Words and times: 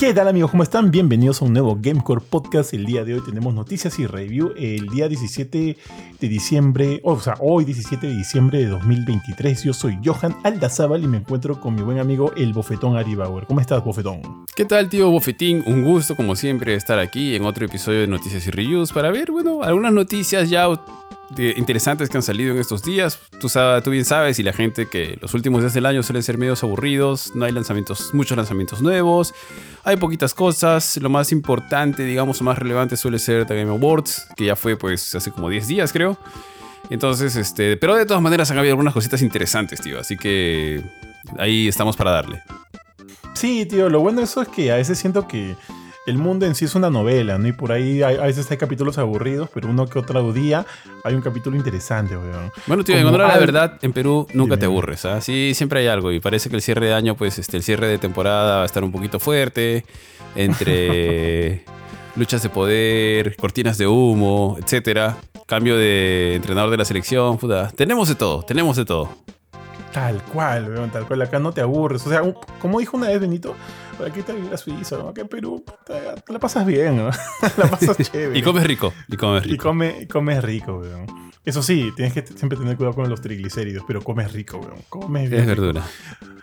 ¿Qué 0.00 0.14
tal 0.14 0.28
amigos? 0.28 0.52
¿Cómo 0.52 0.62
están? 0.62 0.92
Bienvenidos 0.92 1.42
a 1.42 1.44
un 1.44 1.52
nuevo 1.52 1.76
Gamecore 1.82 2.20
Podcast. 2.20 2.72
El 2.72 2.86
día 2.86 3.04
de 3.04 3.14
hoy 3.14 3.20
tenemos 3.20 3.52
noticias 3.52 3.98
y 3.98 4.06
review. 4.06 4.52
El 4.56 4.86
día 4.90 5.08
17 5.08 5.76
de 6.20 6.28
diciembre, 6.28 7.00
o 7.02 7.18
sea, 7.18 7.34
hoy 7.40 7.64
17 7.64 8.06
de 8.06 8.14
diciembre 8.14 8.60
de 8.60 8.66
2023. 8.66 9.64
Yo 9.64 9.72
soy 9.72 9.98
Johan 10.04 10.36
Aldazábal 10.44 11.02
y 11.02 11.08
me 11.08 11.16
encuentro 11.16 11.60
con 11.60 11.74
mi 11.74 11.82
buen 11.82 11.98
amigo 11.98 12.30
el 12.36 12.52
Bofetón 12.52 12.96
Ari 12.96 13.16
Bauer. 13.16 13.46
¿Cómo 13.46 13.60
estás, 13.60 13.82
Bofetón? 13.82 14.46
¿Qué 14.54 14.64
tal, 14.64 14.88
tío 14.88 15.10
Bofetín? 15.10 15.64
Un 15.66 15.82
gusto, 15.82 16.14
como 16.14 16.36
siempre, 16.36 16.74
estar 16.74 17.00
aquí 17.00 17.34
en 17.34 17.44
otro 17.44 17.66
episodio 17.66 18.02
de 18.02 18.06
Noticias 18.06 18.46
y 18.46 18.52
Reviews 18.52 18.92
para 18.92 19.10
ver, 19.10 19.32
bueno, 19.32 19.64
algunas 19.64 19.92
noticias 19.92 20.48
ya 20.48 20.68
interesantes 21.36 22.08
que 22.08 22.16
han 22.16 22.22
salido 22.22 22.52
en 22.52 22.58
estos 22.58 22.82
días. 22.82 23.18
Tú, 23.40 23.48
sabes, 23.48 23.84
tú 23.84 23.90
bien 23.90 24.04
sabes, 24.04 24.38
y 24.38 24.42
la 24.42 24.52
gente 24.52 24.86
que 24.86 25.18
los 25.20 25.34
últimos 25.34 25.60
días 25.60 25.74
del 25.74 25.86
año 25.86 26.02
suelen 26.02 26.22
ser 26.22 26.38
medios 26.38 26.62
aburridos, 26.62 27.34
no 27.34 27.44
hay 27.44 27.52
lanzamientos, 27.52 28.14
muchos 28.14 28.36
lanzamientos 28.36 28.80
nuevos, 28.82 29.34
hay 29.84 29.96
poquitas 29.96 30.34
cosas. 30.34 30.96
Lo 30.98 31.10
más 31.10 31.32
importante, 31.32 32.04
digamos, 32.04 32.40
o 32.40 32.44
más 32.44 32.58
relevante 32.58 32.96
suele 32.96 33.18
ser 33.18 33.46
The 33.46 33.56
Game 33.56 33.70
Awards, 33.70 34.28
que 34.36 34.46
ya 34.46 34.56
fue 34.56 34.76
pues 34.76 35.14
hace 35.14 35.30
como 35.30 35.48
10 35.48 35.68
días, 35.68 35.92
creo. 35.92 36.18
Entonces, 36.90 37.36
este, 37.36 37.76
pero 37.76 37.94
de 37.96 38.06
todas 38.06 38.22
maneras 38.22 38.50
han 38.50 38.58
habido 38.58 38.72
algunas 38.72 38.94
cositas 38.94 39.20
interesantes, 39.20 39.80
tío, 39.80 40.00
así 40.00 40.16
que 40.16 40.82
ahí 41.38 41.68
estamos 41.68 41.96
para 41.96 42.12
darle. 42.12 42.42
Sí, 43.34 43.66
tío, 43.66 43.88
lo 43.88 44.00
bueno 44.00 44.18
de 44.18 44.24
eso 44.24 44.42
es 44.42 44.48
que 44.48 44.72
a 44.72 44.76
veces 44.76 44.98
siento 44.98 45.28
que 45.28 45.54
el 46.08 46.16
mundo 46.16 46.46
en 46.46 46.54
sí 46.54 46.64
es 46.64 46.74
una 46.74 46.88
novela, 46.88 47.36
¿no? 47.38 47.46
Y 47.48 47.52
por 47.52 47.70
ahí 47.70 48.02
a 48.02 48.08
veces 48.08 48.50
hay 48.50 48.56
capítulos 48.56 48.96
aburridos, 48.96 49.50
pero 49.52 49.68
uno 49.68 49.86
que 49.86 49.98
otro 49.98 50.32
día 50.32 50.64
hay 51.04 51.14
un 51.14 51.20
capítulo 51.20 51.56
interesante, 51.56 52.16
weón. 52.16 52.50
Bueno, 52.66 52.82
tío, 52.82 52.96
en 52.96 53.04
la 53.12 53.38
verdad, 53.38 53.78
en 53.82 53.92
Perú 53.92 54.26
nunca 54.32 54.56
te 54.56 54.64
aburres, 54.64 55.04
¿ah? 55.04 55.20
Sí, 55.20 55.52
siempre 55.54 55.80
hay 55.80 55.88
algo. 55.88 56.10
Y 56.10 56.20
parece 56.20 56.48
que 56.48 56.56
el 56.56 56.62
cierre 56.62 56.86
de 56.86 56.94
año, 56.94 57.14
pues, 57.14 57.38
este, 57.38 57.58
el 57.58 57.62
cierre 57.62 57.88
de 57.88 57.98
temporada 57.98 58.56
va 58.56 58.62
a 58.62 58.66
estar 58.66 58.82
un 58.82 58.90
poquito 58.90 59.20
fuerte. 59.20 59.84
Entre 60.34 61.64
luchas 62.16 62.42
de 62.42 62.48
poder, 62.48 63.36
cortinas 63.36 63.76
de 63.76 63.86
humo, 63.86 64.56
etcétera. 64.62 65.18
Cambio 65.46 65.76
de 65.76 66.36
entrenador 66.36 66.70
de 66.70 66.78
la 66.78 66.84
selección, 66.86 67.36
puta. 67.36 67.70
Tenemos 67.70 68.08
de 68.08 68.14
todo, 68.14 68.42
tenemos 68.42 68.76
de 68.76 68.86
todo. 68.86 69.10
Tal 69.92 70.22
cual, 70.22 70.70
weón, 70.70 70.90
tal 70.90 71.06
cual. 71.06 71.22
Acá 71.22 71.38
no 71.38 71.52
te 71.52 71.60
aburres. 71.60 72.06
O 72.06 72.10
sea, 72.10 72.22
como 72.60 72.78
dijo 72.78 72.96
una 72.96 73.08
vez 73.08 73.20
Benito, 73.20 73.54
aquí 74.06 74.20
está 74.20 74.32
la 74.32 74.56
Suiza, 74.56 74.96
acá 74.96 75.22
en 75.22 75.28
Perú, 75.28 75.64
te 75.84 76.32
la 76.32 76.38
pasas 76.38 76.66
bien, 76.66 76.96
¿no? 76.96 77.10
la 77.56 77.70
pasas 77.70 77.96
chévere. 78.10 78.38
y 78.38 78.42
comes 78.42 78.64
rico, 78.64 78.92
y 79.08 79.16
comes 79.16 79.42
rico. 79.42 79.54
Y 79.54 79.58
come, 79.58 80.08
comes 80.08 80.42
rico, 80.42 80.78
weón. 80.78 81.06
Eso 81.44 81.62
sí, 81.62 81.92
tienes 81.96 82.12
que 82.12 82.26
siempre 82.26 82.58
tener 82.58 82.76
cuidado 82.76 82.94
con 82.94 83.08
los 83.08 83.20
triglicéridos, 83.20 83.84
pero 83.86 84.02
comes 84.02 84.32
rico, 84.32 84.58
weón. 84.58 84.82
Comes 84.88 85.30
bien. 85.30 85.42
Es 85.42 85.46
verdura. 85.46 85.82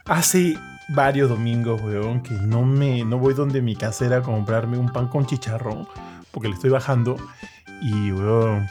Hace 0.06 0.58
varios 0.90 1.30
domingos, 1.30 1.82
weón, 1.82 2.22
que 2.22 2.34
no 2.34 2.64
me 2.64 3.04
no 3.04 3.18
voy 3.18 3.34
donde 3.34 3.62
mi 3.62 3.76
casera 3.76 4.18
a 4.18 4.22
comprarme 4.22 4.78
un 4.78 4.92
pan 4.92 5.08
con 5.08 5.26
chicharrón, 5.26 5.88
porque 6.32 6.48
le 6.48 6.56
estoy 6.56 6.70
bajando. 6.70 7.18
Y, 7.82 8.12
weón, 8.12 8.68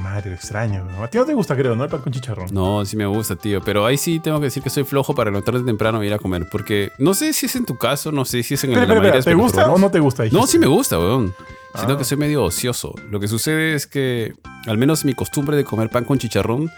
madre, 0.00 0.34
extraño. 0.34 0.86
A 1.02 1.08
ti 1.08 1.18
no 1.18 1.24
te 1.24 1.34
gusta, 1.34 1.56
creo, 1.56 1.74
¿no? 1.74 1.84
El 1.84 1.90
pan 1.90 2.00
con 2.00 2.12
chicharrón. 2.12 2.48
No, 2.52 2.84
sí 2.84 2.96
me 2.96 3.06
gusta, 3.06 3.36
tío. 3.36 3.60
Pero 3.62 3.86
ahí 3.86 3.96
sí 3.96 4.20
tengo 4.20 4.38
que 4.38 4.46
decir 4.46 4.62
que 4.62 4.70
soy 4.70 4.84
flojo 4.84 5.14
para 5.14 5.30
levantarme 5.30 5.60
temprano 5.62 6.02
e 6.02 6.06
ir 6.06 6.14
a 6.14 6.18
comer. 6.18 6.48
Porque 6.50 6.92
no 6.98 7.14
sé 7.14 7.32
si 7.32 7.46
es 7.46 7.56
en 7.56 7.64
tu 7.64 7.76
caso, 7.76 8.12
no 8.12 8.24
sé 8.24 8.42
si 8.42 8.54
es 8.54 8.64
en 8.64 8.72
el 8.72 8.86
pero, 8.86 9.00
pero, 9.00 9.22
¿Te 9.22 9.34
gusta 9.34 9.70
o 9.70 9.78
no 9.78 9.90
te 9.90 10.00
gusta? 10.00 10.24
No, 10.30 10.46
sí 10.46 10.58
me 10.58 10.66
gusta, 10.66 10.98
weón. 10.98 11.34
Siento 11.74 11.94
ah. 11.94 11.98
que 11.98 12.04
soy 12.04 12.16
medio 12.18 12.44
ocioso. 12.44 12.94
Lo 13.10 13.18
que 13.18 13.28
sucede 13.28 13.74
es 13.74 13.86
que, 13.86 14.34
al 14.66 14.78
menos 14.78 15.04
mi 15.04 15.14
costumbre 15.14 15.56
de 15.56 15.64
comer 15.64 15.90
pan 15.90 16.04
con 16.04 16.18
chicharrón 16.18 16.70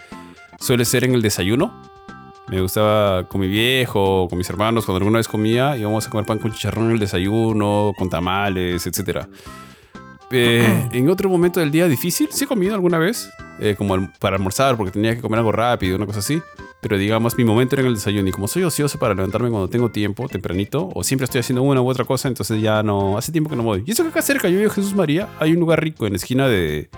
suele 0.59 0.85
ser 0.85 1.05
en 1.05 1.15
el 1.15 1.23
desayuno. 1.23 1.73
Me 2.49 2.61
gustaba 2.61 3.25
con 3.29 3.41
mi 3.41 3.49
viejo, 3.49 4.29
con 4.29 4.39
mis 4.39 4.49
hermanos, 4.49 4.87
cuando 4.87 4.99
alguna 4.99 5.19
vez 5.19 5.27
comía, 5.27 5.77
íbamos 5.77 6.07
a 6.07 6.11
comer 6.11 6.25
pan 6.25 6.39
con 6.39 6.53
chicharrón 6.53 6.87
en 6.87 6.93
el 6.93 6.99
desayuno, 6.99 7.93
con 7.99 8.09
tamales, 8.09 8.87
etcétera. 8.87 9.29
Eh, 10.31 10.89
en 10.93 11.09
otro 11.09 11.29
momento 11.29 11.61
del 11.61 11.71
día 11.71 11.87
difícil, 11.87 12.29
sí 12.33 12.45
he 12.45 12.47
comido 12.47 12.75
alguna 12.75 12.99
vez, 12.99 13.31
eh, 13.61 13.77
como 13.77 14.11
para 14.19 14.37
almorzar, 14.37 14.77
porque 14.77 14.91
tenía 14.93 15.15
que 15.15 15.23
comer 15.23 15.39
algo 15.39 15.53
rápido, 15.53 15.97
una 15.97 16.07
cosa 16.07 16.19
así. 16.19 16.43
Pero 16.81 16.99
digamos, 16.99 17.37
mi 17.37 17.45
momento 17.45 17.75
era 17.75 17.83
en 17.83 17.89
el 17.89 17.95
desayuno. 17.95 18.29
Y 18.29 18.33
como 18.33 18.49
soy 18.49 18.63
ocioso 18.65 18.99
para 18.99 19.15
levantarme 19.15 19.51
cuando 19.51 19.69
tengo 19.69 19.91
tiempo, 19.91 20.29
tempranito, 20.29 20.91
o 20.95 21.05
siempre 21.05 21.25
estoy 21.25 21.41
haciendo 21.41 21.63
una 21.63 21.81
u 21.81 21.89
otra 21.89 22.05
cosa, 22.05 22.29
entonces 22.29 22.61
ya 22.61 22.83
no. 22.83 23.17
Hace 23.17 23.33
tiempo 23.33 23.51
que 23.51 23.57
no 23.57 23.63
voy. 23.63 23.83
Y 23.87 23.93
eso 23.93 24.03
que 24.03 24.11
acá 24.11 24.23
cerca, 24.23 24.49
yo 24.49 24.59
vivo 24.59 24.71
Jesús 24.71 24.95
María, 24.95 25.29
hay 25.39 25.53
un 25.53 25.61
lugar 25.61 25.83
rico 25.83 26.07
en 26.07 26.15
esquina 26.15 26.49
de 26.49 26.91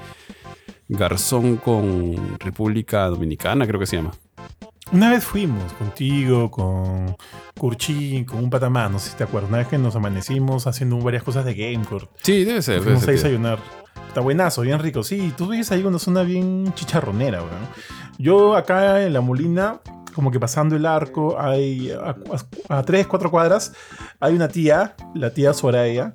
Garzón 0.88 1.56
con 1.56 2.38
República 2.38 3.06
Dominicana, 3.06 3.67
creo 3.67 3.78
que 3.78 3.87
se 3.87 3.97
llama. 3.97 4.12
Una 4.91 5.10
vez 5.10 5.22
fuimos 5.22 5.72
contigo, 5.75 6.50
con 6.50 7.15
Curchín, 7.59 8.25
con 8.25 8.38
un 8.38 8.49
patamán, 8.49 8.93
no 8.93 8.99
sé 8.99 9.10
si 9.10 9.16
te 9.16 9.25
acuerdas. 9.25 9.50
Una 9.50 9.59
vez 9.59 9.69
que 9.69 9.76
nos 9.76 9.94
amanecimos 9.94 10.66
haciendo 10.66 10.99
varias 10.99 11.22
cosas 11.22 11.44
de 11.44 11.54
Gamecore. 11.54 12.09
Sí, 12.22 12.44
debe 12.44 12.62
ser. 12.62 12.81
Fuimos 12.81 13.06
a 13.06 13.10
desayunar. 13.10 13.59
Está 14.09 14.21
buenazo, 14.21 14.62
bien 14.62 14.78
rico. 14.78 15.03
Sí, 15.03 15.34
tú 15.37 15.49
vives 15.49 15.71
ahí 15.72 15.84
una 15.84 15.99
zona 15.99 16.22
bien 16.22 16.72
chicharronera, 16.75 17.43
weón. 17.43 17.69
Yo 18.16 18.56
acá 18.56 19.03
en 19.03 19.12
La 19.12 19.21
Molina, 19.21 19.81
como 20.15 20.31
que 20.31 20.41
pasando 20.41 20.75
el 20.75 20.87
arco, 20.87 21.38
hay 21.38 21.91
a, 21.91 22.16
a 22.70 22.82
tres, 22.82 23.06
cuatro 23.06 23.31
cuadras, 23.31 23.75
hay 24.20 24.34
una 24.34 24.49
tía, 24.49 24.97
la 25.15 25.31
tía 25.34 25.53
Soraya, 25.53 26.15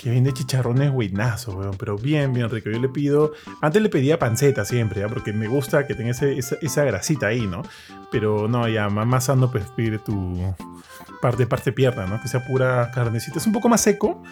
que 0.00 0.10
vende 0.10 0.32
chicharrones 0.32 0.90
buenazos, 0.90 1.54
weón, 1.54 1.76
pero 1.76 1.96
bien, 1.96 2.32
bien 2.32 2.48
rico. 2.48 2.70
Yo 2.70 2.78
le 2.78 2.88
pido, 2.88 3.32
antes 3.60 3.82
le 3.82 3.90
pedía 3.90 4.18
panceta 4.18 4.64
siempre, 4.64 5.00
¿ya? 5.00 5.08
porque 5.08 5.32
me 5.32 5.46
gusta 5.46 5.86
que 5.86 5.94
tenga 5.94 6.10
esa, 6.12 6.84
grasita 6.84 7.26
ahí, 7.26 7.46
¿no? 7.46 7.62
Pero 8.10 8.48
no, 8.48 8.66
ya, 8.66 8.88
más 8.88 9.24
sano 9.24 9.50
pues 9.50 9.64
pide 9.76 9.98
tu 9.98 10.54
parte, 11.20 11.46
parte 11.46 11.72
pierna, 11.72 12.06
¿no? 12.06 12.20
Que 12.22 12.28
sea 12.28 12.44
pura 12.46 12.90
carnecita. 12.94 13.38
Es 13.38 13.46
un 13.46 13.52
poco 13.52 13.68
más 13.68 13.82
seco, 13.82 14.22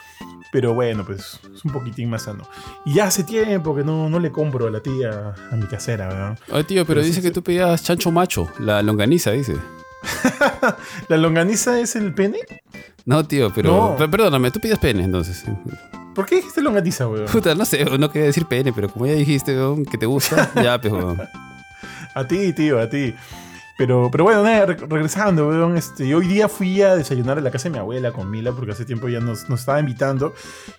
pero 0.51 0.73
bueno, 0.73 1.05
pues 1.05 1.39
es 1.55 1.65
un 1.65 1.73
poquitín 1.73 2.09
más 2.09 2.23
sano. 2.23 2.49
Y 2.87 2.95
ya 2.95 3.05
hace 3.05 3.25
tiempo 3.25 3.77
que 3.77 3.85
no, 3.85 4.09
no 4.09 4.19
le 4.19 4.33
compro 4.33 4.69
a 4.69 4.71
la 4.71 4.81
tía 4.81 5.35
a 5.51 5.57
mi 5.57 5.67
casera, 5.67 6.09
¿verdad? 6.09 6.39
Oye, 6.51 6.65
tío, 6.65 6.87
pero, 6.87 7.03
dice 7.03 7.21
que 7.21 7.31
tú 7.31 7.43
pedías 7.43 7.83
chancho 7.83 8.11
macho, 8.11 8.49
la 8.59 8.83
longaniza, 8.83 9.33
dice. 9.33 9.57
¿La 11.09 11.17
longaniza 11.17 11.79
es 11.79 11.95
el 11.95 12.15
pene? 12.15 12.39
No, 13.09 13.25
tío, 13.25 13.51
pero, 13.55 13.97
perdóname, 13.97 14.51
tú 14.51 14.61
pides 14.61 14.79
pene 14.79 15.03
entonces. 15.03 15.43
¿Por 16.15 16.27
qué 16.27 16.37
dijiste 16.37 16.61
longaniza, 16.61 17.09
weón? 17.09 17.25
Puta, 17.25 17.55
no 17.55 17.65
sé, 17.65 17.83
no 17.99 18.11
quería 18.11 18.27
decir 18.27 18.45
pene, 18.45 18.71
pero 18.71 18.91
como 18.91 19.07
ya 19.07 19.15
dijiste, 19.15 19.57
weón, 19.57 19.87
que 19.87 19.97
te 19.97 20.05
gusta, 20.05 20.53
ya, 20.63 20.79
pues, 20.79 20.93
weón. 20.93 21.19
A 22.13 22.29
ti, 22.29 22.53
tío, 22.53 22.79
a 22.79 22.87
ti. 22.91 23.15
Pero, 23.79 24.09
pero 24.11 24.25
bueno, 24.25 24.43
regresando, 24.43 25.49
weón, 25.49 25.77
este, 25.77 26.13
hoy 26.13 26.27
día 26.27 26.49
fui 26.49 26.83
a 26.83 26.97
desayunar 26.97 27.39
en 27.39 27.45
la 27.45 27.53
casa 27.53 27.69
de 27.69 27.75
mi 27.75 27.79
abuela 27.79 28.11
con 28.11 28.29
Mila 28.29 28.51
porque 28.51 28.73
hace 28.73 28.85
tiempo 28.85 29.09
ya 29.09 29.21
nos, 29.21 29.49
nos 29.49 29.61
estaba 29.61 29.79
invitando 29.79 30.35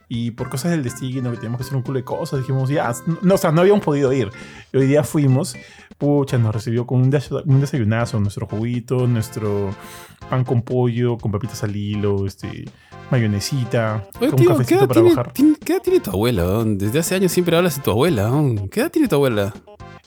y 0.10 0.32
por 0.32 0.50
cosas 0.50 0.72
del 0.72 0.84
destino 0.84 1.32
que 1.32 1.38
teníamos 1.38 1.60
que 1.60 1.64
hacer 1.64 1.78
un 1.78 1.82
culo 1.82 1.98
de 1.98 2.04
cosas, 2.04 2.42
dijimos, 2.42 2.70
ya, 2.70 2.94
no, 3.22 3.36
o 3.36 3.38
sea, 3.38 3.54
no 3.54 3.62
habíamos 3.62 3.86
podido 3.86 4.12
ir. 4.12 4.32
Y 4.74 4.78
hoy 4.78 4.88
día 4.88 5.06
fuimos, 5.06 5.56
pucha, 5.98 6.38
nos 6.38 6.54
recibió 6.54 6.86
con 6.86 7.00
un, 7.00 7.10
desayunazo, 7.10 8.20
nuestro 8.20 8.48
juguito, 8.48 9.08
nuestro 9.08 9.74
pan 10.30 10.44
con 10.44 10.62
pollo, 10.62 11.18
con 11.18 11.32
papitas 11.32 11.64
al 11.64 11.74
hilo, 11.74 12.26
este, 12.26 12.66
mayonesita, 13.12 14.10
con 14.20 14.42
un 14.42 14.46
cafecito 14.46 14.86
para 14.90 15.02
bajar. 15.02 15.32
¿Qué 15.34 15.72
edad 15.72 15.82
tiene 15.82 16.02
tu 16.02 16.12
abuela? 16.12 16.66
Desde 16.66 17.00
hace 17.00 17.16
años 17.16 17.32
siempre 17.32 17.56
hablas 17.56 17.78
de 17.78 17.82
tu 17.82 17.92
abuela. 17.92 18.30
¿Qué 18.70 18.82
edad 18.82 18.92
tiene 18.92 19.08
tu 19.08 19.16
abuela? 19.16 19.54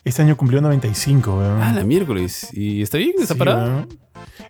Este 0.04 0.22
año 0.22 0.36
cumplió 0.36 0.60
95, 0.60 1.38
weón. 1.38 1.62
Ah, 1.62 1.72
la 1.72 1.84
miércoles. 1.84 2.48
¿Y 2.52 2.82
está 2.82 2.98
bien? 2.98 3.12
¿Está 3.20 3.36
parada? 3.36 3.86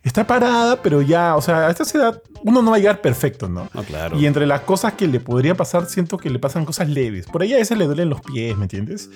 Está 0.02 0.26
parada, 0.26 0.82
pero 0.82 1.02
ya, 1.02 1.36
o 1.36 1.42
sea, 1.42 1.66
a 1.66 1.70
esta 1.70 1.84
edad 1.98 2.22
uno 2.42 2.62
no 2.62 2.70
va 2.70 2.76
a 2.76 2.80
llegar 2.80 3.00
perfecto, 3.00 3.48
¿no? 3.48 3.68
No, 3.72 3.82
claro. 3.82 4.18
Y 4.18 4.26
entre 4.26 4.46
las 4.46 4.62
cosas 4.62 4.94
que 4.94 5.06
le 5.06 5.20
podría 5.20 5.54
pasar, 5.54 5.86
siento 5.86 6.16
que 6.18 6.30
le 6.30 6.38
pasan 6.38 6.64
cosas 6.64 6.88
leves. 6.88 7.26
Por 7.26 7.42
ahí 7.42 7.52
a 7.52 7.58
veces 7.58 7.76
le 7.78 7.84
duelen 7.84 8.08
los 8.08 8.20
pies, 8.20 8.56
¿me 8.56 8.64
entiendes? 8.64 9.10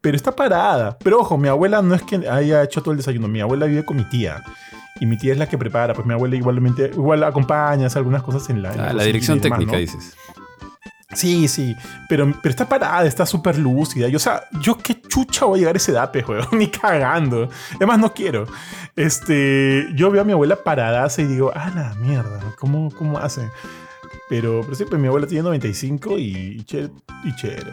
Pero 0.00 0.16
está 0.16 0.34
parada. 0.34 0.98
Pero 0.98 1.20
ojo, 1.20 1.38
mi 1.38 1.48
abuela 1.48 1.82
no 1.82 1.94
es 1.94 2.02
que 2.02 2.28
haya 2.28 2.62
hecho 2.62 2.82
todo 2.82 2.92
el 2.92 2.98
desayuno. 2.98 3.28
Mi 3.28 3.40
abuela 3.40 3.66
vive 3.66 3.84
con 3.84 3.96
mi 3.96 4.04
tía. 4.04 4.42
Y 5.00 5.06
mi 5.06 5.16
tía 5.16 5.32
es 5.32 5.38
la 5.38 5.48
que 5.48 5.56
prepara. 5.56 5.94
Pues 5.94 6.06
mi 6.06 6.14
abuela 6.14 6.36
igualmente, 6.36 6.90
igual 6.92 7.22
acompaña, 7.24 7.86
hace 7.86 7.98
algunas 7.98 8.22
cosas 8.22 8.48
en 8.50 8.62
la... 8.62 8.70
Ah, 8.70 8.92
la 8.92 9.04
dirección 9.04 9.40
técnica, 9.40 9.76
dices. 9.76 10.14
Sí, 11.14 11.48
sí, 11.48 11.76
pero, 12.08 12.32
pero 12.42 12.50
está 12.50 12.68
parada, 12.68 13.06
está 13.06 13.26
súper 13.26 13.58
lúcida. 13.58 14.08
Yo, 14.08 14.16
o 14.16 14.20
sea, 14.20 14.44
yo 14.60 14.76
qué 14.78 15.00
chucha 15.00 15.44
voy 15.44 15.58
a 15.58 15.60
llegar 15.60 15.76
a 15.76 15.78
ese 15.78 15.92
dape, 15.92 16.22
juego, 16.22 16.46
ni 16.52 16.68
cagando. 16.68 17.48
Además, 17.76 17.98
no 17.98 18.12
quiero. 18.12 18.46
Este, 18.96 19.88
yo 19.94 20.10
veo 20.10 20.22
a 20.22 20.24
mi 20.24 20.32
abuela 20.32 20.56
parada 20.56 21.08
y 21.18 21.22
digo, 21.24 21.52
ah, 21.54 21.70
la 21.74 21.94
mierda, 21.94 22.40
¿cómo, 22.58 22.90
cómo 22.90 23.18
hace? 23.18 23.48
Pero, 24.28 24.62
pero 24.62 24.74
sí, 24.74 24.84
pues 24.84 25.00
mi 25.00 25.06
abuela 25.06 25.26
tiene 25.26 25.42
95 25.44 26.18
y, 26.18 26.22
y 26.58 26.64
chévere. 26.64 26.92
Y 27.24 27.34
chévere 27.36 27.72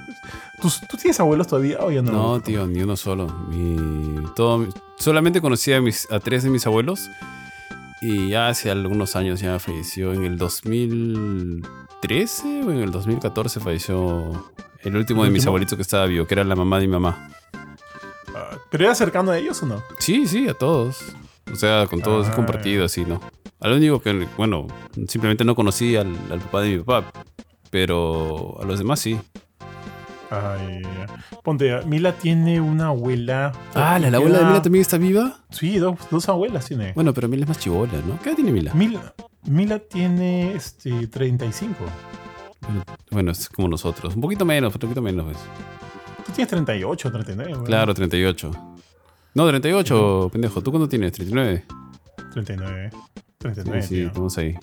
pues. 0.62 0.82
¿Tú, 0.90 0.98
tienes 0.98 1.20
abuelos 1.20 1.48
todavía 1.48 1.78
o 1.80 1.92
ya 1.92 2.02
no? 2.02 2.12
No, 2.12 2.42
tío, 2.42 2.68
ni 2.68 2.82
uno 2.82 2.96
solo. 2.96 3.28
Mi, 3.50 4.24
todo, 4.36 4.68
solamente 4.98 5.42
conocí 5.42 5.74
a, 5.74 5.82
mis, 5.82 6.12
a 6.12 6.20
tres 6.20 6.44
de 6.44 6.50
mis 6.50 6.66
abuelos 6.68 7.10
y 8.02 8.30
ya 8.30 8.48
hace 8.48 8.72
algunos 8.72 9.16
años 9.16 9.40
ya 9.40 9.60
falleció 9.60 10.14
en 10.14 10.26
el 10.26 10.38
2000 10.38 11.62
2013 12.02 12.64
o 12.64 12.72
en 12.72 12.80
el 12.80 12.92
2014 12.92 13.60
falleció 13.60 14.52
el 14.80 14.96
último 14.96 15.24
de 15.24 15.30
mis 15.30 15.46
abuelitos 15.46 15.76
que 15.76 15.84
estaba 15.84 16.08
vivo, 16.08 16.26
que 16.26 16.34
era 16.34 16.44
la 16.44 16.56
mamá 16.56 16.80
de 16.80 16.88
mi 16.88 16.94
mamá. 16.94 17.30
¿Pero 18.72 18.86
era 18.86 18.96
cercano 18.96 19.32
a 19.32 19.38
ellos 19.38 19.62
o 19.62 19.68
no? 19.68 19.84
Sí, 20.00 20.26
sí, 20.26 20.48
a 20.48 20.56
todos. 20.56 21.04
O 21.52 21.56
sea, 21.56 21.86
con 21.88 22.02
todos 22.02 22.28
he 22.28 22.32
ah. 22.32 22.36
compartido 22.36 22.86
así, 22.86 23.06
¿no? 23.06 23.22
Al 23.60 23.74
único 23.74 24.02
que, 24.02 24.28
bueno, 24.38 24.68
simplemente 25.08 25.44
no 25.44 25.56
conocí 25.56 25.96
al, 25.96 26.16
al 26.32 26.40
papá 26.40 26.62
de 26.62 26.78
mi 26.78 26.84
papá. 26.84 27.12
Pero 27.70 28.60
a 28.60 28.66
los 28.66 28.80
demás 28.80 29.00
sí. 29.00 29.20
Ay, 30.32 30.82
ponte, 31.44 31.84
Mila 31.86 32.14
tiene 32.14 32.62
una 32.62 32.88
abuela. 32.88 33.52
Ah, 33.76 34.00
¿la, 34.00 34.10
la 34.10 34.18
abuela 34.18 34.40
de 34.40 34.46
Mila 34.46 34.62
también 34.62 34.82
está 34.82 34.98
viva? 34.98 35.40
Sí, 35.50 35.78
dos, 35.78 35.98
dos 36.10 36.30
abuelas 36.30 36.66
tiene. 36.66 36.94
Bueno, 36.94 37.14
pero 37.14 37.28
Mila 37.28 37.44
es 37.44 37.50
más 37.50 37.60
chivola, 37.60 37.92
¿no? 38.08 38.18
¿Qué 38.22 38.30
edad 38.30 38.38
tiene 38.38 38.54
Mila? 38.54 38.74
Mila, 38.74 39.14
Mila 39.44 39.80
tiene 39.80 40.54
este, 40.54 41.08
35. 41.08 41.76
Bueno, 43.10 43.32
es 43.32 43.50
como 43.50 43.68
nosotros. 43.68 44.16
Un 44.16 44.22
poquito 44.22 44.46
menos, 44.46 44.74
un 44.74 44.80
poquito 44.80 45.02
menos. 45.02 45.26
Pues. 45.26 45.38
Tú 46.26 46.32
tienes 46.32 46.48
38, 46.50 47.12
39. 47.12 47.52
¿verdad? 47.52 47.66
Claro, 47.66 47.94
38. 47.94 48.52
No, 49.34 49.48
38, 49.48 50.30
pendejo. 50.32 50.62
¿Tú 50.64 50.72
cuándo 50.72 50.88
tienes? 50.88 51.12
¿39? 51.20 51.64
39. 52.32 52.92
39, 53.38 53.82
Sí, 53.82 53.88
sí, 53.88 54.02
estamos 54.04 54.38
ahí. 54.38 54.56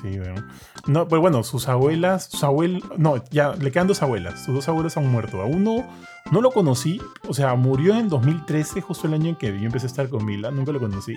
Sí, 0.00 0.18
weón. 0.18 0.46
No, 0.86 1.08
pues 1.08 1.20
bueno, 1.20 1.42
sus 1.42 1.68
abuelas, 1.68 2.26
sus 2.26 2.44
abuelos, 2.44 2.82
no, 2.96 3.22
ya 3.30 3.54
le 3.54 3.70
quedan 3.72 3.86
dos 3.86 4.02
abuelas. 4.02 4.44
Sus 4.44 4.54
dos 4.54 4.68
abuelos 4.68 4.96
han 4.96 5.10
muerto. 5.10 5.40
A 5.40 5.46
uno 5.46 5.86
no 6.30 6.40
lo 6.40 6.50
conocí, 6.50 7.00
o 7.28 7.34
sea, 7.34 7.54
murió 7.54 7.96
en 7.96 8.08
2013, 8.08 8.80
justo 8.80 9.06
el 9.06 9.14
año 9.14 9.30
en 9.30 9.36
que 9.36 9.48
yo 9.48 9.66
empecé 9.66 9.86
a 9.86 9.88
estar 9.88 10.08
con 10.08 10.24
Mila, 10.24 10.50
nunca 10.50 10.72
lo 10.72 10.80
conocí. 10.80 11.16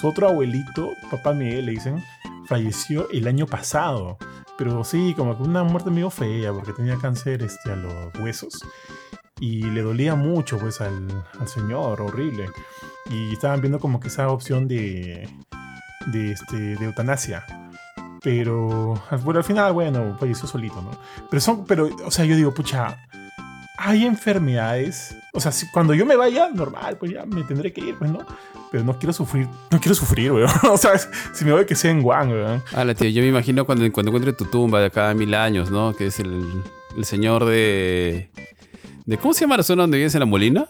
Su 0.00 0.08
otro 0.08 0.28
abuelito, 0.28 0.92
papá 1.10 1.32
Miguel, 1.32 1.66
le 1.66 1.72
dicen, 1.72 2.04
falleció 2.46 3.10
el 3.10 3.26
año 3.26 3.46
pasado. 3.46 4.16
Pero 4.56 4.82
sí, 4.84 5.14
como 5.16 5.36
que 5.36 5.42
una 5.44 5.62
muerte 5.62 5.90
medio 5.90 6.10
fea, 6.10 6.52
porque 6.52 6.72
tenía 6.72 6.96
cáncer 6.96 7.42
este, 7.42 7.72
a 7.72 7.76
los 7.76 8.14
huesos. 8.20 8.60
Y 9.40 9.62
le 9.62 9.82
dolía 9.82 10.16
mucho, 10.16 10.58
pues, 10.58 10.80
al, 10.80 11.06
al 11.38 11.48
señor, 11.48 12.00
horrible. 12.00 12.50
Y 13.10 13.32
estaban 13.32 13.60
viendo 13.60 13.78
como 13.78 14.00
que 14.00 14.08
esa 14.08 14.28
opción 14.28 14.66
de, 14.66 15.28
de, 16.06 16.32
este, 16.32 16.56
de 16.56 16.84
eutanasia. 16.84 17.44
Pero 18.22 19.00
bueno, 19.22 19.38
al 19.38 19.44
final, 19.44 19.72
bueno, 19.72 20.16
falleció 20.18 20.46
solito, 20.48 20.80
¿no? 20.82 20.90
Pero 21.30 21.40
son, 21.40 21.64
pero, 21.64 21.88
o 22.04 22.10
sea, 22.10 22.24
yo 22.24 22.36
digo, 22.36 22.52
pucha, 22.52 22.98
hay 23.78 24.04
enfermedades. 24.04 25.16
O 25.32 25.40
sea, 25.40 25.52
si, 25.52 25.68
cuando 25.70 25.94
yo 25.94 26.04
me 26.04 26.16
vaya, 26.16 26.50
normal, 26.52 26.96
pues 26.98 27.12
ya 27.12 27.24
me 27.24 27.44
tendré 27.44 27.72
que 27.72 27.80
ir, 27.80 27.94
pues, 27.96 28.10
¿no? 28.10 28.26
Pero 28.72 28.84
no 28.84 28.98
quiero 28.98 29.12
sufrir, 29.12 29.48
no 29.70 29.80
quiero 29.80 29.94
sufrir, 29.94 30.32
weón. 30.32 30.50
O 30.70 30.76
sea, 30.76 30.98
si 31.32 31.44
me 31.44 31.52
voy 31.52 31.64
que 31.64 31.76
sea 31.76 31.92
en 31.92 32.02
Guan, 32.02 32.30
weón. 32.30 32.62
La 32.72 32.94
tía, 32.94 33.08
yo 33.10 33.22
me 33.22 33.28
imagino 33.28 33.64
cuando, 33.64 33.90
cuando 33.92 34.10
encuentre 34.10 34.32
tu 34.32 34.44
tumba 34.46 34.80
de 34.80 34.86
acá 34.86 35.10
a 35.10 35.14
mil 35.14 35.32
años, 35.34 35.70
¿no? 35.70 35.94
Que 35.94 36.06
es 36.06 36.18
el, 36.18 36.44
el 36.96 37.04
señor 37.04 37.44
de, 37.44 38.30
de. 39.06 39.18
¿Cómo 39.18 39.32
se 39.32 39.42
llama 39.42 39.56
la 39.56 39.62
zona 39.62 39.84
donde 39.84 39.98
vives 39.98 40.14
en 40.14 40.20
la 40.20 40.26
Molina? 40.26 40.66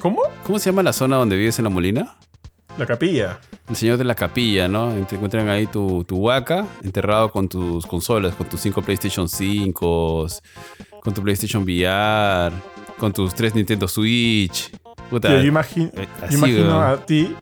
¿Cómo? 0.00 0.22
¿Cómo 0.44 0.58
se 0.58 0.70
llama 0.70 0.82
la 0.82 0.92
zona 0.92 1.16
donde 1.16 1.36
vives 1.36 1.58
en 1.58 1.64
la 1.64 1.70
Molina? 1.70 2.16
La 2.80 2.86
capilla. 2.86 3.38
El 3.68 3.76
señor 3.76 3.98
de 3.98 4.04
la 4.04 4.14
capilla, 4.14 4.66
¿no? 4.66 4.90
Te 5.04 5.16
encuentran 5.16 5.50
ahí 5.50 5.66
tu, 5.66 6.02
tu 6.04 6.16
huaca 6.16 6.66
enterrado 6.82 7.30
con 7.30 7.46
tus 7.46 7.84
consolas, 7.84 8.34
con 8.34 8.48
tus 8.48 8.58
5 8.58 8.80
PlayStation 8.80 9.28
5, 9.28 10.26
con 11.02 11.12
tu 11.12 11.22
PlayStation 11.22 11.62
VR, 11.62 12.54
con 12.96 13.12
tus 13.12 13.34
3 13.34 13.54
Nintendo 13.54 13.86
Switch. 13.86 14.70
Puta, 15.10 15.28
yo 15.28 15.36
eh, 15.36 15.42
yo 15.42 15.48
imagino 15.48 15.90
weón. 16.68 16.82
a 16.82 16.96
ti, 17.04 17.36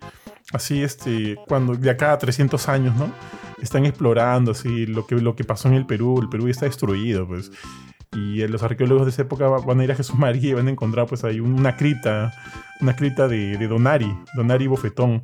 así, 0.52 0.82
este, 0.82 1.36
cuando 1.46 1.76
de 1.76 1.88
acá 1.88 2.14
a 2.14 2.18
300 2.18 2.68
años, 2.68 2.96
¿no? 2.96 3.08
Están 3.62 3.86
explorando, 3.86 4.50
así, 4.50 4.86
lo 4.86 5.06
que, 5.06 5.14
lo 5.14 5.36
que 5.36 5.44
pasó 5.44 5.68
en 5.68 5.74
el 5.74 5.86
Perú. 5.86 6.18
El 6.20 6.28
Perú 6.28 6.46
ya 6.46 6.50
está 6.50 6.66
destruido, 6.66 7.28
pues. 7.28 7.52
Y 8.12 8.42
eh, 8.42 8.48
los 8.48 8.62
arqueólogos 8.62 9.04
de 9.06 9.10
esa 9.10 9.22
época 9.22 9.48
va- 9.48 9.60
van 9.60 9.80
a 9.80 9.84
ir 9.84 9.92
a 9.92 9.94
Jesús 9.94 10.16
María 10.16 10.50
y 10.50 10.54
van 10.54 10.66
a 10.68 10.70
encontrar, 10.70 11.06
pues, 11.06 11.24
ahí 11.24 11.40
una 11.40 11.76
cripta, 11.76 12.32
una 12.80 12.96
cripta 12.96 13.28
de, 13.28 13.56
de 13.58 13.68
Donari, 13.68 14.10
Donari 14.34 14.66
Bofetón. 14.66 15.22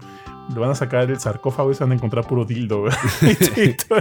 Le 0.52 0.60
van 0.60 0.70
a 0.70 0.74
sacar 0.74 1.10
el 1.10 1.18
sarcófago 1.18 1.70
y 1.70 1.74
se 1.74 1.82
van 1.84 1.92
a 1.92 1.94
encontrar 1.94 2.26
puro 2.26 2.44
dildo, 2.44 2.84
y, 3.22 3.34
tu- 3.34 3.60
y 3.60 3.72
tu, 3.74 3.94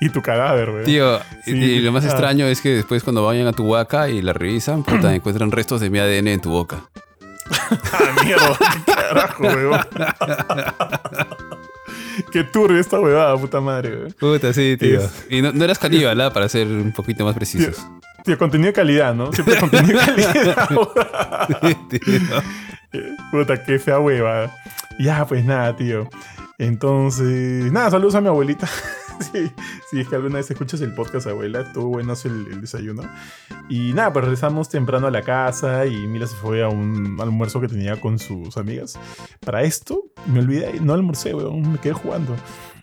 y 0.00 0.08
tu 0.08 0.22
cadáver, 0.22 0.70
weón. 0.70 0.84
Tío, 0.84 1.18
y- 1.46 1.50
Sí, 1.50 1.56
y 1.58 1.80
lo 1.80 1.92
más 1.92 2.04
ah. 2.04 2.08
extraño 2.08 2.46
es 2.46 2.62
que 2.62 2.70
después 2.70 3.02
cuando 3.04 3.22
vayan 3.24 3.46
a 3.46 3.52
tu 3.52 3.64
huaca 3.64 4.08
y 4.08 4.22
la 4.22 4.32
revisan, 4.32 4.82
puta, 4.82 5.14
encuentran 5.14 5.50
restos 5.52 5.80
de 5.82 5.90
mi 5.90 5.98
ADN 5.98 6.28
en 6.28 6.40
tu 6.40 6.50
boca. 6.50 6.84
¡Ah, 7.92 8.24
mierda! 8.24 8.56
¿Qué 8.86 8.92
carajo, 8.92 9.42
weón? 9.42 9.80
Qué 12.32 12.44
turbio 12.44 12.80
esta 12.80 12.98
huevada, 13.00 13.36
puta 13.36 13.60
madre, 13.60 13.96
weón. 13.96 14.12
Puta, 14.18 14.52
sí, 14.54 14.76
tío. 14.78 15.00
Y 15.28 15.42
no, 15.42 15.52
no 15.52 15.64
eras 15.64 15.78
caníbal, 15.78 16.20
¿ah? 16.20 16.32
Para 16.32 16.48
ser 16.48 16.66
un 16.66 16.92
poquito 16.92 17.24
más 17.24 17.34
precisos. 17.34 17.76
Tío, 17.76 18.00
contenido 18.38 18.68
de 18.68 18.72
calidad, 18.72 19.14
¿no? 19.14 19.32
Siempre 19.32 19.58
contenido 19.58 20.00
de 20.00 20.06
calidad. 20.24 20.68
Tío. 21.88 23.02
Puta, 23.30 23.62
qué 23.64 23.78
fea 23.78 23.98
hueva. 23.98 24.50
Ya, 24.98 25.26
pues 25.26 25.44
nada, 25.44 25.76
tío. 25.76 26.08
Entonces, 26.58 27.70
nada, 27.72 27.90
saludos 27.90 28.14
a 28.14 28.20
mi 28.20 28.28
abuelita. 28.28 28.68
sí, 29.32 29.50
sí, 29.90 30.00
es 30.00 30.08
que 30.08 30.14
alguna 30.14 30.36
vez 30.36 30.50
escuchas 30.50 30.80
el 30.80 30.94
podcast, 30.94 31.26
abuela. 31.26 31.60
Estuvo 31.60 31.88
buenazo 31.88 32.28
el, 32.28 32.46
el 32.52 32.60
desayuno. 32.60 33.02
Y 33.68 33.92
nada, 33.92 34.12
pues 34.12 34.24
regresamos 34.24 34.68
temprano 34.68 35.08
a 35.08 35.10
la 35.10 35.22
casa 35.22 35.86
y 35.86 35.96
Mila 36.06 36.26
se 36.26 36.36
fue 36.36 36.62
a 36.62 36.68
un 36.68 37.18
almuerzo 37.20 37.60
que 37.60 37.68
tenía 37.68 38.00
con 38.00 38.18
sus 38.18 38.56
amigas. 38.56 38.98
Para 39.40 39.62
esto, 39.62 40.04
me 40.26 40.40
olvidé, 40.40 40.80
no 40.80 40.94
almorcé, 40.94 41.34
weón, 41.34 41.72
me 41.72 41.78
quedé 41.78 41.94
jugando. 41.94 42.36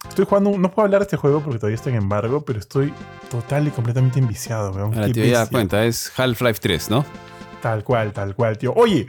Estoy 0.07 0.25
jugando, 0.25 0.57
no 0.57 0.71
puedo 0.71 0.85
hablar 0.85 1.01
de 1.01 1.05
este 1.05 1.17
juego 1.17 1.41
porque 1.41 1.57
todavía 1.59 1.75
está 1.75 1.89
en 1.89 1.95
embargo, 1.95 2.43
pero 2.43 2.59
estoy 2.59 2.93
total 3.29 3.67
y 3.67 3.71
completamente 3.71 4.19
enviciado, 4.19 4.71
weón. 4.71 4.93
Ahora, 4.93 5.07
ya 5.07 5.21
bestia. 5.21 5.45
cuenta, 5.47 5.85
es 5.85 6.11
Half-Life 6.17 6.59
3, 6.61 6.89
¿no? 6.89 7.05
Tal 7.61 7.83
cual, 7.83 8.11
tal 8.11 8.35
cual, 8.35 8.57
tío. 8.57 8.73
Oye, 8.75 9.07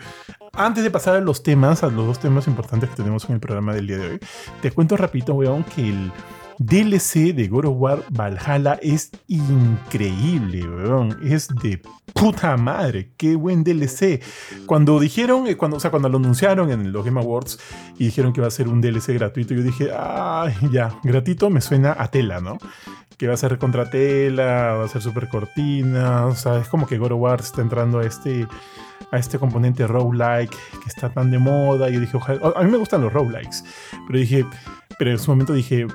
antes 0.52 0.84
de 0.84 0.90
pasar 0.90 1.16
a 1.16 1.20
los 1.20 1.42
temas, 1.42 1.82
a 1.82 1.88
los 1.88 2.06
dos 2.06 2.18
temas 2.18 2.46
importantes 2.46 2.90
que 2.90 2.96
tenemos 2.96 3.24
en 3.24 3.34
el 3.34 3.40
programa 3.40 3.74
del 3.74 3.86
día 3.86 3.98
de 3.98 4.10
hoy, 4.10 4.20
te 4.60 4.70
cuento 4.70 4.96
rapidito, 4.96 5.34
weón, 5.34 5.64
que 5.64 5.88
el 5.88 6.12
DLC 6.66 7.34
de 7.34 7.48
God 7.48 7.66
War 7.66 8.04
Valhalla 8.10 8.78
es 8.82 9.10
increíble, 9.28 10.68
weón. 10.68 11.18
Es 11.22 11.48
de 11.48 11.80
puta 12.14 12.56
madre, 12.56 13.12
qué 13.16 13.36
buen 13.36 13.64
DLC. 13.64 14.20
Cuando 14.66 15.00
dijeron, 15.00 15.46
eh, 15.46 15.56
cuando, 15.56 15.76
o 15.76 15.80
sea, 15.80 15.90
cuando 15.90 16.08
lo 16.08 16.18
anunciaron 16.18 16.70
en 16.70 16.92
los 16.92 17.04
Game 17.04 17.20
Awards 17.20 17.58
y 17.98 18.06
dijeron 18.06 18.32
que 18.32 18.40
iba 18.40 18.48
a 18.48 18.50
ser 18.50 18.68
un 18.68 18.80
DLC 18.80 19.14
gratuito, 19.14 19.54
yo 19.54 19.62
dije, 19.62 19.90
ay, 19.96 20.54
ya, 20.70 20.98
gratuito 21.02 21.50
me 21.50 21.60
suena 21.60 21.96
a 21.98 22.08
tela, 22.08 22.40
¿no? 22.40 22.58
que 23.22 23.28
va 23.28 23.34
a 23.34 23.36
ser 23.36 23.56
contra 23.58 23.88
tela, 23.88 24.74
va 24.74 24.84
a 24.84 24.88
ser 24.88 25.00
súper 25.00 25.28
cortina, 25.28 26.26
o 26.26 26.34
sea, 26.34 26.58
es 26.58 26.66
como 26.66 26.88
que 26.88 26.98
God 26.98 27.12
War 27.12 27.38
está 27.38 27.62
entrando 27.62 28.00
a 28.00 28.04
este, 28.04 28.48
a 29.12 29.18
este 29.18 29.38
componente 29.38 29.86
roguelike 29.86 30.50
que 30.50 30.88
está 30.88 31.08
tan 31.08 31.30
de 31.30 31.38
moda, 31.38 31.88
y 31.88 32.00
dije, 32.00 32.16
ojalá, 32.16 32.52
a 32.56 32.64
mí 32.64 32.70
me 32.72 32.78
gustan 32.78 33.00
los 33.00 33.12
roguelikes, 33.12 33.62
pero 34.08 34.18
dije, 34.18 34.44
pero 34.98 35.12
en 35.12 35.20
su 35.20 35.30
momento 35.30 35.52
dije, 35.52 35.86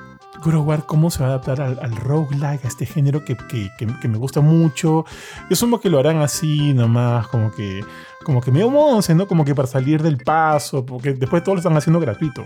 War, 0.44 0.84
¿cómo 0.86 1.10
se 1.10 1.20
va 1.20 1.26
a 1.26 1.28
adaptar 1.30 1.60
al, 1.60 1.78
al 1.82 1.96
roguelike, 1.96 2.64
a 2.64 2.68
este 2.68 2.86
género 2.86 3.24
que, 3.24 3.36
que, 3.36 3.70
que- 3.78 4.08
me 4.08 4.18
gusta 4.18 4.40
mucho? 4.40 5.04
Yo 5.48 5.52
asumo 5.52 5.80
que 5.80 5.90
lo 5.90 5.98
harán 5.98 6.18
así 6.18 6.72
nomás, 6.74 7.26
como 7.28 7.50
que, 7.52 7.84
como 8.24 8.40
que 8.40 8.50
medio 8.52 8.70
monce, 8.70 9.14
¿no? 9.14 9.26
Como 9.26 9.44
que 9.44 9.54
para 9.54 9.68
salir 9.68 10.02
del 10.02 10.18
paso, 10.18 10.84
porque 10.86 11.12
después 11.14 11.42
todos 11.42 11.56
lo 11.56 11.60
están 11.60 11.76
haciendo 11.76 12.00
gratuito. 12.00 12.44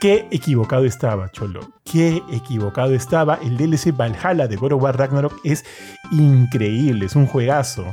Qué 0.00 0.26
equivocado 0.30 0.84
estaba, 0.84 1.30
Cholo. 1.30 1.60
Qué 1.84 2.22
equivocado 2.32 2.94
estaba. 2.94 3.34
El 3.42 3.56
DLC 3.56 3.94
Valhalla 3.96 4.48
de 4.48 4.56
God 4.56 4.72
War 4.72 4.96
Ragnarok 4.98 5.38
es 5.44 5.64
increíble, 6.10 7.06
es 7.06 7.16
un 7.16 7.26
juegazo. 7.26 7.84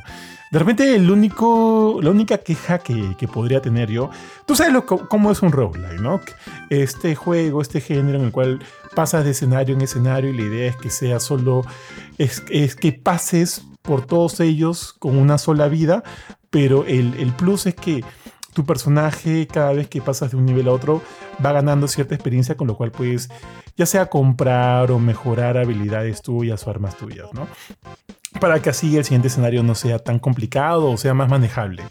De 0.51 0.59
repente, 0.59 0.95
el 0.95 1.11
único, 1.11 1.99
la 2.01 2.09
única 2.09 2.37
queja 2.37 2.79
que, 2.79 3.27
podría 3.31 3.61
tener 3.61 3.89
yo, 3.89 4.09
tú 4.45 4.55
sabes 4.55 4.71
lo, 4.71 4.85
cómo 4.85 5.31
es 5.31 5.41
un 5.41 5.51
roguelike, 5.51 5.99
¿no? 5.99 6.21
Este 6.69 7.15
juego, 7.15 7.61
este 7.61 7.81
género 7.81 8.17
en 8.19 8.25
el 8.25 8.31
cual 8.31 8.59
pasas 8.95 9.25
de 9.25 9.31
escenario 9.31 9.75
en 9.75 9.81
escenario 9.81 10.29
y 10.29 10.37
la 10.37 10.43
idea 10.43 10.69
es 10.69 10.77
que 10.77 10.89
sea 10.89 11.19
solo, 11.19 11.63
es, 12.17 12.43
es 12.49 12.75
que 12.75 12.93
pases 12.93 13.63
por 13.81 14.05
todos 14.05 14.39
ellos 14.39 14.93
con 14.93 15.17
una 15.17 15.37
sola 15.37 15.67
vida, 15.67 16.03
pero 16.49 16.85
el, 16.85 17.13
el 17.15 17.33
plus 17.33 17.65
es 17.65 17.75
que 17.75 18.03
tu 18.53 18.65
personaje 18.65 19.45
cada 19.45 19.73
vez 19.73 19.87
que 19.87 20.01
pasas 20.01 20.31
de 20.31 20.37
un 20.37 20.45
nivel 20.45 20.67
a 20.67 20.71
otro 20.71 21.01
va 21.45 21.51
ganando 21.51 21.87
cierta 21.87 22.15
experiencia 22.15 22.57
con 22.57 22.65
lo 22.65 22.75
cual 22.75 22.91
puedes 22.91 23.29
ya 23.75 23.85
sea 23.85 24.07
comprar 24.07 24.91
o 24.91 24.97
mejorar 24.97 25.57
habilidades 25.57 26.23
tuyas 26.23 26.65
o 26.65 26.71
armas 26.71 26.97
tuyas, 26.97 27.27
¿no? 27.33 27.47
Para 28.39 28.61
que 28.61 28.69
así 28.69 28.97
el 28.97 29.03
siguiente 29.03 29.29
escenario 29.29 29.63
no 29.63 29.73
sea 29.75 29.99
tan 29.99 30.19
complicado 30.19 30.91
o 30.91 30.97
sea 30.97 31.13
más 31.13 31.29
manejable. 31.29 31.83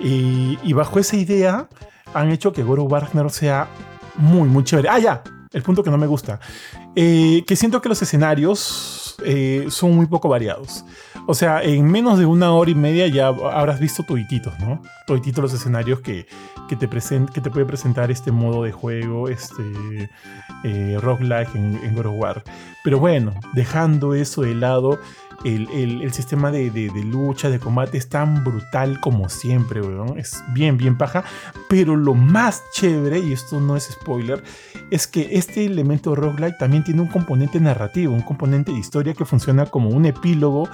Y, 0.00 0.72
bajo 0.72 0.98
esa 0.98 1.16
idea 1.16 1.68
han 2.14 2.30
hecho 2.30 2.52
que 2.52 2.62
Goro 2.62 2.84
Wagner 2.84 3.30
sea 3.30 3.68
muy, 4.16 4.48
muy 4.48 4.64
chévere. 4.64 4.88
Ah, 4.88 4.98
ya, 4.98 5.22
el 5.52 5.62
punto 5.62 5.84
que 5.84 5.90
no 5.90 5.98
me 5.98 6.06
gusta. 6.06 6.40
Eh, 6.96 7.44
que 7.46 7.54
siento 7.54 7.80
que 7.80 7.88
los 7.88 8.00
escenarios 8.02 9.16
eh, 9.24 9.66
son 9.68 9.94
muy 9.94 10.06
poco 10.06 10.28
variados. 10.28 10.84
O 11.26 11.34
sea, 11.34 11.62
en 11.62 11.84
menos 11.84 12.18
de 12.18 12.26
una 12.26 12.52
hora 12.52 12.70
y 12.70 12.74
media 12.74 13.06
ya 13.06 13.28
habrás 13.28 13.78
visto 13.78 14.02
todititos, 14.02 14.58
¿no? 14.58 14.82
Todititos 15.06 15.42
los 15.42 15.52
escenarios 15.52 16.00
que, 16.00 16.26
que, 16.68 16.76
te, 16.76 16.88
present, 16.88 17.30
que 17.30 17.40
te 17.40 17.50
puede 17.50 17.66
presentar 17.66 18.10
este 18.10 18.32
modo 18.32 18.64
de 18.64 18.72
juego, 18.72 19.28
este 19.28 20.10
eh, 20.64 20.98
roguelike 21.00 21.54
en, 21.54 21.78
en 21.84 21.94
God 21.94 22.06
War. 22.06 22.42
Pero 22.82 22.98
bueno, 22.98 23.34
dejando 23.54 24.14
eso 24.14 24.42
de 24.42 24.54
lado, 24.54 24.98
El, 25.44 25.68
el- 25.70 26.12
sistema 26.12 26.50
de, 26.50 26.70
de- 26.70 26.90
lucha, 27.04 27.48
de 27.48 27.58
combate 27.58 27.96
es 27.96 28.08
tan 28.10 28.44
brutal 28.44 29.00
como 29.00 29.28
siempre. 29.30 29.80
Es 30.16 30.42
bien, 30.52 30.76
bien 30.76 30.98
paja. 30.98 31.24
Pero 31.68 31.96
lo 31.96 32.14
más 32.14 32.62
chévere, 32.72 33.20
y 33.20 33.32
esto 33.32 33.58
no 33.60 33.74
es 33.76 33.84
spoiler, 33.84 34.42
es 34.90 35.06
que 35.06 35.28
este 35.32 35.64
elemento 35.64 36.14
roguelike 36.14 36.58
también 36.58 36.84
tiene 36.84 37.00
un 37.00 37.08
componente 37.08 37.58
narrativo, 37.60 38.12
un 38.12 38.20
componente 38.22 38.70
de 38.72 38.78
historia 38.78 39.14
que 39.14 39.24
funciona 39.24 39.64
como 39.66 39.88
un 39.88 40.04
epílogo 40.04 40.68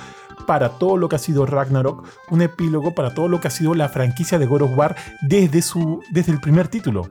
para 0.46 0.70
todo 0.70 0.96
lo 0.96 1.08
que 1.08 1.16
ha 1.16 1.20
sido 1.20 1.46
Ragnarok, 1.46 2.06
un 2.30 2.42
epílogo 2.42 2.94
para 2.94 3.14
todo 3.14 3.28
lo 3.28 3.40
que 3.40 3.48
ha 3.48 3.52
sido 3.52 3.74
la 3.74 3.88
franquicia 3.88 4.38
de 4.38 4.46
God 4.46 4.62
of 4.62 4.76
War 4.76 4.96
desde, 5.22 5.62
su, 5.62 6.02
desde 6.10 6.32
el 6.32 6.40
primer 6.40 6.68
título, 6.68 7.08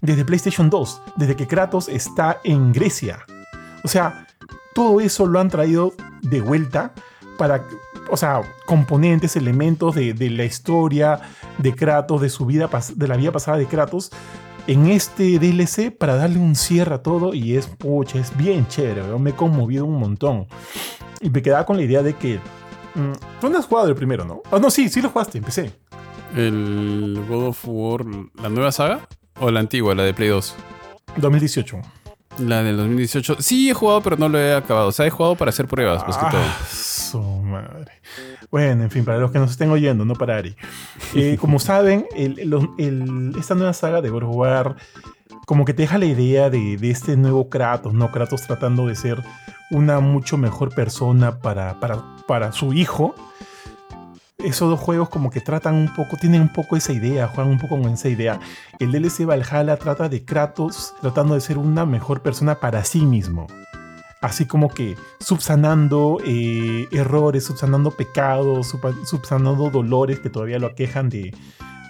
desde 0.00 0.24
PlayStation 0.24 0.68
2, 0.68 1.02
desde 1.16 1.36
que 1.36 1.46
Kratos 1.46 1.88
está 1.88 2.38
en 2.44 2.72
Grecia. 2.72 3.20
O 3.84 3.88
sea, 3.88 4.26
todo 4.74 5.00
eso 5.00 5.26
lo 5.26 5.40
han 5.40 5.48
traído 5.48 5.94
de 6.22 6.40
vuelta 6.40 6.92
para, 7.36 7.64
o 8.10 8.16
sea, 8.16 8.42
componentes, 8.66 9.36
elementos 9.36 9.94
de, 9.94 10.12
de 10.12 10.30
la 10.30 10.44
historia 10.44 11.20
de 11.58 11.74
Kratos, 11.74 12.20
de 12.20 12.28
su 12.28 12.46
vida, 12.46 12.68
de 12.94 13.08
la 13.08 13.16
vida 13.16 13.32
pasada 13.32 13.58
de 13.58 13.66
Kratos, 13.66 14.10
en 14.68 14.86
este 14.88 15.38
DLC 15.38 15.90
para 15.96 16.16
darle 16.16 16.38
un 16.38 16.54
cierre 16.54 16.94
a 16.94 17.02
todo 17.02 17.32
y 17.32 17.56
es, 17.56 17.66
pucha, 17.66 18.18
es 18.18 18.36
bien 18.36 18.68
chévere, 18.68 19.02
me 19.18 19.30
he 19.30 19.34
conmovido 19.34 19.86
un 19.86 19.98
montón. 19.98 20.46
Y 21.20 21.30
me 21.30 21.40
quedaba 21.40 21.64
con 21.64 21.78
la 21.78 21.82
idea 21.82 22.02
de 22.02 22.14
que, 22.14 22.38
mm, 22.94 23.40
tú 23.40 23.48
no 23.48 23.58
has 23.58 23.64
jugado 23.64 23.88
el 23.88 23.94
primero, 23.94 24.26
¿no? 24.26 24.42
Ah, 24.52 24.58
no, 24.60 24.70
sí, 24.70 24.90
sí 24.90 25.00
lo 25.00 25.08
jugaste, 25.08 25.38
empecé. 25.38 25.72
¿El 26.36 27.24
God 27.28 27.48
of 27.48 27.64
War, 27.66 28.04
la 28.42 28.50
nueva 28.50 28.70
saga? 28.70 29.08
¿O 29.40 29.50
la 29.50 29.60
antigua, 29.60 29.94
la 29.94 30.02
de 30.02 30.12
Play 30.12 30.28
2? 30.28 30.54
2018. 31.16 31.80
La 32.40 32.62
del 32.62 32.76
2018. 32.76 33.36
Sí, 33.40 33.70
he 33.70 33.74
jugado, 33.74 34.00
pero 34.02 34.16
no 34.16 34.28
lo 34.28 34.38
he 34.38 34.54
acabado. 34.54 34.88
O 34.88 34.92
sea, 34.92 35.06
he 35.06 35.10
jugado 35.10 35.34
para 35.36 35.48
hacer 35.50 35.66
pruebas, 35.66 36.06
más 36.06 36.16
que 36.18 36.26
todo. 36.30 36.40
Ah, 36.40 36.56
su 36.70 37.20
madre. 37.20 37.92
Bueno, 38.50 38.84
en 38.84 38.90
fin, 38.90 39.04
para 39.04 39.18
los 39.18 39.30
que 39.30 39.38
nos 39.38 39.50
estén 39.50 39.70
oyendo, 39.70 40.04
no 40.04 40.14
para 40.14 40.36
Ari. 40.38 40.56
Eh, 41.14 41.36
como 41.40 41.58
saben, 41.58 42.06
el- 42.16 42.38
el- 42.38 42.68
el- 42.78 43.32
esta 43.38 43.54
nueva 43.54 43.72
saga 43.72 44.00
de 44.00 44.08
God 44.10 44.22
of 44.24 44.36
War 44.36 44.76
como 45.46 45.64
que 45.64 45.72
te 45.74 45.82
deja 45.82 45.96
la 45.98 46.04
idea 46.06 46.50
de, 46.50 46.76
de 46.76 46.90
este 46.90 47.16
nuevo 47.16 47.48
Kratos, 47.48 47.94
¿no? 47.94 48.10
Kratos 48.10 48.42
tratando 48.42 48.86
de 48.86 48.94
ser 48.94 49.22
una 49.70 50.00
mucho 50.00 50.36
mejor 50.36 50.74
persona 50.74 51.38
para, 51.40 51.78
para, 51.80 52.02
para 52.26 52.52
su 52.52 52.72
hijo. 52.74 53.14
Esos 54.38 54.70
dos 54.70 54.78
juegos 54.78 55.08
como 55.08 55.30
que 55.30 55.40
tratan 55.40 55.74
un 55.74 55.92
poco, 55.92 56.16
tienen 56.16 56.42
un 56.42 56.52
poco 56.52 56.76
esa 56.76 56.92
idea, 56.92 57.26
juegan 57.26 57.52
un 57.52 57.58
poco 57.58 57.80
con 57.80 57.90
esa 57.90 58.08
idea. 58.08 58.38
El 58.78 58.92
DLC 58.92 59.26
Valhalla 59.26 59.76
trata 59.76 60.08
de 60.08 60.24
Kratos 60.24 60.94
tratando 61.00 61.34
de 61.34 61.40
ser 61.40 61.58
una 61.58 61.84
mejor 61.84 62.22
persona 62.22 62.60
para 62.60 62.84
sí 62.84 63.04
mismo 63.04 63.48
así 64.20 64.46
como 64.46 64.68
que 64.68 64.96
subsanando 65.20 66.18
eh, 66.24 66.88
errores, 66.90 67.44
subsanando 67.44 67.92
pecados, 67.92 68.74
subsanando 69.04 69.70
dolores 69.70 70.18
que 70.20 70.30
todavía 70.30 70.58
lo 70.58 70.66
aquejan 70.66 71.08
de, 71.08 71.32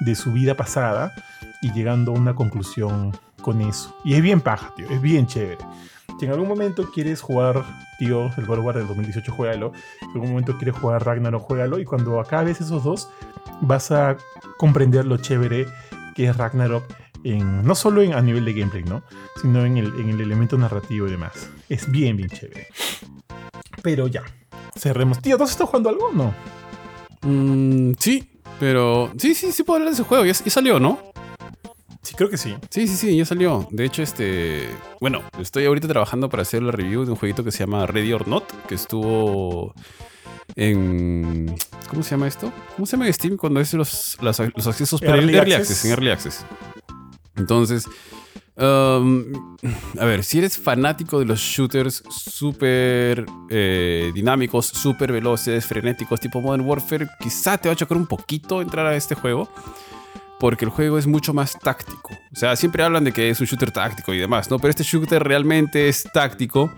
de 0.00 0.14
su 0.14 0.32
vida 0.32 0.54
pasada 0.54 1.12
y 1.62 1.72
llegando 1.72 2.12
a 2.12 2.18
una 2.18 2.34
conclusión 2.34 3.12
con 3.42 3.60
eso. 3.62 3.96
Y 4.04 4.14
es 4.14 4.22
bien 4.22 4.40
paja, 4.40 4.72
tío, 4.76 4.88
es 4.90 5.00
bien 5.00 5.26
chévere. 5.26 5.58
Si 6.18 6.26
en 6.26 6.32
algún 6.32 6.48
momento 6.48 6.90
quieres 6.90 7.20
jugar, 7.20 7.64
tío, 7.98 8.30
el 8.36 8.48
War 8.48 8.76
del 8.76 8.88
2018, 8.88 9.32
juégalo. 9.32 9.72
Si 10.00 10.04
en 10.04 10.10
algún 10.12 10.30
momento 10.30 10.56
quieres 10.56 10.76
jugar 10.76 11.04
Ragnarok, 11.04 11.42
juégalo. 11.42 11.78
Y 11.78 11.84
cuando 11.84 12.18
acabes 12.18 12.60
esos 12.60 12.82
dos, 12.82 13.08
vas 13.60 13.92
a 13.92 14.16
comprender 14.56 15.04
lo 15.04 15.16
chévere 15.18 15.66
que 16.16 16.26
es 16.28 16.36
Ragnarok 16.36 16.84
en, 17.24 17.62
no 17.62 17.74
solo 17.74 18.02
en, 18.02 18.14
a 18.14 18.20
nivel 18.20 18.44
de 18.44 18.52
gameplay, 18.52 18.82
¿no? 18.82 19.02
Sino 19.40 19.64
en 19.64 19.76
el, 19.76 19.86
en 20.00 20.10
el 20.10 20.20
elemento 20.20 20.58
narrativo 20.58 21.06
y 21.06 21.10
demás. 21.10 21.50
Es 21.68 21.90
bien, 21.90 22.16
bien 22.16 22.30
chévere. 22.30 22.66
Pero 23.82 24.08
ya, 24.08 24.22
cerremos. 24.76 25.20
Tío, 25.20 25.36
¿tú 25.36 25.44
has 25.44 25.50
estado 25.50 25.68
jugando 25.68 25.90
algo 25.90 26.06
o 26.06 26.12
no? 26.12 26.34
Mm, 27.22 27.92
sí, 27.98 28.28
pero. 28.58 29.12
Sí, 29.18 29.34
sí, 29.34 29.52
sí 29.52 29.62
puedo 29.62 29.76
hablar 29.76 29.90
de 29.90 29.94
ese 29.94 30.02
juego. 30.02 30.24
Ya, 30.24 30.32
ya 30.32 30.50
salió, 30.50 30.80
¿no? 30.80 31.07
Sí, 32.02 32.14
creo 32.14 32.30
que 32.30 32.38
sí. 32.38 32.54
Sí, 32.70 32.86
sí, 32.86 32.96
sí, 32.96 33.16
ya 33.16 33.24
salió. 33.24 33.66
De 33.70 33.84
hecho, 33.84 34.02
este. 34.02 34.68
Bueno, 35.00 35.22
estoy 35.38 35.66
ahorita 35.66 35.88
trabajando 35.88 36.28
para 36.28 36.42
hacer 36.42 36.62
la 36.62 36.72
review 36.72 37.04
de 37.04 37.10
un 37.10 37.16
jueguito 37.16 37.44
que 37.44 37.52
se 37.52 37.58
llama 37.58 37.86
Ready 37.86 38.12
or 38.12 38.28
Not, 38.28 38.44
que 38.66 38.74
estuvo 38.74 39.74
en. 40.54 41.54
¿Cómo 41.88 42.02
se 42.02 42.10
llama 42.12 42.28
esto? 42.28 42.52
¿Cómo 42.76 42.86
se 42.86 42.92
llama 42.92 43.06
en 43.06 43.12
Steam 43.12 43.36
cuando 43.36 43.60
es 43.60 43.74
los, 43.74 44.16
los 44.20 44.40
accesos 44.40 45.00
para 45.00 45.16
Early 45.16 45.34
Early 45.34 45.52
access. 45.54 45.70
Access, 45.70 45.84
en 45.84 45.90
Early 45.90 46.10
Access. 46.10 46.46
Entonces. 47.36 47.86
um, 48.56 49.56
a 50.00 50.04
ver, 50.04 50.24
si 50.24 50.38
eres 50.38 50.56
fanático 50.58 51.18
de 51.18 51.24
los 51.26 51.38
shooters 51.40 52.02
súper 52.10 53.26
eh, 53.50 54.10
dinámicos, 54.14 54.66
súper 54.66 55.12
veloces, 55.12 55.66
frenéticos, 55.66 56.20
tipo 56.20 56.40
Modern 56.40 56.64
Warfare, 56.66 57.08
quizá 57.20 57.58
te 57.58 57.68
va 57.68 57.74
a 57.74 57.76
chocar 57.76 57.98
un 57.98 58.06
poquito 58.06 58.62
entrar 58.62 58.86
a 58.86 58.96
este 58.96 59.14
juego 59.14 59.48
porque 60.38 60.64
el 60.64 60.70
juego 60.70 60.98
es 60.98 61.06
mucho 61.06 61.34
más 61.34 61.58
táctico. 61.58 62.10
O 62.32 62.36
sea, 62.36 62.56
siempre 62.56 62.82
hablan 62.82 63.04
de 63.04 63.12
que 63.12 63.30
es 63.30 63.40
un 63.40 63.46
shooter 63.46 63.70
táctico 63.70 64.14
y 64.14 64.18
demás, 64.18 64.50
¿no? 64.50 64.58
Pero 64.58 64.70
este 64.70 64.84
shooter 64.84 65.22
realmente 65.22 65.88
es 65.88 66.04
táctico 66.12 66.72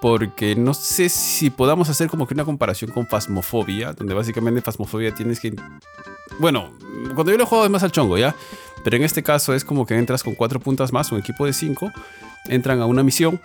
porque 0.00 0.56
no 0.56 0.74
sé 0.74 1.08
si 1.08 1.50
podamos 1.50 1.88
hacer 1.88 2.08
como 2.08 2.26
que 2.26 2.34
una 2.34 2.44
comparación 2.44 2.90
con 2.90 3.06
Phasmophobia, 3.06 3.92
donde 3.92 4.14
básicamente 4.14 4.58
en 4.58 4.64
Phasmophobia 4.64 5.14
tienes 5.14 5.38
que... 5.40 5.54
Bueno, 6.38 6.72
cuando 7.14 7.30
yo 7.30 7.38
lo 7.38 7.46
jugado 7.46 7.66
es 7.66 7.70
más 7.70 7.82
al 7.82 7.92
chongo, 7.92 8.18
¿ya? 8.18 8.34
Pero 8.84 8.96
en 8.96 9.04
este 9.04 9.22
caso 9.22 9.54
es 9.54 9.64
como 9.64 9.86
que 9.86 9.96
entras 9.96 10.24
con 10.24 10.34
cuatro 10.34 10.58
puntas 10.58 10.92
más, 10.92 11.12
un 11.12 11.20
equipo 11.20 11.46
de 11.46 11.52
cinco, 11.52 11.92
entran 12.46 12.80
a 12.80 12.86
una 12.86 13.02
misión 13.02 13.40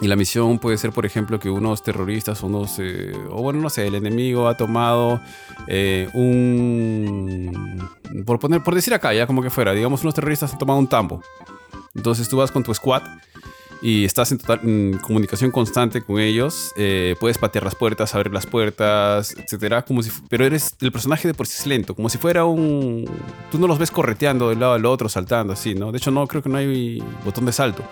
y 0.00 0.06
la 0.06 0.16
misión 0.16 0.58
puede 0.58 0.78
ser, 0.78 0.92
por 0.92 1.06
ejemplo, 1.06 1.40
que 1.40 1.50
unos 1.50 1.82
terroristas, 1.82 2.42
unos, 2.42 2.78
eh, 2.78 3.12
o 3.30 3.42
bueno, 3.42 3.60
no 3.60 3.70
sé, 3.70 3.86
el 3.86 3.94
enemigo 3.94 4.48
ha 4.48 4.56
tomado 4.56 5.20
eh, 5.66 6.08
un, 6.14 7.88
por 8.24 8.38
poner, 8.38 8.62
por 8.62 8.74
decir 8.74 8.94
acá, 8.94 9.12
ya 9.12 9.26
como 9.26 9.42
que 9.42 9.50
fuera, 9.50 9.72
digamos, 9.72 10.02
unos 10.02 10.14
terroristas 10.14 10.52
han 10.52 10.58
tomado 10.58 10.78
un 10.78 10.86
tambo. 10.86 11.22
Entonces 11.94 12.28
tú 12.28 12.36
vas 12.36 12.52
con 12.52 12.62
tu 12.62 12.72
squad 12.74 13.02
y 13.80 14.04
estás 14.04 14.30
en, 14.32 14.38
total, 14.38 14.60
en 14.62 14.98
comunicación 14.98 15.50
constante 15.50 16.02
con 16.02 16.20
ellos. 16.20 16.72
eh, 16.76 17.16
puedes 17.18 17.38
patear 17.38 17.64
las 17.64 17.74
puertas, 17.74 18.14
abrir 18.14 18.32
las 18.32 18.46
puertas, 18.46 19.34
etcétera. 19.36 19.84
Como 19.84 20.02
si, 20.02 20.10
pero 20.28 20.44
eres 20.44 20.74
el 20.80 20.92
personaje 20.92 21.26
de 21.26 21.34
por 21.34 21.46
sí 21.46 21.56
es 21.58 21.66
lento, 21.66 21.94
como 21.94 22.08
si 22.08 22.18
fuera 22.18 22.44
un. 22.44 23.04
Tú 23.50 23.58
no 23.58 23.66
los 23.66 23.78
ves 23.78 23.90
correteando 23.90 24.48
de 24.48 24.54
un 24.54 24.60
lado 24.60 24.74
al 24.74 24.86
otro, 24.86 25.08
saltando 25.08 25.52
así, 25.52 25.74
¿no? 25.74 25.90
De 25.92 25.98
hecho, 25.98 26.10
no 26.10 26.26
creo 26.26 26.42
que 26.42 26.48
no 26.48 26.58
hay 26.58 27.02
botón 27.24 27.46
de 27.46 27.52
salto. 27.52 27.84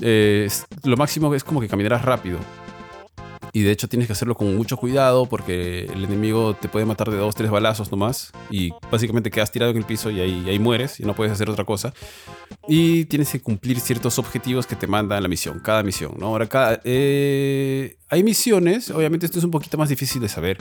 Eh, 0.00 0.48
lo 0.84 0.96
máximo 0.96 1.34
es 1.34 1.44
como 1.44 1.60
que 1.60 1.68
caminarás 1.68 2.04
rápido. 2.04 2.38
Y 3.52 3.62
de 3.62 3.72
hecho 3.72 3.88
tienes 3.88 4.06
que 4.06 4.12
hacerlo 4.12 4.36
con 4.36 4.56
mucho 4.56 4.76
cuidado 4.76 5.26
porque 5.26 5.86
el 5.86 6.04
enemigo 6.04 6.54
te 6.54 6.68
puede 6.68 6.86
matar 6.86 7.10
de 7.10 7.16
dos, 7.16 7.34
tres 7.34 7.50
balazos 7.50 7.90
nomás. 7.90 8.32
Y 8.50 8.70
básicamente 8.90 9.30
quedas 9.30 9.50
tirado 9.50 9.72
en 9.72 9.78
el 9.78 9.84
piso 9.84 10.10
y 10.10 10.20
ahí, 10.20 10.44
ahí 10.48 10.58
mueres 10.58 11.00
y 11.00 11.04
no 11.04 11.14
puedes 11.14 11.32
hacer 11.32 11.50
otra 11.50 11.64
cosa. 11.64 11.92
Y 12.68 13.06
tienes 13.06 13.30
que 13.30 13.40
cumplir 13.40 13.80
ciertos 13.80 14.18
objetivos 14.18 14.66
que 14.66 14.76
te 14.76 14.86
manda 14.86 15.20
la 15.20 15.28
misión, 15.28 15.60
cada 15.60 15.82
misión, 15.82 16.12
¿no? 16.18 16.26
Ahora, 16.26 16.46
cada, 16.46 16.80
eh, 16.84 17.96
hay 18.08 18.22
misiones, 18.22 18.90
obviamente 18.90 19.26
esto 19.26 19.38
es 19.38 19.44
un 19.44 19.50
poquito 19.50 19.78
más 19.78 19.88
difícil 19.88 20.20
de 20.20 20.28
saber, 20.28 20.58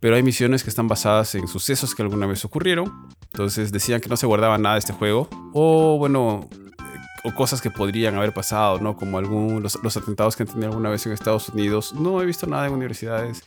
pero 0.00 0.16
hay 0.16 0.22
misiones 0.22 0.62
que 0.62 0.70
están 0.70 0.88
basadas 0.88 1.34
en 1.34 1.48
sucesos 1.48 1.94
que 1.94 2.02
alguna 2.02 2.26
vez 2.26 2.44
ocurrieron. 2.44 3.08
Entonces 3.32 3.72
decían 3.72 4.00
que 4.00 4.08
no 4.08 4.16
se 4.16 4.26
guardaba 4.26 4.56
nada 4.56 4.76
de 4.76 4.80
este 4.80 4.92
juego. 4.92 5.28
O 5.52 5.98
bueno, 5.98 6.48
o 7.24 7.34
cosas 7.34 7.60
que 7.60 7.70
podrían 7.70 8.16
haber 8.16 8.32
pasado, 8.32 8.80
¿no? 8.80 8.96
Como 8.96 9.18
algún, 9.18 9.62
los, 9.62 9.78
los 9.82 9.96
atentados 9.96 10.36
que 10.36 10.42
han 10.42 10.48
tenido 10.48 10.68
alguna 10.68 10.90
vez 10.90 11.06
en 11.06 11.12
Estados 11.12 11.48
Unidos. 11.50 11.94
No 11.94 12.20
he 12.20 12.26
visto 12.26 12.46
nada 12.46 12.66
en 12.66 12.72
universidades. 12.72 13.44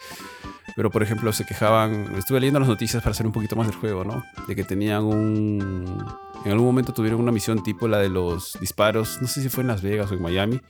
Pero, 0.76 0.90
por 0.90 1.04
ejemplo, 1.04 1.32
se 1.34 1.46
quejaban. 1.46 2.16
Estuve 2.18 2.40
leyendo 2.40 2.60
las 2.60 2.70
noticias 2.70 3.04
para 3.04 3.14
saber 3.14 3.28
un 3.28 3.34
poquito 3.34 3.56
más 3.56 3.68
del 3.68 3.76
juego, 3.76 4.04
¿no? 4.04 4.24
De 4.48 4.56
que 4.56 4.64
tenían 4.64 5.04
un. 5.04 6.06
En 6.44 6.52
algún 6.52 6.68
momento 6.68 6.94
tuvieron 6.94 7.20
una 7.20 7.32
misión 7.32 7.64
tipo 7.64 7.88
la 7.88 8.00
de 8.00 8.10
los 8.10 8.58
disparos. 8.60 9.22
No 9.22 9.28
sé 9.28 9.42
si 9.42 9.50
fue 9.50 9.62
en 9.62 9.68
Las 9.68 9.82
Vegas 9.82 10.12
o 10.12 10.16
en 10.16 10.22
Miami. 10.22 10.62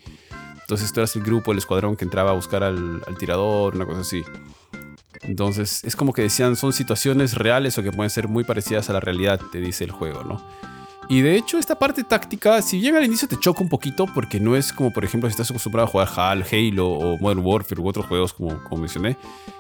Entonces, 0.62 0.92
tú 0.92 1.00
eras 1.00 1.16
el 1.16 1.24
grupo, 1.24 1.52
el 1.52 1.60
escuadrón 1.60 1.96
que 1.96 2.06
entraba 2.06 2.32
a 2.32 2.34
buscar 2.34 2.64
al, 2.64 3.04
al 3.06 3.18
tirador, 3.18 3.76
una 3.76 3.86
cosa 3.86 4.02
así. 4.02 4.24
Entonces, 5.22 5.84
es 5.84 5.96
como 5.96 6.14
que 6.14 6.24
decían, 6.24 6.56
son 6.56 6.74
situaciones 6.74 7.36
reales 7.36 7.78
o 7.78 7.84
que 7.84 7.92
pueden 7.92 8.10
ser 8.10 8.28
muy 8.28 8.44
parecidas 8.44 8.90
a 8.90 8.94
la 8.94 9.00
realidad, 9.00 9.40
te 9.52 9.60
dice 9.60 9.84
el 9.84 9.92
juego, 9.92 10.24
¿no? 10.24 10.42
Y 11.08 11.22
de 11.22 11.36
hecho, 11.36 11.60
esta 11.60 11.76
parte 11.76 12.04
táctica, 12.04 12.62
si 12.62 12.80
bien 12.80 12.96
al 12.96 13.04
inicio 13.04 13.28
te 13.28 13.40
choca 13.40 13.62
un 13.62 13.70
poquito, 13.70 14.08
porque 14.14 14.40
no 14.40 14.56
es 14.56 14.74
como, 14.74 14.92
por 14.92 15.06
ejemplo, 15.06 15.30
si 15.30 15.34
estás 15.34 15.52
acostumbrado 15.52 15.88
a 15.88 15.92
jugar 15.92 16.10
HAL, 16.16 16.46
Halo 16.52 16.88
o 16.88 17.18
Modern 17.20 17.46
Warfare 17.46 17.82
u 17.82 17.88
otros 17.88 18.08
juegos, 18.08 18.34
como, 18.34 18.64
como 18.64 18.82
mencioné, 18.82 19.16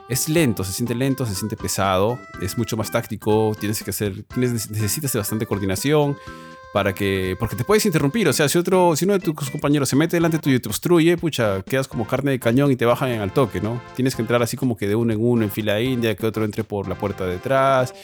es 0.10 0.28
lento, 0.28 0.64
se 0.64 0.74
siente 0.74 0.96
lento, 0.96 1.26
se 1.26 1.36
siente 1.36 1.56
pesado, 1.56 2.20
es 2.42 2.58
mucho 2.58 2.78
más 2.78 2.92
táctico, 2.92 3.56
tienes 3.60 3.84
que 3.84 3.92
hacer, 3.92 4.24
tienes, 4.24 4.72
necesitas 4.72 5.16
bastante 5.16 5.46
coordinación 5.46 6.18
para 6.76 6.94
que, 6.94 7.38
porque 7.40 7.56
te 7.56 7.64
puedes 7.64 7.86
interrumpir, 7.86 8.28
o 8.28 8.34
sea, 8.34 8.50
si 8.50 8.58
otro, 8.58 8.98
si 8.98 9.06
uno 9.06 9.14
de 9.14 9.20
tus 9.22 9.50
compañeros 9.50 9.88
se 9.88 9.96
mete 9.96 10.18
delante 10.18 10.40
tuyo 10.40 10.58
y 10.58 10.60
te 10.60 10.68
obstruye, 10.68 11.16
pucha, 11.16 11.62
quedas 11.62 11.88
como 11.88 12.06
carne 12.06 12.32
de 12.32 12.40
cañón 12.42 12.70
y 12.70 12.76
te 12.76 12.84
bajan 12.84 13.12
al 13.12 13.32
toque, 13.32 13.62
¿no? 13.62 13.82
Tienes 13.96 14.14
que 14.14 14.22
entrar 14.22 14.44
así 14.44 14.58
como 14.58 14.76
que 14.76 14.86
de 14.86 14.94
uno 14.94 15.14
en 15.14 15.24
uno 15.24 15.44
en 15.46 15.52
fila 15.52 15.80
india, 15.80 16.18
que 16.18 16.26
otro 16.26 16.44
entre 16.44 16.66
por 16.66 16.90
la 16.90 16.96
puerta 16.96 17.26
de 17.26 17.32
detrás, 17.32 17.96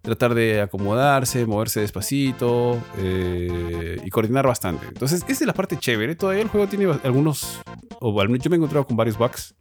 tratar 0.00 0.32
de 0.32 0.62
acomodarse, 0.62 1.44
moverse 1.44 1.80
despacito 1.80 2.82
eh, 2.96 4.00
y 4.02 4.08
coordinar 4.08 4.46
bastante. 4.46 4.86
Entonces, 4.86 5.22
esa 5.28 5.44
es 5.44 5.46
la 5.46 5.52
parte 5.52 5.76
chévere. 5.76 6.14
Todavía 6.14 6.44
el 6.44 6.48
juego 6.48 6.66
tiene 6.66 6.90
algunos, 7.02 7.60
o 8.00 8.10
yo 8.22 8.26
me 8.26 8.36
he 8.36 8.56
encontrado 8.56 8.86
con 8.86 8.96
varios 8.96 9.18
bugs. 9.18 9.54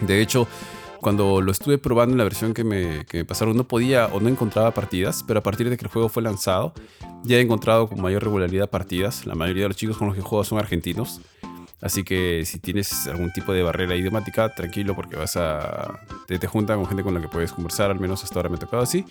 De 0.00 0.22
hecho, 0.22 0.48
cuando 1.00 1.40
lo 1.40 1.50
estuve 1.50 1.78
probando 1.78 2.12
en 2.12 2.18
la 2.18 2.24
versión 2.24 2.54
que 2.54 2.64
me, 2.64 3.06
que 3.06 3.18
me 3.18 3.24
pasaron, 3.24 3.56
no 3.56 3.64
podía 3.64 4.06
o 4.06 4.20
no 4.20 4.28
encontraba 4.28 4.72
partidas, 4.72 5.24
pero 5.26 5.40
a 5.40 5.42
partir 5.42 5.70
de 5.70 5.76
que 5.76 5.84
el 5.84 5.90
juego 5.90 6.08
fue 6.08 6.22
lanzado, 6.22 6.74
ya 7.24 7.36
he 7.36 7.40
encontrado 7.40 7.88
con 7.88 8.00
mayor 8.00 8.22
regularidad 8.22 8.68
partidas. 8.68 9.26
La 9.26 9.34
mayoría 9.34 9.64
de 9.64 9.68
los 9.68 9.76
chicos 9.76 9.96
con 9.96 10.08
los 10.08 10.16
que 10.16 10.22
juego 10.22 10.44
son 10.44 10.58
argentinos. 10.58 11.20
Así 11.82 12.04
que 12.04 12.44
si 12.44 12.58
tienes 12.58 13.06
algún 13.06 13.32
tipo 13.32 13.52
de 13.52 13.62
barrera 13.62 13.96
idiomática, 13.96 14.54
tranquilo 14.54 14.94
porque 14.94 15.16
vas 15.16 15.36
a... 15.36 15.98
Te, 16.26 16.38
te 16.38 16.46
juntan 16.46 16.78
con 16.78 16.86
gente 16.86 17.02
con 17.02 17.14
la 17.14 17.20
que 17.20 17.28
puedes 17.28 17.52
conversar, 17.52 17.90
al 17.90 17.98
menos 17.98 18.22
hasta 18.22 18.38
ahora 18.38 18.48
me 18.48 18.56
ha 18.56 18.58
tocado 18.58 18.82
así. 18.82 19.04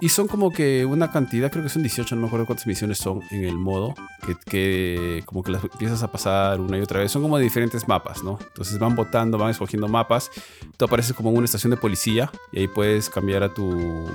Y 0.00 0.10
son 0.10 0.28
como 0.28 0.52
que 0.52 0.84
una 0.84 1.10
cantidad, 1.10 1.50
creo 1.50 1.64
que 1.64 1.70
son 1.70 1.82
18, 1.82 2.14
no 2.14 2.20
me 2.22 2.26
acuerdo 2.26 2.46
cuántas 2.46 2.66
misiones 2.66 2.98
son 2.98 3.22
en 3.30 3.44
el 3.44 3.56
modo, 3.56 3.94
que, 4.26 4.36
que 4.44 5.22
como 5.24 5.42
que 5.42 5.52
las 5.52 5.64
empiezas 5.64 6.02
a 6.02 6.12
pasar 6.12 6.60
una 6.60 6.76
y 6.78 6.82
otra 6.82 7.00
vez. 7.00 7.10
Son 7.10 7.22
como 7.22 7.38
diferentes 7.38 7.88
mapas, 7.88 8.22
¿no? 8.22 8.38
Entonces 8.40 8.78
van 8.78 8.94
votando, 8.94 9.38
van 9.38 9.50
escogiendo 9.50 9.88
mapas. 9.88 10.30
Tú 10.76 10.84
apareces 10.84 11.14
como 11.14 11.30
en 11.30 11.38
una 11.38 11.44
estación 11.46 11.70
de 11.70 11.78
policía 11.78 12.30
y 12.52 12.60
ahí 12.60 12.68
puedes 12.68 13.08
cambiar 13.08 13.42
a 13.42 13.52
tu 13.52 14.06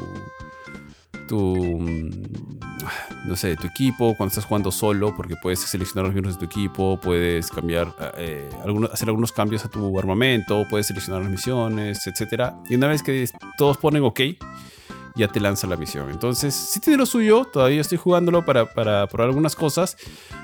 tu, 1.32 1.80
no 3.26 3.36
sé, 3.38 3.56
tu 3.56 3.66
equipo, 3.66 4.18
cuando 4.18 4.32
estás 4.32 4.44
jugando 4.44 4.70
solo, 4.70 5.16
porque 5.16 5.36
puedes 5.42 5.62
seleccionar 5.62 6.04
los 6.04 6.14
miembros 6.14 6.36
de 6.36 6.40
tu 6.40 6.46
equipo, 6.46 7.00
puedes 7.00 7.50
cambiar, 7.50 7.96
eh, 8.18 8.50
algunos, 8.66 8.92
hacer 8.92 9.08
algunos 9.08 9.32
cambios 9.32 9.64
a 9.64 9.70
tu 9.70 9.98
armamento, 9.98 10.66
puedes 10.70 10.88
seleccionar 10.88 11.22
las 11.22 11.32
misiones, 11.32 12.06
etc. 12.06 12.52
Y 12.70 12.76
una 12.76 12.88
vez 12.88 13.02
que 13.02 13.30
todos 13.58 13.78
ponen 13.78 14.04
OK, 14.04 14.20
ya 15.16 15.28
te 15.28 15.40
lanza 15.40 15.68
la 15.68 15.76
misión. 15.76 16.10
Entonces, 16.10 16.54
sí 16.54 16.80
tiene 16.80 16.98
lo 16.98 17.06
suyo, 17.06 17.46
todavía 17.46 17.82
estoy 17.82 17.98
jugándolo 17.98 18.46
para, 18.46 18.74
para 18.74 19.08
probar 19.08 19.30
algunas 19.30 19.56
cosas. 19.56 19.98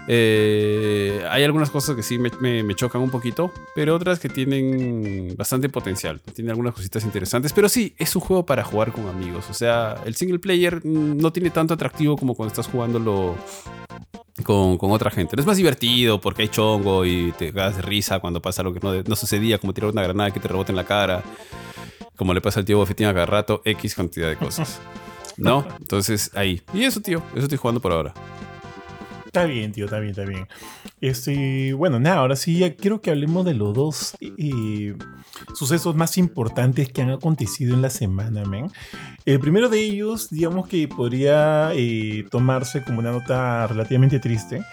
Eh, 0.07 1.24
hay 1.29 1.43
algunas 1.43 1.69
cosas 1.69 1.95
que 1.95 2.03
sí 2.03 2.17
me, 2.17 2.31
me, 2.63 2.75
chocan 2.75 3.01
un 3.01 3.09
poquito, 3.09 3.51
pero 3.75 3.95
otras 3.95 4.19
que 4.19 4.29
tienen 4.29 5.36
bastante 5.38 5.69
potencial. 5.69 6.21
Tiene 6.33 6.51
algunas 6.51 6.74
cositas 6.74 7.03
interesantes, 7.03 7.53
pero 7.53 7.69
sí, 7.69 7.95
es 7.97 8.15
un 8.15 8.21
juego 8.21 8.45
para 8.45 8.63
jugar 8.63 8.91
con 8.91 9.07
amigos. 9.07 9.50
O 9.50 9.53
sea, 9.53 9.95
el 10.05 10.15
single 10.15 10.39
player 10.39 10.86
no 10.86 11.31
tiene 11.31 11.50
tanto 11.50 11.74
atractivo 11.74 12.17
como 12.17 12.36
cuando 12.36 12.51
estás 12.51 12.67
jugándolo 12.67 13.36
con, 14.43 14.77
con, 14.77 14.91
otra 14.91 15.12
gente. 15.12 15.36
No 15.36 15.41
es 15.41 15.47
más 15.47 15.57
divertido 15.57 16.21
porque 16.21 16.43
hay 16.43 16.50
chongo 16.50 17.05
y 17.05 17.31
te 17.33 17.51
das 17.51 17.83
risa 17.83 18.19
cuando 18.19 18.41
pasa 18.41 18.63
lo 18.63 18.74
que 18.74 18.79
no, 18.79 18.93
no 19.01 19.15
sucedía, 19.15 19.57
como 19.57 19.74
tirar 19.74 19.91
una 19.91 20.03
granada 20.03 20.31
que 20.31 20.39
te 20.39 20.47
rebota 20.47 20.71
en 20.71 20.75
la 20.75 20.86
cara 20.86 21.24
como 22.17 22.33
le 22.33 22.41
pasa 22.41 22.59
al 22.59 22.65
tío 22.65 22.77
Bofetín 22.77 23.07
a 23.07 23.13
cada 23.13 23.25
rato, 23.25 23.62
X 23.63 23.95
cantidad 23.95 24.27
de 24.27 24.36
cosas. 24.36 24.81
¿No? 25.38 25.65
Entonces, 25.79 26.31
ahí. 26.33 26.62
Y 26.74 26.83
eso, 26.83 27.00
tío. 27.00 27.21
Eso 27.33 27.43
estoy 27.43 27.57
jugando 27.57 27.79
por 27.79 27.93
ahora. 27.93 28.13
Está 29.27 29.45
bien, 29.45 29.71
tío, 29.71 29.86
está 29.86 30.00
bien, 30.00 30.12
está 30.12 30.24
bien. 30.25 30.47
Este, 31.00 31.74
bueno, 31.74 32.00
nada, 32.00 32.17
ahora 32.17 32.36
sí 32.36 32.57
ya 32.57 32.74
quiero 32.74 33.01
que 33.01 33.12
hablemos 33.12 33.45
de 33.45 33.53
los 33.53 33.74
dos 33.75 34.17
eh, 34.21 34.95
sucesos 35.53 35.95
más 35.95 36.17
importantes 36.17 36.89
que 36.89 37.03
han 37.03 37.12
acontecido 37.12 37.75
en 37.75 37.83
la 37.83 37.91
semana, 37.91 38.45
men. 38.45 38.71
El 39.25 39.39
primero 39.39 39.69
de 39.69 39.79
ellos, 39.79 40.29
digamos 40.31 40.67
que 40.67 40.88
podría 40.88 41.71
eh, 41.75 42.25
tomarse 42.31 42.83
como 42.83 43.00
una 43.00 43.12
nota 43.12 43.67
relativamente 43.67 44.19
triste, 44.19 44.63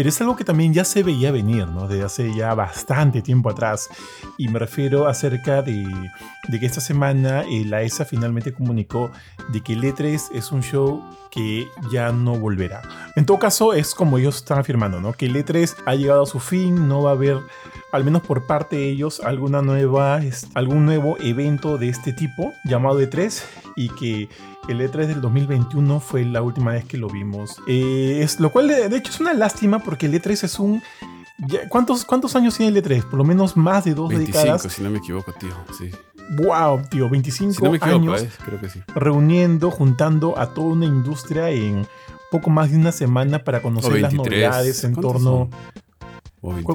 pero 0.00 0.08
es 0.08 0.20
algo 0.22 0.34
que 0.34 0.44
también 0.44 0.72
ya 0.72 0.82
se 0.86 1.02
veía 1.02 1.30
venir, 1.30 1.68
¿no? 1.68 1.86
Desde 1.86 2.04
hace 2.04 2.34
ya 2.34 2.54
bastante 2.54 3.20
tiempo 3.20 3.50
atrás. 3.50 3.90
Y 4.38 4.48
me 4.48 4.58
refiero 4.58 5.06
acerca 5.06 5.60
de, 5.60 5.86
que 6.48 6.64
esta 6.64 6.80
semana 6.80 7.42
eh, 7.42 7.66
la 7.66 7.82
ESA 7.82 8.06
finalmente 8.06 8.54
comunicó 8.54 9.10
de 9.52 9.60
que 9.60 9.74
el 9.74 9.82
E3 9.82 10.30
es 10.32 10.52
un 10.52 10.62
show 10.62 11.04
que 11.30 11.68
ya 11.92 12.12
no 12.12 12.38
volverá. 12.38 12.80
En 13.14 13.26
todo 13.26 13.38
caso, 13.38 13.74
es 13.74 13.94
como 13.94 14.16
ellos 14.16 14.36
están 14.36 14.58
afirmando, 14.60 15.02
¿no? 15.02 15.12
Que 15.12 15.26
el 15.26 15.36
E3 15.36 15.76
ha 15.84 15.94
llegado 15.94 16.22
a 16.22 16.26
su 16.26 16.40
fin, 16.40 16.88
no 16.88 17.02
va 17.02 17.10
a 17.10 17.12
haber, 17.12 17.38
al 17.92 18.02
menos 18.02 18.22
por 18.22 18.46
parte 18.46 18.76
de 18.76 18.88
ellos, 18.88 19.20
alguna 19.20 19.60
nueva, 19.60 20.22
algún 20.54 20.86
nuevo 20.86 21.18
evento 21.20 21.76
de 21.76 21.90
este 21.90 22.14
tipo 22.14 22.54
llamado 22.64 23.02
E3 23.02 23.42
y 23.76 23.90
que 23.90 24.30
el 24.70 24.80
E3 24.80 25.06
del 25.06 25.20
2021 25.20 26.00
fue 26.00 26.24
la 26.24 26.42
última 26.42 26.72
vez 26.72 26.84
que 26.84 26.96
lo 26.96 27.08
vimos. 27.08 27.56
Eh, 27.66 28.20
es, 28.22 28.40
lo 28.40 28.50
cual, 28.50 28.68
de, 28.68 28.96
hecho, 28.96 29.10
es 29.10 29.20
una 29.20 29.34
lástima 29.34 29.80
porque 29.80 30.06
el 30.06 30.14
E3 30.14 30.44
es 30.44 30.58
un... 30.58 30.82
¿cuántos, 31.68 32.04
¿Cuántos 32.04 32.36
años 32.36 32.56
tiene 32.56 32.76
el 32.76 32.84
E3? 32.84 33.02
Por 33.04 33.14
lo 33.14 33.24
menos 33.24 33.56
más 33.56 33.84
de 33.84 33.94
dos 33.94 34.08
25, 34.08 34.38
décadas. 34.38 34.72
si 34.72 34.82
no 34.82 34.90
me 34.90 34.98
equivoco, 34.98 35.32
tío. 35.32 35.54
Sí. 35.76 35.90
Wow, 36.36 36.82
tío, 36.88 37.08
25 37.08 37.52
si 37.52 37.62
no 37.62 37.70
me 37.70 37.76
equivoco, 37.78 37.96
años 37.96 38.22
eh, 38.22 38.30
creo 38.44 38.60
que 38.60 38.68
sí. 38.68 38.80
reuniendo, 38.94 39.70
juntando 39.70 40.38
a 40.38 40.54
toda 40.54 40.68
una 40.68 40.86
industria 40.86 41.50
en 41.50 41.86
poco 42.30 42.50
más 42.50 42.70
de 42.70 42.76
una 42.76 42.92
semana 42.92 43.42
para 43.42 43.60
conocer 43.62 43.92
23, 43.92 44.02
las 44.02 44.26
novedades 44.26 44.84
en 44.84 44.94
torno... 44.94 45.50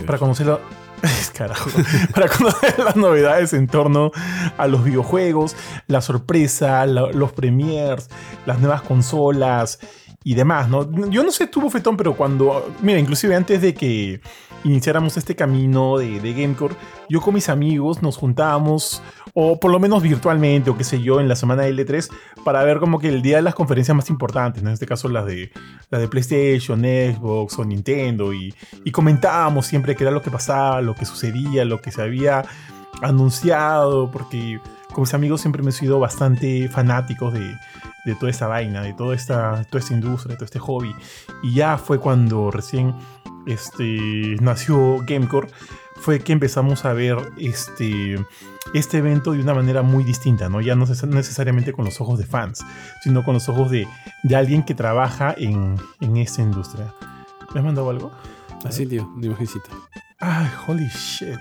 Para 0.06 0.20
conocer 0.20 0.46
la, 0.46 0.60
Para 2.14 2.28
conocer 2.28 2.80
las 2.84 2.96
novedades 2.96 3.54
en 3.54 3.68
torno 3.68 4.12
a 4.58 4.68
los 4.68 4.84
videojuegos, 4.84 5.56
la 5.88 6.02
sorpresa, 6.02 6.86
los 6.86 7.32
premiers, 7.34 8.10
las 8.46 8.60
nuevas 8.60 8.82
consolas 8.82 9.80
y 10.24 10.34
demás, 10.34 10.70
¿no? 10.70 10.90
Yo 11.10 11.24
no 11.24 11.32
sé 11.32 11.48
tú, 11.48 11.70
Fetón, 11.70 11.98
pero 11.98 12.16
cuando. 12.16 12.74
Mira, 12.82 13.00
inclusive 13.00 13.36
antes 13.36 13.62
de 13.62 13.74
que 13.74 14.22
iniciáramos 14.66 15.16
este 15.16 15.36
camino 15.36 15.98
de, 15.98 16.34
Gamecore, 16.34 16.76
yo 17.08 17.22
con 17.22 17.36
mis 17.36 17.50
amigos 17.50 18.02
nos 18.02 18.18
juntábamos, 18.18 19.02
o 19.34 19.60
por 19.60 19.72
lo 19.72 19.80
menos 19.80 20.02
virtualmente, 20.02 20.70
o 20.70 20.78
qué 20.78 20.84
sé 20.84 21.02
yo, 21.02 21.22
en 21.22 21.30
la 21.30 21.36
semana 21.36 21.64
de 21.64 21.74
L3, 21.74 22.10
para 22.44 22.64
ver 22.64 22.80
como 22.80 23.00
que 23.00 23.08
el 23.08 23.22
día 23.22 23.38
de 23.38 23.44
las 23.44 23.56
conferencias 23.56 23.96
más 23.96 24.10
importantes, 24.10 24.64
en 24.64 24.70
este 24.70 24.88
caso 24.88 25.08
las 25.08 25.26
de, 25.26 25.52
las 25.90 26.02
de 26.02 26.08
PlayStation, 26.08 26.82
Xbox 26.82 27.60
o 27.60 27.64
Nintendo, 27.66 28.34
y, 28.34 28.54
y 28.84 28.92
comentábamos 28.92 29.68
siempre 29.68 29.96
qué 29.96 30.04
era 30.04 30.12
lo 30.12 30.22
que 30.22 30.32
pasaba, 30.32 30.82
lo 30.82 30.96
que 30.96 31.06
sucedía, 31.06 31.64
lo 31.64 31.82
que 31.82 31.92
se 31.92 32.02
había 32.02 32.44
anunciado, 33.02 34.10
porque 34.12 34.60
con 34.94 35.04
mis 35.04 35.14
amigos 35.14 35.42
siempre 35.42 35.62
me 35.62 35.70
he 35.70 35.74
sido 35.74 36.00
bastante 36.00 36.70
fanáticos 36.70 37.34
de, 37.34 37.56
de 38.06 38.16
toda 38.16 38.30
esta 38.30 38.48
vaina, 38.48 38.82
de 38.82 38.94
toda 38.94 39.16
esta, 39.16 39.66
toda 39.66 39.80
esta 39.80 39.94
industria, 39.94 40.34
de 40.34 40.38
todo 40.38 40.46
este 40.46 40.60
hobby. 40.60 40.96
Y 41.44 41.54
ya 41.54 41.78
fue 41.78 42.00
cuando 42.00 42.52
recién 42.52 42.94
este, 43.46 44.38
nació 44.42 45.00
Gamecore, 45.06 45.48
fue 45.96 46.20
que 46.20 46.34
empezamos 46.34 46.86
a 46.86 46.94
ver 46.94 47.18
este, 47.38 48.18
este 48.74 48.98
evento 48.98 49.32
de 49.32 49.40
una 49.40 49.54
manera 49.54 49.82
muy 49.82 50.04
distinta, 50.04 50.50
¿no? 50.50 50.62
Ya 50.62 50.76
no 50.76 50.86
necesariamente 50.86 51.72
con 51.74 51.86
los 51.86 52.02
ojos 52.02 52.20
de 52.20 52.26
fans, 52.26 52.66
sino 53.04 53.24
con 53.24 53.34
los 53.34 53.48
ojos 53.50 53.72
de, 53.72 53.88
de 54.24 54.36
alguien 54.36 54.64
que 54.64 54.76
trabaja 54.76 55.34
en, 55.38 55.78
en 56.02 56.18
esta 56.18 56.42
industria. 56.42 56.94
¿Me 57.54 57.60
has 57.60 57.66
mandado 57.66 57.90
algo? 57.90 58.12
Así, 58.66 58.86
tío, 58.86 59.10
una 59.16 59.28
imagencita. 59.28 59.70
Ay, 60.20 60.50
holy 60.68 60.88
shit. 60.88 61.40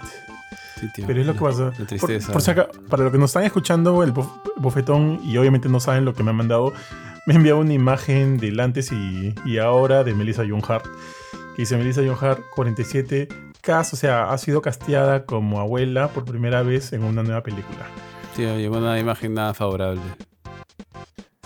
Sí, 0.78 0.86
tío. 0.94 1.06
Pero 1.06 1.20
es 1.20 1.26
lo 1.26 1.34
que 1.34 1.40
pasa. 1.40 1.72
La 1.78 1.86
tristeza. 1.86 2.26
Por, 2.26 2.32
por 2.34 2.42
si 2.42 2.50
acá, 2.50 2.68
para 2.88 3.04
los 3.04 3.12
que 3.12 3.18
nos 3.18 3.30
están 3.30 3.44
escuchando, 3.44 4.02
el 4.02 4.12
bofetón, 4.56 5.20
y 5.24 5.36
obviamente 5.36 5.68
no 5.68 5.80
saben 5.80 6.04
lo 6.04 6.14
que 6.14 6.22
me 6.22 6.30
han 6.30 6.36
mandado, 6.36 6.72
me 7.26 7.34
enviado 7.34 7.60
una 7.60 7.72
imagen 7.72 8.36
del 8.36 8.60
antes 8.60 8.92
y, 8.92 9.34
y 9.44 9.58
ahora 9.58 10.04
de 10.04 10.14
Melissa 10.14 10.44
John 10.48 10.62
Hart 10.66 10.86
que 11.54 11.62
dice 11.62 11.76
Melissa 11.76 12.02
John 12.04 12.16
Hart, 12.20 12.42
47 12.54 13.28
casos, 13.60 13.94
o 13.94 13.96
sea, 13.96 14.30
ha 14.30 14.38
sido 14.38 14.60
casteada 14.60 15.24
como 15.24 15.60
abuela 15.60 16.08
por 16.08 16.24
primera 16.24 16.62
vez 16.62 16.92
en 16.92 17.04
una 17.04 17.22
nueva 17.22 17.42
película. 17.42 17.86
Sí, 18.36 18.42
llegó 18.42 18.78
una 18.78 18.98
imagen 18.98 19.34
nada 19.34 19.54
favorable. 19.54 20.02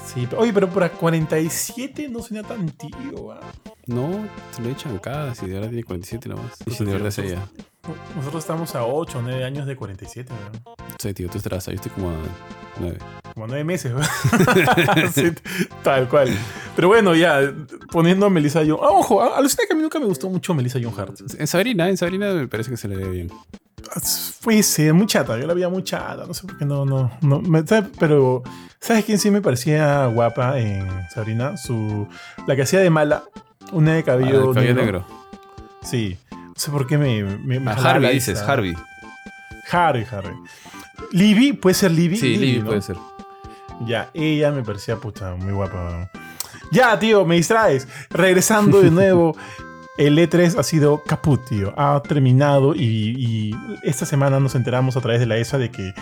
Sí, 0.05 0.27
oye, 0.37 0.53
pero 0.55 0.69
para 0.71 0.91
47 0.91 2.09
no 2.09 2.23
suena 2.23 2.47
tan 2.47 2.67
tío. 2.71 3.33
¿ah? 3.33 3.41
No, 3.87 4.27
se 4.53 4.63
lo 4.63 4.71
echan 4.71 4.99
cada, 4.99 5.35
si 5.35 5.47
de 5.47 5.55
verdad 5.55 5.69
tiene 5.69 5.85
47 5.85 6.29
nomás. 6.31 6.57
Y 6.65 6.71
si 6.71 6.85
de 6.85 6.93
verdad 6.93 7.11
sería. 7.11 7.47
Nosotros 8.17 8.43
estamos 8.43 8.75
a 8.75 8.85
8 8.85 9.19
o 9.19 9.23
9 9.23 9.45
años 9.45 9.67
de 9.67 9.77
47, 9.77 10.33
¿no? 10.33 10.75
Sí, 10.99 11.15
tío, 11.15 11.29
tú 11.29 11.39
estarás 11.39 11.69
ahí, 11.69 11.75
yo 11.75 11.83
estoy 11.83 11.93
como 11.93 12.11
a 12.11 12.15
9. 12.81 12.99
Como 13.39 13.47
9 13.47 13.63
meses, 13.63 13.93
sí, 15.15 15.31
tal 15.85 16.09
cual. 16.09 16.29
Pero 16.75 16.89
bueno, 16.89 17.15
ya, 17.15 17.55
poniendo 17.93 18.27
a 18.27 18.31
Melissa 18.31 18.65
John. 18.67 18.81
Ah, 18.83 18.89
ojo, 18.91 19.23
a 19.23 19.39
alucina 19.39 19.63
que 19.65 19.75
a 19.75 19.77
mí 19.77 19.83
nunca 19.83 20.01
me 20.01 20.07
gustó 20.07 20.29
mucho 20.29 20.55
Melissa 20.55 20.81
John 20.83 20.93
Hart. 20.99 21.21
En 21.39 21.47
Sabrina, 21.47 21.89
en 21.89 21.97
Sabrina 21.97 22.33
me 22.35 22.49
parece 22.49 22.69
que 22.69 22.77
se 22.77 22.89
le 22.89 22.97
ve 22.97 23.09
bien. 23.09 23.31
Pues 24.43 24.67
sí, 24.67 24.91
muy 24.91 25.07
chata, 25.07 25.39
yo 25.39 25.47
la 25.47 25.55
veía 25.55 25.69
muy 25.69 25.85
chata, 25.85 26.25
no 26.27 26.35
sé 26.35 26.49
por 26.49 26.59
qué 26.59 26.65
no, 26.65 26.85
no, 26.85 27.13
no 27.21 27.41
me, 27.41 27.63
pero 28.01 28.43
¿sabes 28.81 29.05
quién 29.05 29.21
sí 29.21 29.31
me 29.31 29.41
parecía 29.41 30.07
guapa 30.07 30.59
en 30.59 30.89
Sabrina? 31.15 31.57
Su, 31.57 32.09
la 32.45 32.57
que 32.57 32.63
hacía 32.63 32.81
de 32.81 32.91
mala, 32.91 33.23
una 33.71 33.95
de 33.95 34.03
cabello, 34.03 34.51
ah, 34.51 34.55
cabello 34.55 34.75
negro. 34.75 34.99
negro. 34.99 35.07
Sí, 35.85 36.19
no 36.33 36.55
sé 36.57 36.73
por 36.73 36.89
qué 36.89 36.99
me... 36.99 37.23
me, 37.23 37.61
me 37.61 37.71
ah, 37.71 37.75
Harvey 37.75 38.15
dices, 38.15 38.41
Harvey. 38.41 38.75
Harvey, 39.71 40.05
Harvey. 40.11 40.35
Libby, 41.13 41.53
¿puede 41.53 41.75
ser 41.75 41.93
Libby? 41.93 42.17
Sí, 42.17 42.37
Libby, 42.37 42.59
¿no? 42.59 42.67
puede 42.67 42.83
ser. 42.83 42.97
Ya, 43.87 44.11
ella 44.15 44.51
me 44.51 44.63
parecía 44.63 44.97
puta 44.97 45.35
muy 45.35 45.53
guapa. 45.53 46.11
Ya, 46.73 46.99
tío, 46.99 47.25
me 47.25 47.37
distraes. 47.37 47.89
Regresando 48.11 48.81
de 48.81 48.91
nuevo. 48.91 49.37
El 49.99 50.17
E3 50.17 50.57
ha 50.57 50.63
sido 50.63 51.03
caput, 51.03 51.45
tío. 51.49 51.75
Ha 51.77 52.01
terminado 52.03 52.73
y, 52.73 53.17
y, 53.19 53.55
esta 53.83 54.07
semana 54.07 54.39
nos 54.39 54.55
enteramos 54.55 54.97
a 54.97 55.01
través 55.01 55.19
de 55.19 55.27
la 55.27 55.39
ESA 55.39 55.59
de 55.59 55.73
que, 55.73 55.93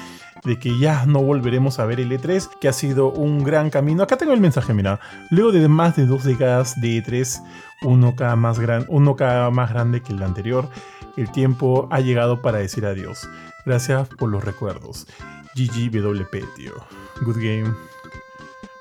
de 0.44 0.58
que 0.58 0.78
ya 0.78 1.06
no 1.06 1.22
volveremos 1.22 1.78
a 1.78 1.86
ver 1.86 2.00
el 2.00 2.12
E3, 2.12 2.46
que 2.60 2.68
ha 2.68 2.74
sido 2.74 3.10
un 3.10 3.42
gran 3.42 3.70
camino. 3.70 4.02
Acá 4.02 4.18
tengo 4.18 4.34
el 4.34 4.40
mensaje, 4.40 4.74
mira. 4.74 5.00
Luego 5.30 5.50
de 5.50 5.66
más 5.68 5.96
de 5.96 6.04
dos 6.04 6.24
décadas 6.24 6.78
de 6.78 7.02
E3, 7.02 7.42
uno 7.82 8.14
cada 8.14 8.36
más, 8.36 8.58
gran, 8.58 8.84
uno 8.88 9.16
cada 9.16 9.50
más 9.50 9.70
grande 9.70 10.02
que 10.02 10.12
el 10.12 10.22
anterior, 10.22 10.68
el 11.16 11.32
tiempo 11.32 11.88
ha 11.90 12.00
llegado 12.00 12.42
para 12.42 12.58
decir 12.58 12.84
adiós. 12.84 13.26
Gracias 13.64 14.08
por 14.10 14.28
los 14.28 14.44
recuerdos. 14.44 15.06
GGWP, 15.54 16.54
tío. 16.54 16.74
Good 17.22 17.36
game. 17.36 17.74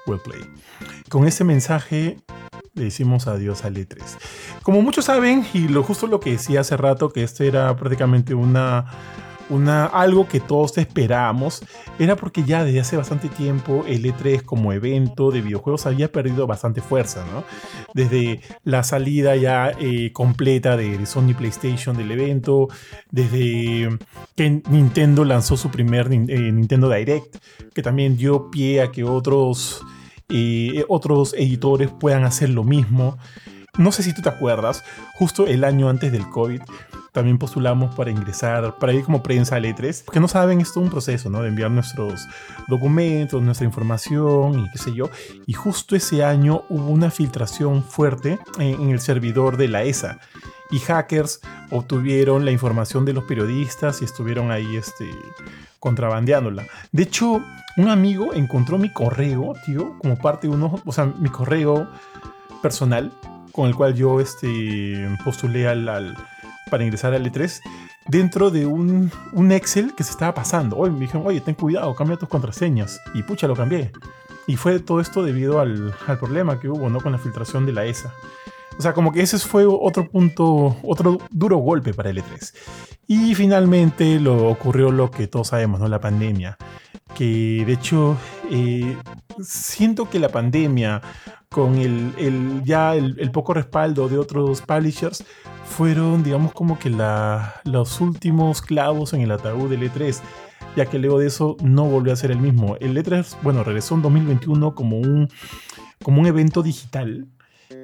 Well 0.06 0.19
play. 0.19 0.41
Con 1.10 1.28
este 1.28 1.43
mensaje 1.43 2.19
le 2.74 2.84
decimos 2.84 3.28
adiós 3.28 3.63
al 3.63 3.76
E3. 3.76 3.98
Como 4.62 4.82
muchos 4.82 5.06
saben, 5.06 5.45
y 5.54 5.67
lo 5.67 5.84
justo 5.84 6.08
lo 6.08 6.19
que 6.19 6.32
decía 6.32 6.62
hace 6.62 6.78
rato, 6.78 7.10
que 7.10 7.24
esto 7.24 7.43
era 7.43 7.76
prácticamente 7.76 8.34
una 8.34 8.86
una, 9.49 9.86
algo 9.86 10.27
que 10.27 10.39
todos 10.39 10.77
esperábamos, 10.77 11.62
era 11.99 12.15
porque 12.15 12.43
ya 12.43 12.63
desde 12.63 12.79
hace 12.79 12.97
bastante 12.97 13.29
tiempo 13.29 13.84
el 13.88 14.03
E3 14.05 14.41
como 14.43 14.73
evento 14.73 15.31
de 15.31 15.41
videojuegos 15.41 15.86
había 15.86 16.12
perdido 16.12 16.47
bastante 16.47 16.81
fuerza, 16.81 17.25
¿no? 17.31 17.43
Desde 17.93 18.41
la 18.63 18.84
salida 18.84 19.36
ya 19.36 19.71
eh, 19.79 20.12
completa 20.13 20.77
de 20.77 21.05
Sony 21.05 21.34
PlayStation 21.38 21.95
del 21.95 22.12
evento, 22.12 22.67
desde 23.12 23.97
que 24.36 24.62
Nintendo 24.69 25.23
lanzó 25.23 25.58
su 25.58 25.69
primer 25.69 26.12
eh, 26.12 26.17
Nintendo 26.17 26.89
Direct, 26.89 27.38
que 27.73 27.81
también 27.81 28.17
dio 28.17 28.49
pie 28.49 28.81
a 28.81 28.91
que 28.91 29.03
otros, 29.03 29.81
eh, 30.29 30.84
otros 30.88 31.34
editores 31.34 31.89
puedan 31.91 32.23
hacer 32.23 32.49
lo 32.49 32.63
mismo. 32.63 33.17
No 33.77 33.91
sé 33.91 34.03
si 34.03 34.13
tú 34.13 34.21
te 34.21 34.29
acuerdas, 34.29 34.83
justo 35.13 35.47
el 35.47 35.63
año 35.63 35.89
antes 35.89 36.11
del 36.11 36.29
COVID, 36.29 36.61
también 37.11 37.38
postulamos 37.38 37.95
para 37.95 38.11
ingresar, 38.11 38.77
para 38.77 38.93
ir 38.93 39.03
como 39.03 39.23
prensa 39.23 39.55
a 39.55 39.59
E3, 39.59 40.03
porque 40.03 40.19
no 40.19 40.27
saben, 40.27 40.61
es 40.61 40.75
un 40.75 40.89
proceso, 40.89 41.29
¿no? 41.29 41.41
De 41.41 41.47
enviar 41.49 41.71
nuestros 41.71 42.27
documentos, 42.67 43.41
nuestra 43.41 43.65
información 43.65 44.59
y 44.59 44.69
qué 44.71 44.77
sé 44.77 44.93
yo. 44.93 45.09
Y 45.45 45.53
justo 45.53 45.95
ese 45.95 46.23
año 46.23 46.63
hubo 46.69 46.89
una 46.89 47.09
filtración 47.09 47.83
fuerte 47.83 48.38
en, 48.59 48.89
el 48.89 48.99
servidor 48.99 49.57
de 49.57 49.67
la 49.69 49.83
ESA. 49.83 50.19
Y 50.71 50.79
hackers 50.79 51.41
obtuvieron 51.69 52.43
la 52.43 52.51
información 52.51 53.05
de 53.05 53.13
los 53.13 53.23
periodistas 53.23 54.01
y 54.01 54.05
estuvieron 54.05 54.51
ahí, 54.51 54.75
este, 54.75 55.09
contrabandeándola. 55.79 56.65
De 56.91 57.03
hecho, 57.03 57.41
un 57.77 57.89
amigo 57.89 58.33
encontró 58.33 58.77
mi 58.77 58.91
correo, 58.91 59.53
tío, 59.65 59.97
como 59.99 60.17
parte 60.17 60.47
de 60.47 60.53
uno, 60.53 60.81
o 60.85 60.91
sea, 60.91 61.05
mi 61.05 61.29
correo 61.29 61.88
personal 62.61 63.11
con 63.55 63.67
el 63.67 63.75
cual 63.75 63.95
yo 63.95 64.19
este, 64.19 65.07
postulé 65.23 65.67
al 65.67 66.15
para 66.69 66.83
ingresar 66.83 67.13
al 67.13 67.25
E3 67.31 67.61
dentro 68.07 68.51
de 68.51 68.65
un, 68.65 69.11
Excel 69.51 69.95
que 69.95 70.03
se 70.03 70.11
estaba 70.11 70.33
pasando. 70.33 70.75
Hoy 70.75 70.89
me 70.91 70.99
dijeron, 70.99 71.25
oye, 71.25 71.39
ten 71.39 71.55
cuidado, 71.55 71.95
cambia 71.95 72.17
tus 72.17 72.27
contraseñas. 72.27 72.99
Y 73.13 73.23
pucha, 73.23 73.47
lo 73.47 73.55
cambié. 73.55 73.91
Y 74.45 74.57
fue 74.57 74.79
todo 74.79 74.99
esto 74.99 75.23
debido 75.23 75.59
al, 75.59 75.93
al 76.05 76.19
problema 76.19 76.59
que 76.59 76.67
hubo 76.67 76.89
¿no? 76.89 76.99
con 76.99 77.13
la 77.13 77.17
filtración 77.17 77.65
de 77.65 77.73
la 77.73 77.85
ESA. 77.85 78.13
O 78.77 78.81
sea, 78.81 78.93
como 78.93 79.11
que 79.11 79.21
ese 79.21 79.38
fue 79.39 79.65
otro 79.65 80.09
punto, 80.09 80.77
otro 80.83 81.19
duro 81.31 81.57
golpe 81.57 81.93
para 81.93 82.09
el 82.09 82.17
E3. 82.17 82.53
Y 83.07 83.35
finalmente 83.35 84.19
lo 84.19 84.49
ocurrió 84.49 84.91
lo 84.91 85.11
que 85.11 85.27
todos 85.27 85.49
sabemos, 85.49 85.79
¿no? 85.79 85.88
La 85.88 86.01
pandemia. 86.01 86.57
Que 87.13 87.63
de 87.65 87.73
hecho, 87.73 88.17
eh, 88.51 88.97
siento 89.41 90.09
que 90.09 90.19
la 90.19 90.29
pandemia, 90.29 91.01
con 91.49 91.77
el, 91.77 92.61
ya 92.65 92.95
el, 92.95 93.15
el, 93.19 93.31
poco 93.31 93.53
respaldo 93.53 94.09
de 94.09 94.17
otros 94.17 94.61
publishers, 94.61 95.23
fueron, 95.63 96.23
digamos, 96.23 96.51
como 96.51 96.77
que 96.77 96.89
la, 96.89 97.61
los 97.63 98.01
últimos 98.01 98.61
clavos 98.61 99.13
en 99.13 99.21
el 99.21 99.31
ataúd 99.31 99.69
del 99.69 99.89
E3, 99.89 100.19
ya 100.75 100.85
que 100.88 100.99
luego 100.99 101.19
de 101.19 101.27
eso 101.27 101.55
no 101.63 101.85
volvió 101.85 102.11
a 102.11 102.17
ser 102.17 102.31
el 102.31 102.39
mismo. 102.39 102.75
El 102.81 102.97
E3, 102.97 103.38
bueno, 103.41 103.63
regresó 103.63 103.95
en 103.95 104.01
2021 104.01 104.75
como 104.75 104.97
un, 104.97 105.29
como 106.03 106.19
un 106.19 106.27
evento 106.27 106.61
digital 106.61 107.27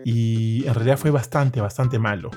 y 0.06 0.65
en 0.67 0.74
realidad 0.74 0.98
fue 0.98 1.12
bastante, 1.12 1.62
bastante 1.62 2.00
malo. 2.00 2.32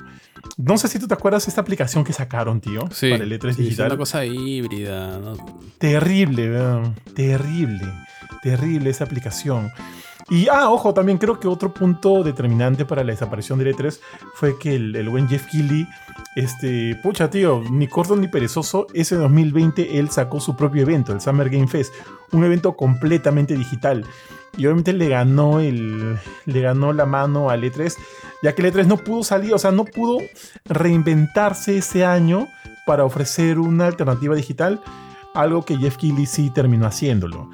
No 0.57 0.77
sé 0.77 0.87
si 0.87 0.99
tú 0.99 1.07
te 1.07 1.13
acuerdas 1.13 1.45
de 1.45 1.49
esta 1.49 1.61
aplicación 1.61 2.03
que 2.03 2.13
sacaron, 2.13 2.61
tío, 2.61 2.87
sí, 2.91 3.09
para 3.09 3.23
el 3.23 3.31
E3 3.31 3.53
sí, 3.55 3.63
digital. 3.63 3.87
una 3.87 3.97
cosa 3.97 4.25
híbrida. 4.25 5.17
¿no? 5.19 5.37
Terrible, 5.77 6.49
¿verdad? 6.49 6.93
terrible, 7.15 7.85
terrible 8.43 8.89
esa 8.89 9.03
aplicación. 9.05 9.71
Y, 10.29 10.47
ah, 10.49 10.71
ojo, 10.71 10.93
también 10.93 11.19
creo 11.19 11.39
que 11.39 11.47
otro 11.47 11.71
punto 11.71 12.23
determinante 12.23 12.83
para 12.83 13.03
la 13.03 13.11
desaparición 13.11 13.59
del 13.59 13.75
E3 13.75 13.99
fue 14.33 14.57
que 14.57 14.75
el, 14.75 14.95
el 14.95 15.07
buen 15.07 15.27
Jeff 15.27 15.45
Keighley, 15.51 15.87
este, 16.35 16.95
pucha, 17.03 17.29
tío, 17.29 17.61
ni 17.69 17.87
corto 17.87 18.15
ni 18.15 18.27
perezoso, 18.27 18.87
ese 18.95 19.15
2020 19.15 19.99
él 19.99 20.09
sacó 20.09 20.39
su 20.39 20.55
propio 20.55 20.81
evento, 20.81 21.13
el 21.13 21.21
Summer 21.21 21.49
Game 21.49 21.67
Fest, 21.67 21.93
un 22.31 22.43
evento 22.43 22.75
completamente 22.75 23.55
digital. 23.55 24.03
Y 24.57 24.65
obviamente 24.65 24.93
le 24.93 25.09
ganó, 25.09 25.59
el, 25.59 26.17
le 26.45 26.61
ganó 26.61 26.91
la 26.91 27.05
mano 27.05 27.51
al 27.51 27.63
E3, 27.63 27.95
ya 28.41 28.55
que 28.55 28.63
el 28.63 28.73
E3 28.73 28.87
no 28.87 28.97
pudo 28.97 29.23
salir, 29.23 29.53
o 29.53 29.59
sea, 29.59 29.71
no 29.71 29.85
pudo 29.85 30.19
reinventarse 30.63 31.77
ese 31.77 32.03
año 32.03 32.47
para 32.87 33.05
ofrecer 33.05 33.59
una 33.59 33.85
alternativa 33.85 34.33
digital, 34.33 34.81
algo 35.35 35.65
que 35.65 35.77
Jeff 35.77 35.97
Keighley 35.97 36.25
sí 36.25 36.49
terminó 36.49 36.87
haciéndolo. 36.87 37.51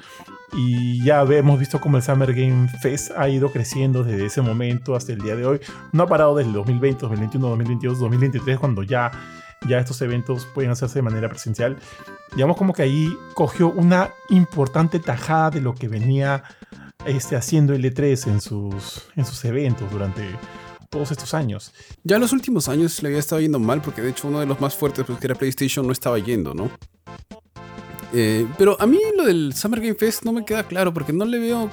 Y 0.54 1.02
ya 1.02 1.22
hemos 1.22 1.58
visto 1.58 1.80
cómo 1.80 1.96
el 1.96 2.02
Summer 2.02 2.34
Game 2.34 2.68
Fest 2.80 3.10
ha 3.16 3.28
ido 3.28 3.50
creciendo 3.50 4.04
desde 4.04 4.26
ese 4.26 4.42
momento 4.42 4.94
hasta 4.94 5.12
el 5.12 5.20
día 5.20 5.34
de 5.34 5.46
hoy. 5.46 5.60
No 5.92 6.02
ha 6.02 6.06
parado 6.06 6.36
desde 6.36 6.48
el 6.48 6.54
2020, 6.54 7.00
2021, 7.00 7.48
2022, 7.48 7.98
2023, 7.98 8.58
cuando 8.58 8.82
ya, 8.82 9.10
ya 9.66 9.78
estos 9.78 10.02
eventos 10.02 10.46
pueden 10.54 10.70
hacerse 10.70 10.96
de 10.96 11.02
manera 11.02 11.28
presencial. 11.30 11.78
Digamos 12.34 12.58
como 12.58 12.74
que 12.74 12.82
ahí 12.82 13.16
cogió 13.34 13.70
una 13.70 14.10
importante 14.28 14.98
tajada 14.98 15.50
de 15.50 15.62
lo 15.62 15.74
que 15.74 15.88
venía 15.88 16.44
este, 17.06 17.34
haciendo 17.34 17.72
el 17.72 17.82
E3 17.84 18.26
en 18.28 18.40
sus, 18.40 19.06
en 19.16 19.24
sus 19.24 19.44
eventos 19.46 19.90
durante 19.90 20.22
todos 20.90 21.10
estos 21.10 21.32
años. 21.32 21.72
Ya 22.04 22.16
en 22.16 22.22
los 22.22 22.32
últimos 22.32 22.68
años 22.68 23.02
le 23.02 23.08
había 23.08 23.20
estado 23.20 23.40
yendo 23.40 23.58
mal 23.58 23.80
porque 23.80 24.02
de 24.02 24.10
hecho 24.10 24.28
uno 24.28 24.40
de 24.40 24.46
los 24.46 24.60
más 24.60 24.74
fuertes, 24.74 25.06
pues 25.06 25.18
que 25.18 25.26
era 25.26 25.34
PlayStation, 25.34 25.86
no 25.86 25.92
estaba 25.92 26.18
yendo, 26.18 26.52
¿no? 26.52 26.70
Eh, 28.14 28.46
pero 28.58 28.76
a 28.80 28.86
mí 28.86 28.98
lo 29.16 29.24
del 29.24 29.54
Summer 29.54 29.80
Game 29.80 29.94
Fest 29.94 30.24
no 30.24 30.32
me 30.32 30.44
queda 30.44 30.64
claro 30.64 30.92
porque 30.92 31.12
no 31.12 31.24
le 31.24 31.38
veo, 31.38 31.70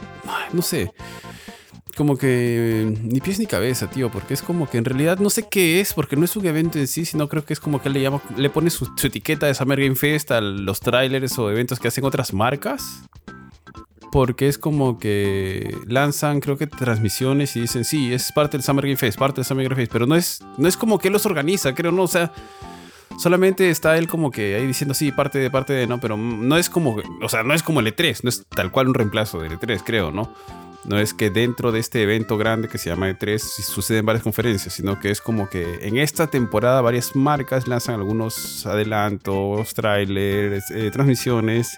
no 0.53 0.61
sé, 0.61 0.91
como 1.99 2.17
que 2.17 2.97
ni 3.03 3.19
pies 3.19 3.39
ni 3.39 3.45
cabeza, 3.45 3.89
tío, 3.89 4.09
porque 4.09 4.33
es 4.33 4.41
como 4.41 4.69
que 4.69 4.77
en 4.77 4.85
realidad 4.85 5.19
no 5.19 5.29
sé 5.29 5.49
qué 5.49 5.81
es, 5.81 5.93
porque 5.93 6.15
no 6.15 6.23
es 6.23 6.33
un 6.37 6.45
evento 6.45 6.79
en 6.79 6.87
sí, 6.87 7.03
sino 7.03 7.27
creo 7.27 7.43
que 7.43 7.51
es 7.51 7.59
como 7.59 7.81
que 7.81 7.89
le 7.89 8.01
llama, 8.01 8.21
le 8.37 8.49
pone 8.49 8.69
su, 8.69 8.89
su 8.95 9.07
etiqueta 9.07 9.47
de 9.47 9.53
Summer 9.53 9.81
Game 9.81 9.95
Fest 9.95 10.31
a 10.31 10.39
los 10.39 10.79
trailers 10.79 11.37
o 11.37 11.51
eventos 11.51 11.77
que 11.77 11.89
hacen 11.89 12.05
otras 12.05 12.33
marcas. 12.33 13.01
Porque 14.13 14.47
es 14.47 14.57
como 14.57 14.97
que 14.97 15.75
lanzan, 15.87 16.39
creo 16.39 16.57
que 16.57 16.67
transmisiones 16.67 17.57
y 17.57 17.61
dicen, 17.61 17.83
sí, 17.83 18.13
es 18.13 18.31
parte 18.31 18.55
del 18.55 18.63
Summer 18.63 18.85
Game 18.85 18.95
Fest, 18.95 19.19
parte 19.19 19.35
del 19.41 19.45
Summer 19.45 19.65
Game 19.65 19.75
Fest, 19.75 19.91
pero 19.91 20.07
no 20.07 20.15
es, 20.15 20.39
no 20.57 20.69
es 20.69 20.77
como 20.77 20.99
que 20.99 21.09
los 21.09 21.25
organiza, 21.25 21.75
creo, 21.75 21.91
no, 21.91 22.03
o 22.03 22.07
sea, 22.07 22.31
Solamente 23.17 23.69
está 23.69 23.97
él 23.97 24.07
como 24.07 24.31
que 24.31 24.55
ahí 24.55 24.65
diciendo 24.65 24.93
sí, 24.93 25.11
parte 25.11 25.39
de 25.39 25.49
parte 25.49 25.73
de, 25.73 25.87
¿no? 25.87 25.99
Pero 25.99 26.15
no 26.15 26.57
es 26.57 26.69
como, 26.69 26.97
o 27.21 27.29
sea, 27.29 27.43
no 27.43 27.53
es 27.53 27.63
como 27.63 27.79
el 27.79 27.87
E3, 27.87 28.21
no 28.23 28.29
es 28.29 28.45
tal 28.47 28.71
cual 28.71 28.87
un 28.87 28.93
reemplazo 28.93 29.41
del 29.41 29.59
E3, 29.59 29.81
creo, 29.83 30.11
¿no? 30.11 30.33
No 30.85 30.97
es 30.97 31.13
que 31.13 31.29
dentro 31.29 31.71
de 31.71 31.79
este 31.79 32.01
evento 32.01 32.37
grande 32.37 32.69
que 32.69 32.77
se 32.77 32.89
llama 32.89 33.09
E3 33.09 33.37
suceden 33.39 34.05
varias 34.05 34.23
conferencias, 34.23 34.73
sino 34.73 34.99
que 34.99 35.11
es 35.11 35.19
como 35.19 35.49
que 35.49 35.79
en 35.81 35.97
esta 35.97 36.27
temporada 36.27 36.81
varias 36.81 37.15
marcas 37.15 37.67
lanzan 37.67 37.95
algunos 37.95 38.65
adelantos, 38.65 39.73
trailers, 39.73 40.71
eh, 40.71 40.89
transmisiones 40.91 41.75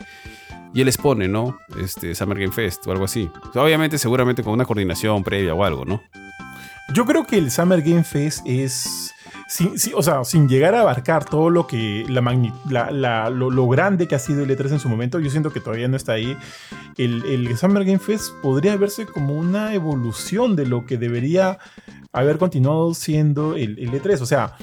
y 0.73 0.81
él 0.81 0.87
expone, 0.87 1.27
¿no? 1.27 1.57
Este 1.79 2.13
Summer 2.13 2.37
Game 2.37 2.53
Fest 2.53 2.85
o 2.87 2.91
algo 2.91 3.05
así. 3.05 3.29
obviamente, 3.55 3.97
seguramente 3.97 4.43
con 4.43 4.53
una 4.53 4.65
coordinación 4.65 5.23
previa 5.23 5.55
o 5.55 5.63
algo, 5.63 5.83
¿no? 5.83 6.01
Yo 6.93 7.05
creo 7.05 7.25
que 7.25 7.37
el 7.37 7.49
Summer 7.51 7.81
Game 7.81 8.03
Fest 8.03 8.43
es 8.45 9.13
sin, 9.51 10.47
llegar 10.47 10.75
a 10.75 10.81
abarcar 10.81 11.25
todo 11.25 11.49
lo 11.49 11.67
que 11.67 12.05
la, 12.07 12.89
la, 12.89 13.29
lo, 13.29 13.67
grande 13.67 14.07
que 14.07 14.15
ha 14.15 14.19
sido 14.19 14.43
el 14.43 14.49
E3 14.49 14.71
en 14.71 14.79
su 14.79 14.87
momento, 14.87 15.19
yo 15.19 15.29
siento 15.29 15.51
que 15.51 15.59
todavía 15.59 15.89
no 15.89 15.97
está 15.97 16.13
ahí. 16.13 16.37
El, 16.97 17.25
el 17.25 17.57
Summer 17.57 17.83
Game 17.83 17.99
Fest 17.99 18.33
podría 18.41 18.77
verse 18.77 19.05
como 19.05 19.33
una 19.33 19.73
evolución 19.73 20.55
de 20.55 20.65
lo 20.65 20.85
que 20.85 20.97
debería 20.97 21.59
haber 22.13 22.37
continuado 22.37 22.93
siendo 22.93 23.55
el, 23.57 23.77
el 23.77 23.91
E3. 23.91 24.21
O 24.21 24.25
sea, 24.25 24.55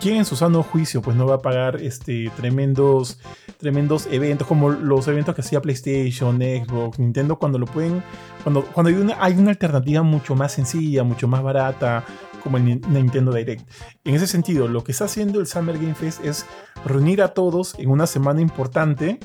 ¿quién 0.00 0.18
en 0.18 0.24
su 0.24 0.36
sano 0.36 0.62
juicio 0.62 1.02
pues 1.02 1.16
no 1.16 1.26
va 1.26 1.36
a 1.36 1.42
pagar 1.42 1.82
este, 1.82 2.30
tremendos, 2.36 3.18
tremendos 3.58 4.06
eventos 4.12 4.46
como 4.46 4.70
los 4.70 5.08
eventos 5.08 5.34
que 5.34 5.40
hacía 5.40 5.60
PlayStation, 5.60 6.36
Xbox, 6.38 7.00
Nintendo 7.00 7.36
cuando 7.36 7.58
lo 7.58 7.66
pueden, 7.66 8.00
cuando, 8.44 8.62
cuando 8.62 8.90
hay, 8.90 8.94
una, 8.94 9.16
hay 9.18 9.32
una 9.34 9.50
alternativa 9.50 10.02
mucho 10.02 10.36
más 10.36 10.52
sencilla, 10.52 11.02
mucho 11.02 11.26
más 11.26 11.42
barata, 11.42 12.04
como 12.46 12.58
el 12.58 12.80
Nintendo 12.88 13.32
Direct. 13.32 13.68
En 14.04 14.14
ese 14.14 14.28
sentido, 14.28 14.68
lo 14.68 14.84
que 14.84 14.92
está 14.92 15.06
haciendo 15.06 15.40
el 15.40 15.46
Summer 15.46 15.76
Game 15.76 15.96
Fest 15.96 16.24
es 16.24 16.46
reunir 16.84 17.20
a 17.20 17.34
todos 17.34 17.74
en 17.78 17.90
una 17.90 18.06
semana 18.06 18.40
importante 18.40 19.18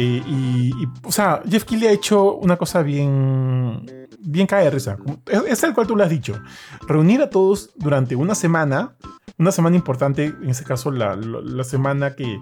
Eh, 0.00 0.22
y, 0.24 0.72
o 1.02 1.10
sea, 1.10 1.42
Jeff 1.44 1.64
Keighley 1.64 1.88
ha 1.88 1.92
hecho 1.92 2.36
una 2.36 2.56
cosa 2.56 2.82
bien, 2.82 3.84
bien 4.20 4.46
cae 4.46 4.62
de 4.62 4.70
risa. 4.70 4.96
Es, 5.26 5.42
es 5.44 5.62
el 5.64 5.74
cual 5.74 5.88
tú 5.88 5.96
lo 5.96 6.04
has 6.04 6.10
dicho. 6.10 6.40
Reunir 6.86 7.20
a 7.20 7.30
todos 7.30 7.70
durante 7.74 8.14
una 8.14 8.36
semana, 8.36 8.94
una 9.38 9.52
semana 9.52 9.76
importante, 9.76 10.24
en 10.26 10.50
este 10.50 10.64
caso 10.64 10.90
la, 10.90 11.14
la- 11.16 11.64
semana 11.64 12.14
que, 12.16 12.40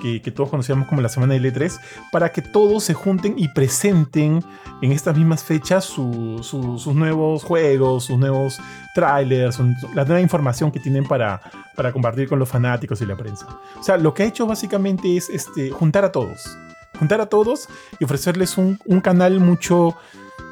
que, 0.00 0.30
todos 0.30 0.48
conocíamos 0.48 0.88
como 0.88 1.00
la 1.02 1.08
semana 1.10 1.34
del 1.34 1.44
E3, 1.52 1.78
para 2.12 2.30
que 2.32 2.40
todos 2.40 2.84
se 2.84 2.94
junten 2.94 3.34
y 3.36 3.48
presenten 3.48 4.42
en 4.80 4.92
estas 4.92 5.16
mismas 5.16 5.44
fechas 5.44 5.84
su- 5.84 6.40
sus 6.42 6.86
nuevos 6.94 7.44
juegos, 7.44 8.04
sus 8.04 8.18
nuevos 8.18 8.58
trailers, 8.94 9.56
su- 9.56 9.74
la 9.94 10.04
nueva 10.04 10.20
información 10.20 10.70
que 10.72 10.80
tienen 10.80 11.04
para, 11.04 11.40
para 11.76 11.92
compartir 11.92 12.28
con 12.28 12.38
los 12.38 12.48
fanáticos 12.48 13.00
y 13.02 13.06
la 13.06 13.16
prensa. 13.16 13.46
O 13.78 13.82
sea, 13.82 13.96
lo 13.98 14.14
que 14.14 14.22
ha 14.22 14.26
hecho 14.26 14.46
básicamente 14.46 15.16
es 15.16 15.28
este, 15.28 15.70
juntar 15.70 16.04
a 16.04 16.12
todos. 16.12 16.56
Juntar 16.98 17.20
a 17.20 17.26
todos 17.26 17.68
y 17.98 18.04
ofrecerles 18.04 18.56
un, 18.58 18.78
un 18.84 19.00
canal 19.00 19.40
mucho 19.40 19.94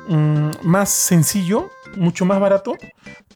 mm, 0.08 0.50
más 0.62 0.88
sencillo, 0.90 1.70
mucho 1.96 2.24
más 2.24 2.40
barato, 2.40 2.74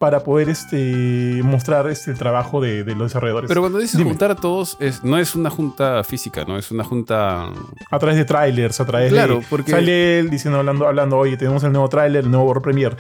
para 0.02 0.24
poder 0.24 0.48
este, 0.48 1.40
mostrar 1.44 1.88
este, 1.88 2.10
el 2.10 2.18
trabajo 2.18 2.60
de, 2.60 2.82
de 2.82 2.96
los 2.96 3.06
desarrolladores. 3.10 3.46
Pero 3.46 3.60
cuando 3.60 3.78
dices 3.78 3.98
Dime. 3.98 4.10
juntar 4.10 4.32
a 4.32 4.34
todos, 4.34 4.76
es, 4.80 5.04
no 5.04 5.16
es 5.16 5.36
una 5.36 5.48
junta 5.48 6.02
física, 6.02 6.44
¿no? 6.44 6.58
Es 6.58 6.72
una 6.72 6.82
junta... 6.82 7.52
a 7.88 7.98
través 8.00 8.16
de 8.16 8.24
trailers, 8.24 8.80
a 8.80 8.84
través 8.84 9.12
Claro, 9.12 9.36
de. 9.36 9.46
porque- 9.48 9.70
Sale 9.70 10.18
él 10.18 10.28
diciendo, 10.28 10.58
hablando, 10.58 10.88
hablando, 10.88 11.18
oye, 11.18 11.36
tenemos 11.36 11.62
el 11.62 11.70
nuevo 11.70 11.88
trailer, 11.88 12.24
el 12.24 12.32
nuevo 12.32 12.46
World 12.46 12.64
Premiere. 12.64 12.96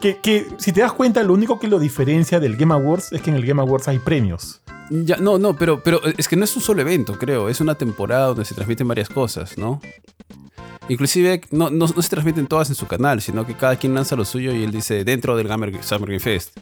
Que, 0.00 0.16
que, 0.16 0.46
si 0.56 0.72
te 0.72 0.80
das 0.80 0.92
cuenta, 0.94 1.22
lo 1.22 1.34
único 1.34 1.60
que 1.60 1.68
lo 1.68 1.78
diferencia 1.78 2.40
del 2.40 2.56
Game 2.56 2.72
Awards 2.72 3.12
es 3.12 3.20
que 3.20 3.28
en 3.28 3.36
el 3.36 3.44
Game 3.44 3.60
Awards 3.60 3.88
hay 3.88 3.98
premios. 3.98 4.62
Ya, 4.88 5.18
no, 5.18 5.36
no, 5.38 5.56
pero, 5.56 5.82
pero 5.82 6.00
es 6.16 6.26
que 6.26 6.36
no 6.36 6.44
es 6.44 6.56
un 6.56 6.62
solo 6.62 6.80
evento, 6.80 7.18
creo. 7.18 7.50
Es 7.50 7.60
una 7.60 7.74
temporada 7.74 8.28
donde 8.28 8.46
se 8.46 8.54
transmiten 8.54 8.88
varias 8.88 9.10
cosas, 9.10 9.58
¿no? 9.58 9.78
Inclusive 10.88 11.40
no, 11.50 11.70
no, 11.70 11.86
no 11.86 12.02
se 12.02 12.08
transmiten 12.08 12.46
todas 12.46 12.68
en 12.68 12.76
su 12.76 12.86
canal, 12.86 13.20
sino 13.20 13.46
que 13.46 13.54
cada 13.54 13.76
quien 13.76 13.94
lanza 13.94 14.14
lo 14.14 14.24
suyo 14.24 14.54
y 14.54 14.62
él 14.62 14.70
dice 14.70 15.04
dentro 15.04 15.36
del 15.36 15.48
Gamer, 15.48 15.82
Summer 15.82 16.08
Game 16.08 16.20
Fest. 16.20 16.56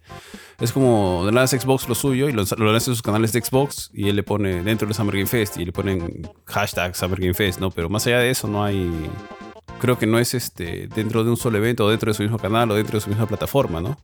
Es 0.61 0.73
como 0.73 1.29
lanza 1.31 1.59
Xbox 1.59 1.89
lo 1.89 1.95
suyo 1.95 2.29
y 2.29 2.33
lo, 2.33 2.45
lo 2.57 2.73
lanza 2.73 2.91
en 2.91 2.95
sus 2.95 3.03
canales 3.03 3.33
de 3.33 3.43
Xbox 3.43 3.91
y 3.93 4.09
él 4.09 4.17
le 4.17 4.23
pone 4.23 4.63
dentro 4.63 4.87
del 4.87 4.95
Summer 4.95 5.15
Game 5.17 5.27
Fest 5.27 5.59
y 5.59 5.65
le 5.65 5.73
ponen 5.73 6.31
hashtag 6.47 6.97
Summer 6.97 7.21
Game 7.21 7.35
Fest, 7.35 7.61
¿no? 7.61 7.71
Pero 7.71 7.89
más 7.89 8.07
allá 8.07 8.21
de 8.21 8.31
eso 8.31 8.49
no 8.49 8.65
hay... 8.65 8.91
Creo 9.81 9.99
que 9.99 10.07
no 10.07 10.19
es 10.19 10.35
este 10.35 10.89
dentro 10.95 11.25
de 11.25 11.31
un 11.31 11.37
solo 11.37 11.59
evento 11.59 11.85
o 11.85 11.91
dentro 11.91 12.11
de 12.11 12.15
su 12.15 12.23
mismo 12.23 12.39
canal 12.39 12.71
o 12.71 12.75
dentro 12.75 12.97
de 12.97 13.01
su 13.03 13.11
misma 13.11 13.27
plataforma, 13.27 13.81
¿no? 13.81 13.99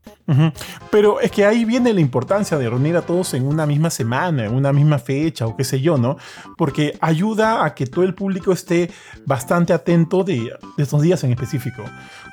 Pero 0.90 1.20
es 1.20 1.30
que 1.30 1.44
ahí 1.44 1.64
viene 1.64 1.92
la 1.92 2.00
importancia 2.00 2.58
de 2.58 2.68
reunir 2.68 2.96
a 2.96 3.02
todos 3.02 3.34
en 3.34 3.46
una 3.46 3.66
misma 3.66 3.90
semana, 3.90 4.44
en 4.44 4.54
una 4.54 4.72
misma 4.72 4.98
fecha 4.98 5.46
o 5.46 5.56
qué 5.56 5.64
sé 5.64 5.80
yo, 5.80 5.96
¿no? 5.96 6.16
Porque 6.56 6.96
ayuda 7.00 7.64
a 7.64 7.74
que 7.74 7.86
todo 7.86 8.04
el 8.04 8.14
público 8.14 8.52
esté 8.52 8.90
bastante 9.26 9.72
atento 9.72 10.22
de, 10.22 10.52
de 10.76 10.82
estos 10.82 11.02
días 11.02 11.24
en 11.24 11.32
específico. 11.32 11.84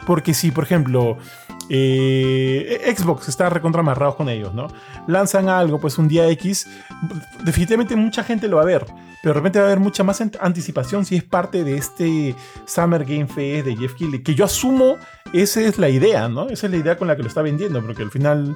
Porque 0.05 0.33
si, 0.33 0.51
por 0.51 0.63
ejemplo, 0.63 1.17
eh, 1.69 2.93
Xbox 2.95 3.27
está 3.29 3.49
recontra 3.49 3.81
amarrados 3.81 4.15
con 4.15 4.29
ellos, 4.29 4.53
¿no? 4.53 4.67
Lanzan 5.07 5.49
algo, 5.49 5.79
pues 5.79 5.97
un 5.97 6.07
día 6.07 6.27
X, 6.29 6.67
definitivamente 7.43 7.95
mucha 7.95 8.23
gente 8.23 8.47
lo 8.47 8.57
va 8.57 8.63
a 8.63 8.65
ver. 8.65 8.85
Pero 9.23 9.33
de 9.33 9.39
repente 9.39 9.59
va 9.59 9.65
a 9.65 9.67
haber 9.69 9.79
mucha 9.79 10.03
más 10.03 10.21
ant- 10.21 10.37
anticipación 10.39 11.03
si 11.03 11.15
es 11.15 11.23
parte 11.23 11.63
de 11.63 11.75
este 11.75 12.35
Summer 12.65 13.03
Game 13.03 13.27
Fest 13.27 13.65
de 13.65 13.75
Jeff 13.75 13.95
Keighley, 13.95 14.21
que 14.21 14.35
yo 14.35 14.45
asumo 14.45 14.97
esa 15.33 15.59
es 15.61 15.79
la 15.79 15.89
idea, 15.89 16.29
¿no? 16.29 16.47
Esa 16.49 16.67
es 16.67 16.71
la 16.71 16.77
idea 16.77 16.97
con 16.97 17.07
la 17.07 17.15
que 17.15 17.23
lo 17.23 17.27
está 17.27 17.41
vendiendo, 17.41 17.81
porque 17.81 18.03
al 18.03 18.11
final 18.11 18.55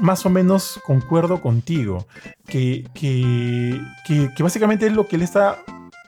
más 0.00 0.26
o 0.26 0.30
menos 0.30 0.80
concuerdo 0.84 1.40
contigo, 1.40 2.06
que, 2.46 2.86
que, 2.94 3.80
que, 4.06 4.42
básicamente 4.42 4.86
es 4.86 4.92
lo 4.92 5.06
que 5.06 5.16
él 5.16 5.22
está 5.22 5.58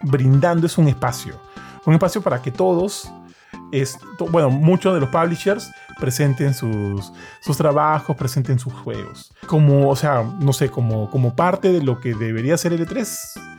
brindando 0.02 0.66
es 0.66 0.78
un 0.78 0.88
espacio, 0.88 1.40
un 1.86 1.94
espacio 1.94 2.22
para 2.22 2.42
que 2.42 2.50
todos, 2.50 3.10
es, 3.72 3.98
bueno, 4.30 4.50
muchos 4.50 4.94
de 4.94 5.00
los 5.00 5.10
publishers 5.10 5.70
presenten 5.98 6.54
sus, 6.54 7.12
sus 7.40 7.56
trabajos, 7.56 8.16
presenten 8.16 8.58
sus 8.58 8.72
juegos. 8.72 9.32
Como, 9.46 9.88
o 9.88 9.96
sea, 9.96 10.22
no 10.22 10.52
sé, 10.52 10.70
como, 10.70 11.10
como 11.10 11.34
parte 11.34 11.72
de 11.72 11.82
lo 11.82 12.00
que 12.00 12.14
debería 12.14 12.56
ser 12.56 12.72
el 12.72 12.86
E3, 12.86 13.57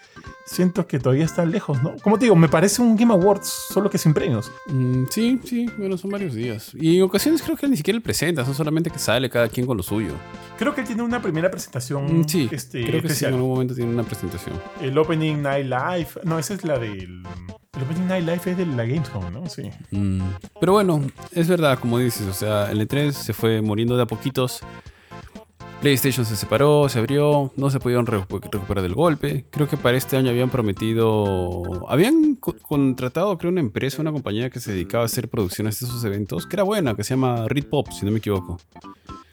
siento 0.50 0.88
que 0.88 1.00
todavía 1.00 1.26
está 1.26 1.46
lejos, 1.46 1.82
¿no? 1.84 1.96
Como 2.02 2.18
te 2.18 2.26
digo, 2.26 2.36
me 2.36 2.50
parece 2.50 2.82
un 2.82 2.96
Game 2.96 3.14
Awards, 3.14 3.48
solo 3.72 3.90
que 3.90 3.98
sin 3.98 4.14
premios. 4.14 4.52
Mm, 4.68 5.04
sí, 5.10 5.40
sí, 5.44 5.70
bueno, 5.78 5.98
son 5.98 6.10
varios 6.12 6.34
días. 6.34 6.72
Y 6.74 6.98
en 6.98 7.04
ocasiones 7.04 7.42
creo 7.42 7.56
que 7.56 7.68
ni 7.68 7.78
siquiera 7.78 7.98
le 7.98 8.02
presenta, 8.04 8.44
son 8.46 8.56
solamente 8.56 8.90
que 8.90 9.00
sale 9.00 9.30
cada 9.30 9.48
quien 9.48 9.66
con 9.68 9.78
lo 9.78 9.84
suyo. 9.84 10.14
Creo 10.58 10.74
que 10.74 10.82
él 10.82 10.88
tiene 10.88 11.04
una 11.04 11.22
primera 11.22 11.50
presentación 11.50 12.20
Mm, 12.22 12.28
sí, 12.28 12.50
este, 12.52 12.84
creo 12.86 13.02
que 13.02 13.10
sí, 13.10 13.26
en 13.26 13.34
algún 13.34 13.50
momento 13.50 13.76
tiene 13.76 13.92
una 13.92 14.04
presentación. 14.04 14.56
El 14.82 14.98
Opening 14.98 15.42
Night 15.42 15.66
Live. 15.66 16.08
No, 16.24 16.40
esa 16.40 16.54
es 16.54 16.64
la 16.64 16.78
del. 16.80 17.24
El 17.76 17.84
Opening 17.84 18.08
Night 18.08 18.26
Live 18.26 18.42
es 18.46 18.58
de 18.58 18.66
la 18.66 18.86
Gamescom, 18.86 19.32
¿no? 19.32 19.48
Sí. 19.48 19.70
Mm, 19.92 20.22
Pero 20.60 20.74
bueno, 20.74 21.02
es 21.32 21.48
verdad, 21.48 21.78
como 21.80 22.00
dices, 22.00 22.28
o 22.28 22.34
sea, 22.34 22.72
el 22.72 22.82
E3 22.88 23.12
se 23.12 23.34
fue 23.34 23.62
muriendo 23.62 23.96
de 23.96 24.04
a 24.04 24.06
poquitos. 24.06 24.62
PlayStation 25.82 26.26
se 26.26 26.36
separó, 26.36 26.89
se 26.89 27.00
abrió, 27.00 27.52
no 27.56 27.70
se 27.70 27.80
pudieron 27.80 28.06
recu- 28.06 28.42
recuperar 28.52 28.82
del 28.84 28.94
golpe. 28.96 29.46
Creo 29.50 29.68
que 29.70 29.78
para 29.78 29.96
este 29.98 30.18
año 30.18 30.30
habían 30.30 30.50
prometido. 30.50 31.63
Habían 31.89 32.36
co- 32.36 32.56
contratado, 32.62 33.38
creo, 33.38 33.52
una 33.52 33.62
empresa, 33.62 34.02
una 34.02 34.12
compañía 34.12 34.50
que 34.50 34.60
se 34.60 34.74
dedicaba 34.74 35.04
a 35.04 35.06
hacer 35.06 35.30
producciones 35.30 35.80
de 35.80 35.86
esos 35.88 36.04
eventos, 36.04 36.46
que 36.46 36.56
era 36.58 36.63
buena, 36.63 36.96
que 36.96 37.04
se 37.06 37.12
llama 37.13 37.46
Read 37.48 37.65
Pop, 37.68 37.88
si 37.92 38.06
no 38.06 38.12
me 38.12 38.18
equivoco. 38.18 38.60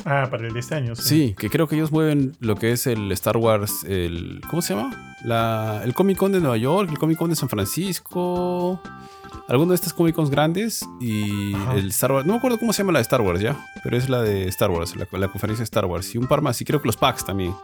Ah, 0.05 0.29
para 0.31 0.47
el 0.47 0.53
de 0.55 0.61
este 0.61 0.77
año. 0.77 0.95
Sí. 0.95 1.03
Sí, 1.03 1.35
que 1.37 1.51
creo 1.51 1.67
que 1.67 1.75
ellos 1.75 1.91
mueven 1.91 2.37
lo 2.39 2.55
que 2.55 2.71
es 2.71 2.87
el 2.87 3.11
Star 3.11 3.37
Wars, 3.39 3.83
el. 3.83 4.41
¿Cómo 4.49 4.63
se 4.63 4.75
llama? 4.77 5.17
La, 5.25 5.81
el 5.85 5.95
Comic 5.95 6.17
Con 6.17 6.31
de 6.31 6.39
Nueva 6.39 6.57
York, 6.59 6.89
el 6.93 6.99
Comic 6.99 7.19
Con 7.19 7.31
de 7.31 7.35
San 7.37 7.49
Francisco. 7.49 8.81
Alguno 9.49 9.71
de 9.71 9.77
estos 9.77 9.93
Comic 9.93 10.15
Cons 10.17 10.29
grandes 10.31 10.85
y 11.01 11.55
Ajá. 11.55 11.75
el 11.77 11.89
Star 11.91 12.11
Wars. 12.13 12.27
No 12.27 12.33
me 12.33 12.39
acuerdo 12.39 12.59
cómo 12.59 12.73
se 12.73 12.83
llama 12.83 12.93
la 12.93 12.99
de 12.99 13.03
Star 13.05 13.21
Wars 13.21 13.41
ya, 13.41 13.57
pero 13.85 13.97
es 13.97 14.09
la 14.09 14.21
de 14.23 14.49
Star 14.49 14.71
Wars, 14.71 14.97
la, 14.97 15.07
la 15.13 15.29
conferencia 15.29 15.61
de 15.61 15.65
Star 15.65 15.85
Wars. 15.87 16.13
Y 16.15 16.19
un 16.19 16.27
par 16.27 16.43
más, 16.43 16.61
y 16.61 16.65
creo 16.65 16.81
que 16.83 16.87
los 16.89 16.97
packs 16.97 17.25
también. 17.25 17.55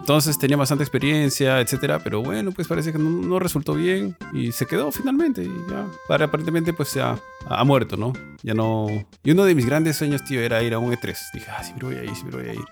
Entonces 0.00 0.38
tenía 0.38 0.56
bastante 0.56 0.84
experiencia, 0.84 1.60
etcétera, 1.60 1.98
pero 1.98 2.22
bueno, 2.22 2.52
pues 2.52 2.68
parece 2.68 2.92
que 2.92 2.98
no, 2.98 3.10
no 3.10 3.38
resultó 3.40 3.74
bien 3.74 4.16
y 4.32 4.52
se 4.52 4.64
quedó 4.66 4.90
finalmente. 4.92 5.42
Y 5.44 5.50
ya, 5.70 5.86
para- 6.08 6.26
aparentemente, 6.26 6.72
pues 6.72 6.94
ya 6.94 7.18
ha 7.48 7.64
muerto, 7.64 7.96
¿no? 7.96 8.12
Ya 8.42 8.54
no. 8.54 8.86
Y 9.24 9.30
uno 9.32 9.44
de 9.44 9.54
mis 9.56 9.66
grandes 9.66 9.96
sueños, 9.96 10.24
tío, 10.24 10.40
era 10.40 10.62
ir 10.62 10.74
a 10.74 10.78
un 10.78 10.92
E3. 10.92 11.16
Dije, 11.34 11.46
ah, 11.56 11.62
siempre 11.64 11.86
voy 11.88 11.96
a 11.96 12.04
ir, 12.04 12.14
siempre 12.14 12.40
voy 12.40 12.50
a 12.50 12.54
ir. 12.54 12.64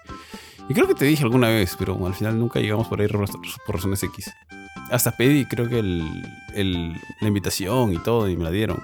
Y 0.68 0.74
creo 0.74 0.86
que 0.86 0.94
te 0.94 1.04
dije 1.04 1.22
alguna 1.24 1.48
vez, 1.48 1.74
pero 1.78 2.04
al 2.06 2.14
final 2.14 2.38
nunca 2.38 2.58
llegamos 2.60 2.86
por 2.88 3.00
ahí 3.00 3.08
por 3.08 3.28
razones 3.74 4.02
X. 4.02 4.30
Hasta 4.90 5.12
pedí, 5.16 5.44
creo 5.46 5.68
que 5.68 5.78
el, 5.80 6.26
el- 6.54 6.92
la 7.20 7.28
invitación 7.28 7.92
y 7.92 7.98
todo, 7.98 8.28
y 8.28 8.36
me 8.36 8.44
la 8.44 8.50
dieron. 8.50 8.80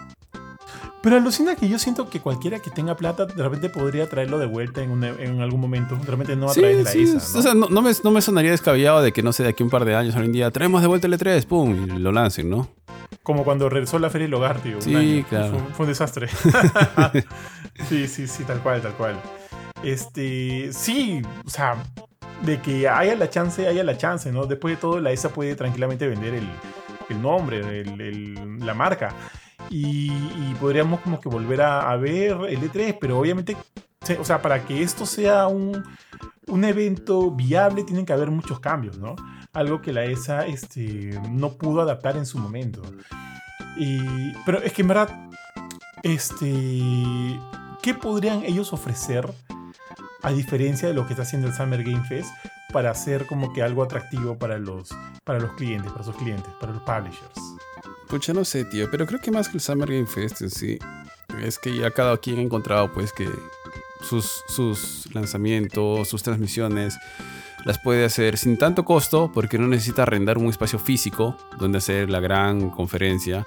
Pero 1.03 1.17
alucina 1.17 1.57
que 1.57 1.67
yo 1.67 1.79
siento 1.79 2.11
que 2.11 2.21
cualquiera 2.21 2.59
que 2.59 2.71
tenga 2.71 2.95
plata 2.95 3.25
de 3.25 3.43
repente 3.43 3.71
podría 3.71 4.07
traerlo 4.09 4.39
de 4.39 4.45
vuelta 4.45 4.83
en, 4.83 4.91
un- 4.91 5.05
en 5.05 5.41
algún 5.41 5.61
momento. 5.61 5.97
De 5.97 6.05
repente 6.05 6.37
no 6.37 6.51
a 6.51 6.55
Sí, 6.55 6.61
través 6.61 6.77
de 6.79 6.85
la 6.85 6.91
sí, 6.91 6.99
ISA, 7.01 7.15
¿no? 7.33 7.39
O 7.39 7.43
sea, 7.43 7.55
no, 7.55 7.69
no 7.71 7.81
me, 7.83 7.91
no 8.05 8.11
me 8.11 8.21
sonaría 8.21 8.51
descabellado 8.51 9.01
de 9.01 9.13
que, 9.13 9.23
no 9.23 9.33
sé, 9.33 9.43
de 9.45 9.49
aquí 9.51 9.63
a 9.63 9.65
un 9.67 9.71
par 9.71 9.85
de 9.87 9.95
años, 9.95 10.15
algún 10.17 10.33
día, 10.33 10.51
traemos 10.51 10.83
de 10.83 10.89
vuelta 10.89 11.07
el 11.07 11.15
E3, 11.19 11.47
pum, 11.47 11.73
y 11.97 11.99
lo 11.99 12.13
lancen, 12.13 12.51
¿no? 12.51 12.69
Como 13.23 13.45
cuando 13.45 13.69
regresó 13.71 13.99
la 13.99 14.11
Feria 14.11 14.27
del 14.27 14.35
Hogar, 14.35 14.61
tío. 14.61 14.77
un 14.77 14.83
Sí, 14.83 14.95
año. 14.95 15.25
claro. 15.29 15.53
Fue, 15.53 15.61
fue 15.75 15.87
un 15.87 15.91
desastre. 15.93 16.29
sí, 17.89 18.07
sí, 18.07 18.27
sí, 18.27 18.45
tal 18.45 18.61
cual, 18.61 18.83
tal 18.83 18.93
cual. 18.95 19.21
Este, 19.83 20.71
sí, 20.73 21.23
o 21.47 21.51
sea, 21.51 21.83
de 22.43 22.61
que 22.61 22.89
haya 22.89 23.15
la 23.17 23.29
chance, 23.31 23.67
haya 23.67 23.85
la 23.85 23.97
chance, 23.97 24.31
¿no? 24.33 24.47
Después 24.47 24.77
de 24.77 24.81
todo, 24.81 25.01
la 25.01 25.11
ESA 25.13 25.29
puede 25.31 25.55
tranquilamente 25.57 26.07
vender 26.09 26.35
el, 26.35 26.49
el 27.09 27.21
nombre, 27.23 27.81
el- 27.81 28.01
el- 28.01 28.59
la 28.61 28.75
marca. 28.75 29.15
Y, 29.69 30.11
y 30.11 30.57
podríamos 30.61 31.01
como 31.01 31.21
que 31.21 31.29
volver 31.29 31.61
a, 31.63 31.95
ver 31.97 32.33
el 32.49 32.61
E3, 32.63 32.97
pero 33.01 33.19
obviamente, 33.19 33.57
o 34.19 34.25
sea, 34.25 34.41
para 34.43 34.65
que 34.65 34.83
esto 34.83 35.05
sea 35.07 35.47
un, 35.47 35.85
un 36.49 36.65
evento 36.65 37.31
viable, 37.31 37.85
tienen 37.85 38.05
que 38.07 38.13
haber 38.13 38.31
muchos 38.31 38.59
cambios, 38.59 38.99
¿no? 38.99 39.15
Algo 39.53 39.81
que 39.83 39.93
la 39.93 40.05
ESA 40.05 40.47
este, 40.47 41.21
no 41.31 41.53
pudo 41.53 41.83
adaptar 41.83 42.17
en 42.17 42.25
su 42.27 42.39
momento. 42.39 42.83
Y, 43.77 44.33
pero 44.47 44.59
es 44.63 44.73
que 44.73 44.83
en 44.83 44.89
verdad, 44.89 45.29
este, 46.03 47.39
¿qué 47.83 47.95
podrían 47.95 48.43
ellos 48.45 48.73
ofrecer 48.73 49.29
a 50.23 50.33
diferencia 50.33 50.89
de 50.89 50.95
lo 50.95 51.07
que 51.07 51.13
está 51.13 51.23
haciendo 51.23 51.49
el 51.49 51.55
Summer 51.55 51.83
Game 51.83 52.05
Fest 52.05 52.31
para 52.73 52.91
hacer 52.91 53.27
como 53.27 53.53
que 53.53 53.63
algo 53.63 53.83
atractivo 53.83 54.39
para 54.39 54.59
los, 54.59 54.91
para 55.25 55.39
los 55.39 55.53
clientes, 55.53 55.91
para 55.93 56.05
sus 56.05 56.17
clientes, 56.17 56.51
para 56.61 56.73
los 56.73 56.83
publishers? 56.83 57.57
Pucha, 58.09 58.33
no 58.33 58.45
sé, 58.45 58.65
tío, 58.65 58.91
pero 58.91 59.07
creo 59.07 59.21
que 59.21 59.31
más 59.31 59.49
que 59.49 59.57
el 59.57 59.61
Summer 59.61 59.89
Game 59.89 60.07
Fest 60.07 60.43
en 60.43 60.51
sí, 60.51 60.79
es 61.43 61.59
que 61.59 61.77
ya 61.77 61.91
cada 61.91 62.17
quien 62.19 62.39
ha 62.39 62.43
encontrado, 62.43 62.93
pues, 62.93 63.13
que 63.13 63.29
sus, 64.03 64.43
sus 64.49 65.09
lanzamientos, 65.15 66.09
sus 66.09 66.23
transmisiones, 66.23 66.99
las 67.65 67.79
puede 67.79 68.05
hacer 68.05 68.39
sin 68.39 68.57
tanto 68.57 68.85
costo, 68.85 69.31
porque 69.33 69.59
no 69.59 69.69
necesita 69.69 70.03
arrendar 70.03 70.39
un 70.39 70.47
espacio 70.47 70.79
físico 70.79 71.37
donde 71.59 71.79
hacer 71.79 72.11
la 72.11 72.21
gran 72.21 72.71
conferencia. 72.71 73.47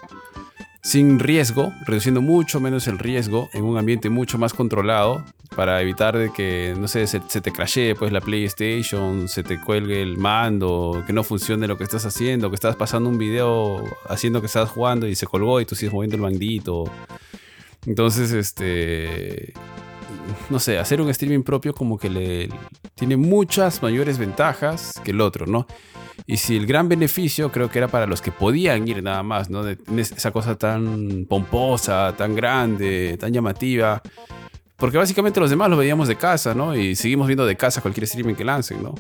Sin 0.83 1.17
riesgo, 1.17 1.73
reduciendo 1.85 2.21
mucho 2.21 2.59
menos 2.59 2.87
el 2.87 2.99
riesgo 2.99 3.49
en 3.53 3.63
un 3.63 3.77
ambiente 3.77 4.09
mucho 4.09 4.37
más 4.37 4.53
controlado 4.53 5.23
para 5.55 5.81
evitar 5.81 6.17
de 6.17 6.31
que, 6.31 6.75
no 6.77 6.89
sé, 6.89 7.07
se, 7.07 7.19
te 7.19 7.51
crashee 7.51 7.95
pues 7.95 8.11
la 8.11 8.19
PlayStation, 8.19 9.29
se 9.29 9.43
te 9.43 9.61
cuelgue 9.61 10.01
el 10.01 10.17
mando, 10.17 11.01
que 11.07 11.13
no 11.13 11.23
funcione 11.23 11.67
lo 11.67 11.77
que 11.77 11.85
estás 11.85 12.05
haciendo, 12.05 12.49
que 12.49 12.55
estás 12.55 12.75
pasando 12.75 13.09
un 13.09 13.17
video 13.17 13.81
haciendo 14.09 14.41
que 14.41 14.47
estás 14.47 14.69
jugando 14.69 15.07
y 15.07 15.15
se 15.15 15.25
colgó 15.25 15.61
y 15.61 15.65
tú 15.65 15.75
sigues 15.75 15.93
moviendo 15.93 16.17
el 16.17 16.21
mandito. 16.21 16.83
Entonces, 17.85 18.33
este, 18.33 19.53
no 20.49 20.59
sé, 20.59 20.79
hacer 20.79 20.99
un 20.99 21.09
streaming 21.09 21.43
propio 21.43 21.73
como 21.73 21.97
que 21.97 22.09
le 22.09 22.49
tiene 22.95 23.15
muchas 23.15 23.81
mayores 23.81 24.17
ventajas 24.17 24.99
que 25.01 25.11
el 25.11 25.21
otro, 25.21 25.45
¿no? 25.45 25.65
Y 26.25 26.37
si 26.37 26.55
el 26.55 26.65
gran 26.65 26.89
beneficio 26.89 27.51
creo 27.51 27.69
que 27.69 27.79
era 27.79 27.87
para 27.87 28.05
los 28.05 28.21
que 28.21 28.31
podían 28.31 28.87
ir 28.87 29.03
nada 29.03 29.23
más, 29.23 29.49
¿no? 29.49 29.63
De, 29.63 29.77
esa 29.97 30.31
cosa 30.31 30.57
tan 30.57 31.25
pomposa, 31.27 32.13
tan 32.17 32.35
grande, 32.35 33.17
tan 33.19 33.33
llamativa. 33.33 34.01
Porque 34.77 34.97
básicamente 34.97 35.39
los 35.39 35.49
demás 35.49 35.69
lo 35.69 35.77
veíamos 35.77 36.07
de 36.07 36.15
casa, 36.15 36.53
¿no? 36.53 36.75
Y 36.75 36.95
seguimos 36.95 37.27
viendo 37.27 37.45
de 37.45 37.55
casa 37.55 37.81
cualquier 37.81 38.05
streaming 38.05 38.35
que 38.35 38.43
lancen, 38.43 38.83
¿no? 38.83 38.95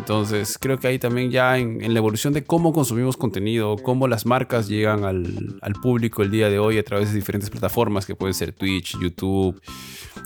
Entonces 0.00 0.56
creo 0.58 0.78
que 0.78 0.88
ahí 0.88 0.98
también 0.98 1.30
ya 1.30 1.58
en, 1.58 1.92
la 1.92 1.98
evolución 1.98 2.32
de 2.32 2.42
cómo 2.42 2.72
consumimos 2.72 3.18
contenido, 3.18 3.76
cómo 3.76 4.08
las 4.08 4.24
marcas 4.24 4.66
llegan 4.66 5.04
al, 5.04 5.58
al, 5.60 5.72
público 5.74 6.22
el 6.22 6.30
día 6.30 6.48
de 6.48 6.58
hoy 6.58 6.78
a 6.78 6.82
través 6.82 7.10
de 7.10 7.16
diferentes 7.16 7.50
plataformas 7.50 8.06
que 8.06 8.14
pueden 8.14 8.32
ser 8.32 8.52
Twitch, 8.52 8.98
YouTube, 8.98 9.60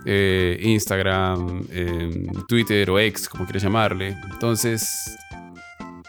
eh, 0.06 0.58
Instagram, 0.62 1.66
eh, 1.70 2.26
Twitter 2.48 2.88
o 2.88 2.98
X, 3.00 3.28
como 3.28 3.44
quieras 3.44 3.64
llamarle. 3.64 4.16
Entonces 4.32 5.16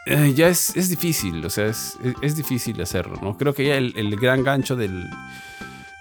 eh, 0.05 0.33
ya 0.35 0.47
es, 0.47 0.75
es, 0.75 0.89
difícil, 0.89 1.43
o 1.45 1.49
sea, 1.49 1.67
es, 1.67 1.97
es, 2.21 2.35
difícil 2.35 2.79
hacerlo, 2.81 3.17
¿no? 3.21 3.37
Creo 3.37 3.53
que 3.53 3.65
ya 3.65 3.75
el, 3.77 3.93
el 3.95 4.15
gran 4.15 4.43
gancho 4.43 4.75
del, 4.75 5.09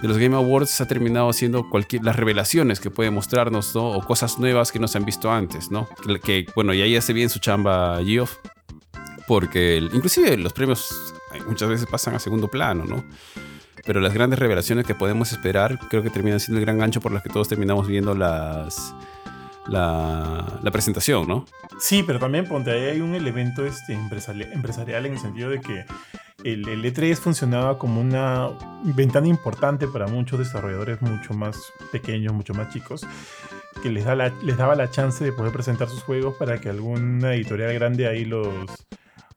de 0.04 0.08
los 0.08 0.18
Game 0.18 0.36
Awards 0.36 0.80
ha 0.82 0.86
terminado 0.86 1.32
siendo 1.32 1.70
cualquier, 1.70 2.04
las 2.04 2.16
revelaciones 2.16 2.80
que 2.80 2.90
puede 2.90 3.10
mostrarnos, 3.10 3.74
¿no? 3.74 3.88
O 3.92 4.04
cosas 4.04 4.38
nuevas 4.38 4.70
que 4.70 4.78
no 4.78 4.88
se 4.88 4.98
han 4.98 5.06
visto 5.06 5.32
antes, 5.32 5.70
¿no? 5.70 5.88
Que, 6.22 6.46
bueno, 6.54 6.74
y 6.74 6.82
ahí 6.82 6.94
hace 6.94 7.14
bien 7.14 7.30
su 7.30 7.38
chamba 7.38 7.98
Geoff, 8.04 8.36
porque 9.26 9.78
inclusive 9.78 10.36
los 10.36 10.52
premios 10.52 11.14
muchas 11.48 11.70
veces 11.70 11.86
pasan 11.86 12.14
a 12.14 12.18
segundo 12.18 12.48
plano, 12.48 12.84
¿no? 12.84 13.04
Pero 13.86 14.00
las 14.00 14.12
grandes 14.12 14.38
revelaciones 14.38 14.86
que 14.86 14.94
podemos 14.94 15.32
esperar 15.32 15.78
creo 15.88 16.02
que 16.02 16.10
terminan 16.10 16.40
siendo 16.40 16.58
el 16.58 16.66
gran 16.66 16.76
gancho 16.76 17.00
por 17.00 17.12
las 17.12 17.22
que 17.22 17.30
todos 17.30 17.48
terminamos 17.48 17.86
viendo 17.86 18.14
las 18.14 18.94
la, 19.66 20.70
presentación, 20.72 21.28
¿no? 21.28 21.44
Sí, 21.78 22.02
pero 22.06 22.18
también 22.18 22.46
ponte 22.46 22.70
ahí 22.70 22.84
hay 22.84 23.00
un 23.00 23.14
elemento 23.14 23.64
este, 23.64 23.94
empresarial, 23.94 25.06
en 25.06 25.12
el 25.12 25.18
sentido 25.18 25.50
de 25.50 25.60
que 25.60 25.84
el, 26.44 26.68
el, 26.68 26.84
E3 26.84 27.16
funcionaba 27.16 27.78
como 27.78 28.00
una 28.00 28.50
ventana 28.82 29.28
importante 29.28 29.86
para 29.88 30.06
muchos 30.06 30.38
desarrolladores 30.38 31.00
mucho 31.00 31.32
más 31.34 31.58
pequeños, 31.92 32.34
mucho 32.34 32.54
más 32.54 32.72
chicos, 32.72 33.06
que 33.82 33.90
les, 33.90 34.04
da 34.04 34.14
les 34.14 34.56
daba 34.56 34.74
la 34.74 34.90
chance 34.90 35.24
de 35.24 35.32
poder 35.32 35.52
presentar 35.52 35.88
sus 35.88 36.02
juegos 36.02 36.34
para 36.38 36.60
que 36.60 36.68
alguna 36.68 37.34
editorial 37.34 37.72
grande 37.74 38.06
ahí 38.06 38.24
los, 38.24 38.48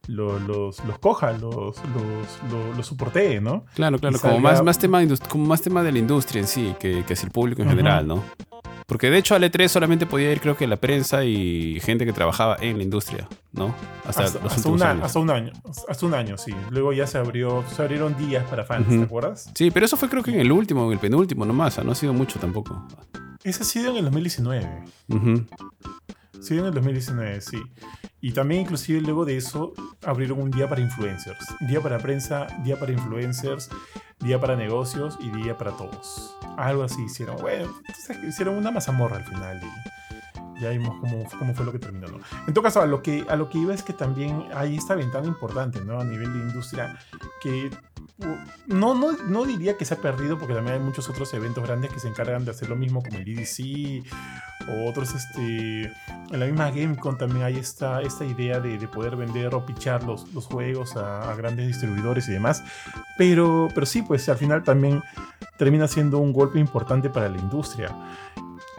los, 0.08 0.42
los, 0.42 1.00
coja, 1.00 1.34
los, 1.34 1.78
los, 1.78 2.76
los, 2.78 2.86
soportee, 2.86 3.42
¿no? 3.42 3.66
Claro, 3.76 4.00
claro, 4.00 4.20
como, 4.20 4.40
más, 4.40 4.64
más 4.64 4.80
tema, 4.80 5.02
como 5.30 5.46
más 5.46 5.62
tema 5.62 5.84
de 5.84 5.92
la 5.92 6.00
industria 6.00 6.42
en 6.42 6.48
sí, 6.48 6.76
que, 6.80 7.04
que 7.06 7.14
es 7.14 7.24
el 7.24 7.32
público 7.32 7.62
en 7.62 7.70
general, 7.70 8.08
¿no? 8.08 8.24
Porque 8.88 9.10
de 9.10 9.18
hecho 9.18 9.36
al 9.36 9.44
E3 9.44 9.68
solamente 9.68 10.06
podía 10.06 10.32
ir 10.32 10.40
creo 10.40 10.56
que 10.56 10.66
la 10.66 10.78
prensa 10.78 11.26
y 11.26 11.78
gente 11.82 12.06
que 12.06 12.14
trabajaba 12.14 12.56
en 12.62 12.78
la 12.78 12.84
industria, 12.84 13.28
¿no? 13.52 13.76
Hasta, 14.06 14.24
los 14.40 14.66
un 14.66 14.82
años. 14.82 15.04
Hasta 15.04 15.20
un 15.20 15.30
año, 15.30 15.52
hasta 15.90 16.06
un 16.06 16.14
año, 16.14 16.38
sí. 16.38 16.54
Luego 16.70 16.94
ya 16.94 17.06
se 17.06 17.18
abrió, 17.18 17.66
se 17.68 17.82
abrieron 17.82 18.16
días 18.16 18.46
para 18.50 18.64
fans, 18.64 18.88
¿te 18.88 19.04
acuerdas? 19.04 19.52
Sí, 19.54 19.72
pero 19.72 19.86
eso 19.86 19.98
fue 19.98 20.08
creo 20.08 20.24
que 20.24 20.32
en 20.32 20.40
el 20.40 20.54
último, 20.54 20.86
en 20.86 20.94
el 20.94 21.00
penúltimo 21.00 21.46
nomás, 21.46 21.84
no 21.84 21.92
ha 21.92 21.96
sido 21.96 22.14
mucho 22.14 22.40
tampoco. 22.40 22.82
Ese 23.44 23.64
ha 23.64 23.66
sido 23.66 23.92
en 23.92 23.98
el 23.98 24.06
2019. 24.06 24.84
Sí, 26.42 26.58
en 26.58 26.66
el 26.66 26.74
2019, 26.74 27.42
sí. 27.42 27.62
Y 28.22 28.32
también 28.32 28.62
inclusive 28.62 29.02
luego 29.02 29.26
de 29.26 29.38
eso 29.38 29.74
abrieron 30.04 30.42
un 30.42 30.52
día 30.52 30.68
para 30.68 30.82
influencers. 30.82 31.46
Día 31.68 31.82
para 31.82 31.98
prensa, 32.00 32.48
día 32.64 32.80
para 32.80 32.92
influencers, 32.92 33.70
día 34.20 34.40
para 34.40 34.56
negocios 34.56 35.18
y 35.20 35.30
día 35.30 35.58
para 35.58 35.72
todos. 35.72 36.36
Algo 36.58 36.84
así 36.84 37.04
hicieron. 37.04 37.38
Bueno, 37.38 37.74
hicieron 38.28 38.56
una 38.56 38.72
mazamorra 38.72 39.18
al 39.18 39.26
final 39.26 39.62
y 39.64 40.62
ya 40.62 40.70
vimos 40.70 41.00
cómo, 41.00 41.24
cómo 41.38 41.54
fue 41.54 41.66
lo 41.66 41.72
que 41.72 41.80
terminó. 41.80 42.08
¿no? 42.08 42.20
En 42.48 42.54
todo 42.54 42.64
caso, 42.64 42.82
a 42.82 42.86
lo, 42.86 43.02
que, 43.02 43.26
a 43.30 43.36
lo 43.36 43.50
que 43.50 43.60
iba 43.60 43.74
es 43.74 43.84
que 43.84 43.94
también 43.94 44.46
hay 44.54 44.78
esta 44.78 44.96
ventana 44.96 45.28
importante 45.28 45.84
¿no? 45.86 46.00
a 46.00 46.04
nivel 46.04 46.34
de 46.34 46.40
industria 46.40 46.98
que 47.42 47.70
no, 48.66 48.96
no, 48.96 49.12
no, 49.12 49.46
diría 49.46 49.78
que 49.78 49.86
se 49.86 49.94
ha 49.94 49.98
perdido 49.98 50.40
porque 50.40 50.56
también 50.56 50.78
hay 50.78 50.84
muchos 50.84 51.08
otros 51.10 51.34
eventos 51.36 51.64
grandes 51.64 51.92
que 51.92 52.00
se 52.00 52.08
encargan 52.08 52.46
de 52.46 52.52
hacer 52.52 52.68
lo 52.68 52.76
mismo 52.76 53.04
como 53.04 53.20
el 53.20 53.28
EDC 53.28 54.04
o 54.68 54.90
otros, 54.90 55.14
este, 55.14 55.84
en 55.84 56.40
la 56.40 56.46
misma 56.46 56.72
GameCon 56.72 57.18
también 57.18 57.46
hay 57.46 57.58
esta, 57.58 58.02
esta 58.02 58.26
idea 58.26 58.60
de, 58.60 58.78
de 58.78 58.88
poder 58.88 59.16
vender 59.16 59.54
o 59.54 59.66
pichar 59.66 60.04
los, 60.04 60.34
los 60.34 60.48
juegos 60.48 60.98
a, 60.98 61.32
a, 61.32 61.36
grandes 61.36 61.68
distribuidores 61.68 62.28
y 62.28 62.32
demás. 62.32 62.64
Pero, 63.18 63.68
pero 63.74 63.86
sí, 63.86 64.02
pues 64.02 64.28
al 64.30 64.38
final 64.38 64.64
también 64.64 65.04
termina 65.58 65.88
siendo 65.88 66.18
un 66.18 66.34
golpe 66.34 66.60
importante 66.60 67.10
para 67.10 67.30
la 67.30 67.38
industria. 67.38 67.96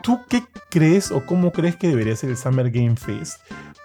¿Tú 0.02 0.20
qué 0.28 0.44
crees 0.68 1.10
o 1.10 1.24
cómo 1.24 1.52
crees 1.52 1.76
que 1.76 1.88
debería 1.88 2.16
ser 2.16 2.30
el 2.30 2.36
Summer 2.36 2.70
Game 2.70 2.96
Fest 2.96 3.40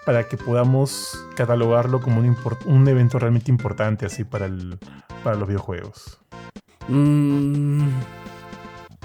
para 0.06 0.28
que 0.28 0.38
podamos 0.38 1.18
catalogarlo 1.36 2.02
como 2.02 2.20
un, 2.20 2.36
un 2.66 2.88
evento 2.88 3.20
realmente 3.20 3.52
importante 3.52 4.06
así 4.06 4.24
para, 4.24 4.46
el, 4.46 4.78
para 5.24 5.36
los 5.36 5.48
videojuegos? 5.48 6.20
Mm, 6.88 7.88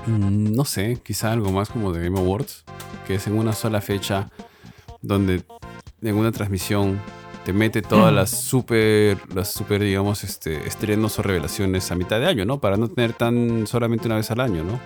mm, 0.06 0.52
no 0.54 0.64
sé, 0.64 1.00
quizá 1.02 1.32
algo 1.32 1.52
más 1.52 1.68
como 1.68 1.92
de 1.92 2.02
Game 2.02 2.18
Awards, 2.18 2.64
que 3.06 3.14
es 3.14 3.26
en 3.26 3.38
una 3.38 3.52
sola 3.52 3.80
fecha 3.80 4.30
donde 5.00 5.42
en 6.02 6.16
una 6.16 6.32
transmisión 6.32 7.00
te 7.44 7.52
mete 7.52 7.80
todas 7.82 8.12
las 8.12 8.30
super, 8.30 9.16
las 9.34 9.52
super, 9.52 9.80
digamos, 9.80 10.22
este, 10.24 10.66
estrenos 10.66 11.18
o 11.18 11.22
revelaciones 11.22 11.90
a 11.90 11.94
mitad 11.94 12.20
de 12.20 12.26
año, 12.26 12.44
¿no? 12.44 12.60
Para 12.60 12.76
no 12.76 12.88
tener 12.88 13.14
tan 13.14 13.66
solamente 13.66 14.06
una 14.06 14.16
vez 14.16 14.30
al 14.30 14.40
año, 14.40 14.64
¿no? 14.64 14.78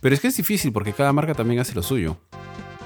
Pero 0.00 0.14
es 0.14 0.20
que 0.20 0.28
es 0.28 0.36
difícil 0.36 0.72
porque 0.72 0.92
cada 0.92 1.12
marca 1.12 1.34
también 1.34 1.60
hace 1.60 1.74
lo 1.74 1.82
suyo. 1.82 2.16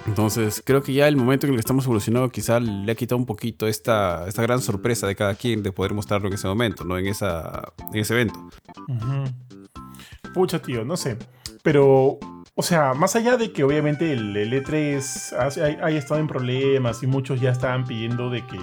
Entonces, 0.06 0.62
creo 0.64 0.82
que 0.82 0.92
ya 0.92 1.08
el 1.08 1.16
momento 1.16 1.46
en 1.46 1.52
el 1.52 1.56
que 1.56 1.60
estamos 1.60 1.84
evolucionando 1.84 2.30
quizá 2.30 2.60
le 2.60 2.90
ha 2.92 2.94
quitado 2.94 3.16
un 3.18 3.26
poquito 3.26 3.66
esta, 3.66 4.28
esta 4.28 4.42
gran 4.42 4.60
sorpresa 4.60 5.06
de 5.06 5.16
cada 5.16 5.34
quien 5.34 5.62
de 5.62 5.72
poder 5.72 5.94
mostrarlo 5.94 6.28
en 6.28 6.34
ese 6.34 6.46
momento, 6.46 6.84
¿no? 6.84 6.98
En, 6.98 7.06
esa, 7.06 7.72
en 7.92 8.00
ese 8.00 8.14
evento. 8.14 8.50
Pucha, 10.34 10.60
tío, 10.60 10.84
no 10.84 10.96
sé. 10.98 11.16
Pero, 11.62 12.18
o 12.54 12.62
sea, 12.62 12.92
más 12.92 13.16
allá 13.16 13.38
de 13.38 13.52
que 13.52 13.64
obviamente 13.64 14.12
el, 14.12 14.34
E3 14.34 15.80
haya 15.82 15.98
estado 15.98 16.20
en 16.20 16.26
problemas 16.26 17.02
y 17.02 17.06
muchos 17.06 17.40
ya 17.40 17.50
estaban 17.50 17.86
pidiendo 17.86 18.28
de 18.28 18.46
que, 18.46 18.58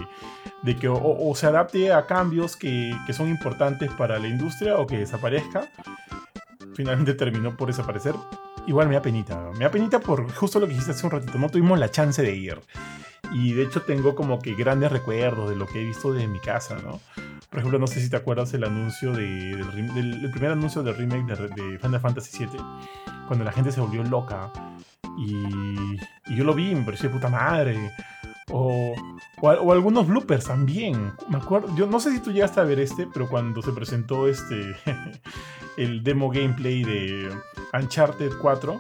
de 0.62 0.76
que 0.76 0.88
o, 0.90 1.34
se 1.36 1.48
adapte 1.48 1.92
a 1.92 2.06
cambios 2.06 2.56
que 2.56 2.94
son 3.14 3.30
importantes 3.30 3.90
para 3.94 4.20
la 4.20 4.28
industria 4.28 4.78
o 4.78 4.86
que 4.86 5.00
desaparezca, 5.00 5.72
finalmente 6.76 7.16
terminó 7.16 7.58
por 7.58 7.68
desaparecer 7.68 8.14
igual 8.68 8.88
me 8.88 8.96
da 8.96 9.02
penita. 9.02 9.50
Me 9.54 9.66
da 9.66 9.72
penita 9.72 10.00
por 10.00 10.32
justo 10.34 10.60
lo 10.60 10.68
que 10.68 10.74
dijiste 10.74 10.92
hace 10.92 11.06
un 11.06 11.12
ratito. 11.12 11.38
No 11.38 11.50
tuvimos 11.50 11.80
la 11.80 11.90
chance 11.90 12.22
de 12.22 12.36
ir. 12.36 12.60
Y 13.34 13.54
de 13.54 13.64
hecho 13.64 13.82
tengo 13.82 14.16
como 14.16 14.40
que 14.40 14.56
grandes 14.56 14.92
recuerdos 14.92 15.50
de 15.50 15.56
lo 15.56 15.66
que 15.66 15.82
he 15.82 15.86
visto 15.86 16.12
de 16.14 16.28
mi 16.28 16.40
casa, 16.40 16.78
¿no? 16.84 17.00
Por 17.50 17.60
ejemplo, 17.60 17.80
no 17.80 17.88
sé 17.88 18.02
si 18.02 18.10
te 18.10 18.16
acuerdas 18.16 18.54
el 18.54 18.64
anuncio 18.64 19.12
de, 19.12 19.58
del, 19.58 20.32
primer 20.32 20.52
anuncio 20.52 20.84
del 20.84 20.96
remake 20.96 21.36
de, 21.36 21.80
Final 21.80 22.00
Fantasy 22.00 22.46
VII, 22.46 22.60
cuando 23.28 23.44
la 23.44 23.52
gente 23.52 23.72
se 23.72 23.82
volvió 23.82 24.04
loca. 24.04 24.52
Y, 25.18 25.36
y 26.28 26.36
yo 26.36 26.46
lo 26.46 26.54
vi, 26.54 26.74
me 26.74 26.84
pareció 26.84 27.12
puta 27.12 27.28
madre. 27.30 27.92
O, 28.52 28.94
o, 29.42 29.72
algunos 29.72 30.08
bloopers 30.08 30.46
también. 30.46 31.14
Me 31.30 31.38
acuerdo, 31.38 31.74
yo 31.76 31.88
no 31.88 32.00
sé 32.00 32.12
si 32.12 32.20
tú 32.20 32.32
llegaste 32.32 32.60
a 32.60 32.64
ver 32.64 32.80
este, 32.80 33.08
pero 33.12 33.30
cuando 33.30 33.62
se 33.62 33.72
presentó 33.72 34.28
este 34.28 34.76
el 35.78 36.04
demo 36.04 36.30
gameplay 36.30 36.84
de 36.84 37.30
Uncharted 37.74 38.32
4, 38.42 38.78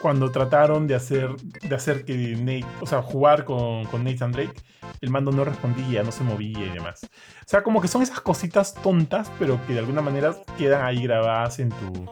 cuando 0.00 0.30
trataron 0.30 0.86
de 0.86 0.94
hacer 0.94 1.36
de 1.36 1.74
hacer 1.74 2.04
que 2.04 2.36
Nate, 2.36 2.64
o 2.80 2.86
sea, 2.86 3.02
jugar 3.02 3.44
con, 3.44 3.84
con 3.86 4.04
Nathan 4.04 4.32
Drake, 4.32 4.54
el 5.00 5.10
mando 5.10 5.32
no 5.32 5.44
respondía, 5.44 6.02
no 6.02 6.12
se 6.12 6.24
movía 6.24 6.66
y 6.66 6.70
demás. 6.70 7.04
O 7.04 7.48
sea, 7.48 7.62
como 7.62 7.80
que 7.80 7.88
son 7.88 8.02
esas 8.02 8.20
cositas 8.20 8.74
tontas, 8.74 9.30
pero 9.38 9.60
que 9.66 9.74
de 9.74 9.80
alguna 9.80 10.02
manera 10.02 10.34
quedan 10.56 10.84
ahí 10.84 11.02
grabadas 11.02 11.58
en 11.58 11.70
tu 11.70 12.08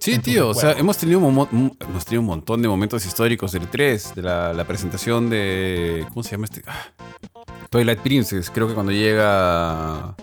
Sí, 0.00 0.18
tío, 0.18 0.48
o 0.48 0.54
sea, 0.54 0.72
hemos 0.72 0.96
tenido, 0.96 1.20
hemos 1.20 2.04
tenido 2.04 2.20
un 2.20 2.26
montón 2.26 2.62
de 2.62 2.68
momentos 2.68 3.04
históricos 3.04 3.52
del 3.52 3.68
3, 3.68 4.14
de 4.14 4.22
la, 4.22 4.64
presentación 4.66 5.28
de. 5.28 6.06
¿Cómo 6.08 6.22
se 6.22 6.30
llama 6.32 6.46
este? 6.46 6.62
Ah, 6.66 6.86
Twilight 7.68 8.00
Princess, 8.00 8.50
creo 8.50 8.66
que 8.66 8.74
cuando 8.74 8.92
llega 8.92 10.16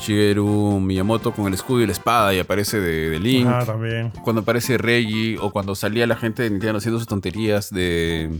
Shigeru 0.00 0.80
Miyamoto 0.80 1.32
con 1.32 1.46
el 1.46 1.54
escudo 1.54 1.82
y 1.82 1.86
la 1.86 1.92
espada 1.92 2.34
y 2.34 2.38
aparece 2.38 2.80
de, 2.80 3.18
Link. 3.20 3.46
Ah, 3.48 3.64
también. 3.64 4.10
Cuando 4.22 4.42
aparece 4.42 4.78
Reggie 4.78 5.38
o 5.38 5.50
cuando 5.50 5.74
salía 5.74 6.06
la 6.06 6.16
gente 6.16 6.42
de 6.42 6.50
Nintendo 6.50 6.78
haciendo 6.78 6.98
sus 6.98 7.08
tonterías 7.08 7.70
de. 7.70 8.30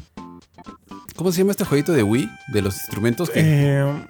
¿Cómo 1.15 1.31
se 1.31 1.39
llama 1.39 1.53
este 1.53 1.65
jueguito 1.65 1.93
de 1.93 2.03
Wii? 2.03 2.29
De 2.49 2.63
los 2.63 2.75
instrumentos 2.77 3.31
que. 3.31 3.41
Eh, 3.43 4.07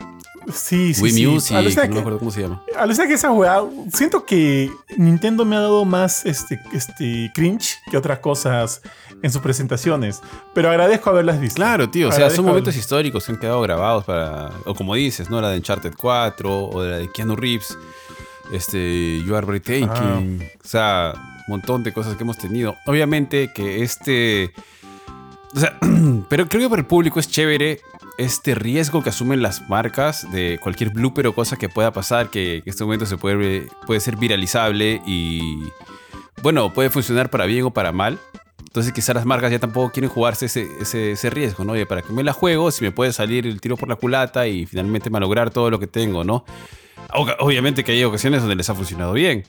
Sí, 0.52 0.94
sí, 0.94 1.02
Wii 1.02 1.12
sí. 1.12 1.26
Music, 1.26 1.56
Alucina 1.56 1.82
no 1.84 1.88
me 1.88 1.94
que- 1.94 2.00
acuerdo 2.00 2.18
cómo 2.18 2.30
se 2.30 2.42
llama. 2.42 2.62
Alucina 2.78 3.06
que 3.08 3.14
esa 3.14 3.30
weá, 3.32 3.62
siento 3.92 4.24
que 4.24 4.70
Nintendo 4.96 5.44
me 5.44 5.56
ha 5.56 5.60
dado 5.60 5.84
más 5.84 6.24
este, 6.24 6.60
este 6.72 7.30
cringe 7.34 7.78
que 7.90 7.96
otras 7.96 8.20
cosas 8.20 8.82
en 9.22 9.30
sus 9.32 9.40
presentaciones. 9.42 10.20
Pero 10.54 10.68
agradezco 10.70 11.10
haberlas 11.10 11.40
visto. 11.40 11.56
Claro, 11.56 11.88
tío, 11.90 12.08
o 12.08 12.12
sea, 12.12 12.30
son 12.30 12.44
momentos 12.44 12.74
haberlas- 12.74 12.76
históricos 12.84 13.24
que 13.26 13.32
han 13.32 13.38
quedado 13.40 13.60
grabados 13.62 14.04
para, 14.04 14.50
o 14.66 14.74
como 14.74 14.94
dices, 14.94 15.28
¿no? 15.30 15.40
La 15.40 15.50
de 15.50 15.56
Uncharted 15.58 15.94
4 15.96 16.64
o 16.66 16.84
la 16.84 16.98
de 16.98 17.10
Keanu 17.10 17.34
Reeves, 17.34 17.76
este, 18.52 19.22
You 19.26 19.34
Are 19.34 19.46
Breathtaking, 19.46 20.48
o 20.64 20.68
sea, 20.68 21.12
un 21.48 21.52
montón 21.54 21.82
de 21.82 21.92
cosas 21.92 22.16
que 22.16 22.22
hemos 22.22 22.38
tenido. 22.38 22.76
Obviamente 22.86 23.52
que 23.52 23.82
este, 23.82 24.52
o 25.54 25.58
sea, 25.60 25.76
pero 26.28 26.48
creo 26.48 26.62
que 26.62 26.68
para 26.70 26.80
el 26.80 26.86
público 26.86 27.18
es 27.18 27.28
chévere 27.28 27.80
este 28.18 28.54
riesgo 28.54 29.02
que 29.02 29.10
asumen 29.10 29.42
las 29.42 29.68
marcas 29.68 30.30
de 30.32 30.58
cualquier 30.62 30.90
blooper 30.90 31.26
o 31.26 31.34
cosa 31.34 31.56
que 31.56 31.68
pueda 31.68 31.92
pasar, 31.92 32.30
que, 32.30 32.56
en 32.58 32.62
este 32.66 32.84
momento 32.84 33.06
se 33.06 33.16
puede, 33.16 33.68
puede 33.86 34.00
ser 34.00 34.16
viralizable 34.16 35.02
y, 35.06 35.62
bueno, 36.42 36.72
puede 36.72 36.90
funcionar 36.90 37.30
para 37.30 37.46
bien 37.46 37.64
o 37.64 37.70
para 37.70 37.92
mal. 37.92 38.18
Entonces 38.60 38.92
quizás 38.92 39.14
las 39.14 39.24
marcas 39.24 39.50
ya 39.50 39.58
tampoco 39.58 39.90
quieren 39.90 40.10
jugarse 40.10 40.46
ese, 40.46 40.68
ese, 41.12 41.30
riesgo, 41.30 41.64
¿no? 41.64 41.72
Oye, 41.72 41.86
para 41.86 42.02
que 42.02 42.12
me 42.12 42.22
la 42.22 42.32
juego, 42.34 42.70
si 42.70 42.84
me 42.84 42.92
puede 42.92 43.12
salir 43.12 43.46
el 43.46 43.60
tiro 43.60 43.76
por 43.76 43.88
la 43.88 43.96
culata 43.96 44.46
y 44.46 44.66
finalmente 44.66 45.08
malograr 45.08 45.50
todo 45.50 45.70
lo 45.70 45.78
que 45.78 45.86
tengo, 45.86 46.24
¿no? 46.24 46.44
Ob- 47.10 47.36
Obviamente 47.38 47.84
que 47.84 47.92
hay 47.92 48.04
ocasiones 48.04 48.40
donde 48.40 48.54
les 48.56 48.68
ha 48.68 48.74
funcionado 48.74 49.14
bien, 49.14 49.44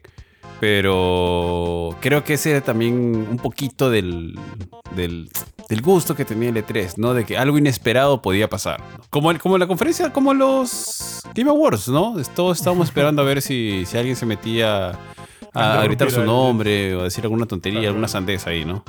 pero 0.59 1.95
creo 2.01 2.23
que 2.23 2.33
ese 2.35 2.51
era 2.51 2.61
también 2.61 2.93
un 3.29 3.37
poquito 3.37 3.89
del, 3.89 4.37
del, 4.95 5.29
del 5.69 5.81
gusto 5.81 6.15
que 6.15 6.25
tenía 6.25 6.49
el 6.49 6.55
E3, 6.57 6.93
¿no? 6.97 7.13
De 7.13 7.25
que 7.25 7.37
algo 7.37 7.57
inesperado 7.57 8.21
podía 8.21 8.49
pasar. 8.49 8.81
Como, 9.09 9.31
el- 9.31 9.39
como 9.39 9.57
la 9.57 9.67
conferencia, 9.67 10.11
como 10.11 10.33
los 10.33 11.21
Game 11.33 11.49
Awards, 11.49 11.87
¿no? 11.89 12.15
Todos 12.35 12.57
estábamos 12.57 12.87
esperando 12.89 13.21
a 13.21 13.25
ver 13.25 13.41
si, 13.41 13.83
si 13.85 13.97
alguien 13.97 14.15
se 14.15 14.25
metía 14.25 14.89
a, 15.53 15.79
a 15.81 15.83
gritar 15.83 16.11
su 16.11 16.23
nombre 16.23 16.95
o 16.95 17.01
a 17.01 17.03
decir 17.05 17.23
alguna 17.23 17.45
tontería, 17.45 17.87
alguna 17.89 18.07
sandez 18.07 18.47
ahí, 18.47 18.65
¿no? 18.65 18.83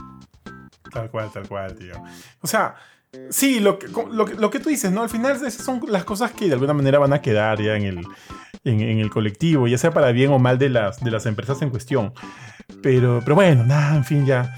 Tal 0.92 1.10
cual, 1.10 1.30
tal 1.32 1.46
cual, 1.46 1.74
tío. 1.76 1.94
O 2.40 2.46
sea, 2.46 2.74
sí, 3.30 3.60
lo 3.60 3.78
que, 3.78 3.88
lo, 3.88 4.26
lo 4.26 4.50
que 4.50 4.58
tú 4.58 4.70
dices, 4.70 4.90
¿no? 4.90 5.02
Al 5.02 5.10
final 5.10 5.36
esas 5.36 5.52
son 5.54 5.80
las 5.88 6.04
cosas 6.04 6.32
que 6.32 6.46
de 6.46 6.54
alguna 6.54 6.72
manera 6.72 6.98
van 6.98 7.12
a 7.12 7.20
quedar 7.20 7.60
ya 7.62 7.76
en 7.76 7.82
el, 7.84 8.00
en, 8.64 8.80
en 8.80 8.98
el 8.98 9.10
colectivo, 9.10 9.66
ya 9.68 9.78
sea 9.78 9.92
para 9.92 10.12
bien 10.12 10.30
o 10.32 10.38
mal 10.38 10.58
de 10.58 10.68
las, 10.68 11.00
de 11.00 11.10
las 11.10 11.26
empresas 11.26 11.60
en 11.62 11.70
cuestión. 11.70 12.12
Pero, 12.82 13.20
pero 13.24 13.34
bueno, 13.34 13.64
nada, 13.64 13.96
en 13.96 14.04
fin, 14.04 14.26
ya. 14.26 14.54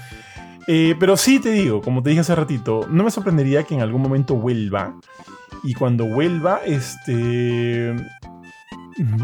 Eh, 0.67 0.95
pero 0.99 1.17
sí 1.17 1.39
te 1.39 1.51
digo, 1.51 1.81
como 1.81 2.03
te 2.03 2.09
dije 2.09 2.21
hace 2.21 2.35
ratito, 2.35 2.87
no 2.89 3.03
me 3.03 3.11
sorprendería 3.11 3.63
que 3.63 3.73
en 3.73 3.81
algún 3.81 4.01
momento 4.01 4.35
vuelva. 4.35 4.95
Y 5.63 5.73
cuando 5.73 6.05
vuelva, 6.05 6.61
este. 6.65 7.95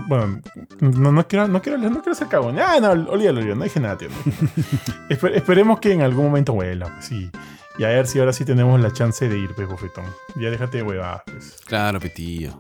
Bueno, 0.08 0.42
no, 0.80 1.12
no 1.12 1.28
quiero, 1.28 1.48
no, 1.48 1.62
quiero, 1.62 1.78
no 1.78 2.02
quiero 2.02 2.16
ser 2.16 2.28
cagón. 2.28 2.58
Ah, 2.60 2.80
no, 2.80 2.92
olvídalo, 2.92 3.12
olvídalo, 3.12 3.56
no 3.56 3.64
dije 3.64 3.80
nada, 3.80 3.98
tío. 3.98 4.10
no 5.10 5.28
esperemos 5.30 5.80
que 5.80 5.92
en 5.94 6.02
algún 6.02 6.26
momento 6.26 6.54
vuelva, 6.54 6.88
pues 6.88 7.06
sí. 7.06 7.30
Y 7.78 7.84
a 7.84 7.90
ver 7.90 8.08
si 8.08 8.20
ahora 8.20 8.34
sí 8.34 8.44
tenemos 8.44 8.80
la 8.80 8.92
chance 8.92 9.28
de 9.30 9.38
ir, 9.38 9.54
pues, 9.56 9.68
Bofetón. 9.68 10.06
Ya 10.36 10.50
déjate 10.50 10.78
de 10.78 10.84
huevadas, 10.84 11.22
pues. 11.26 11.62
Claro, 11.66 12.00
petillo. 12.00 12.58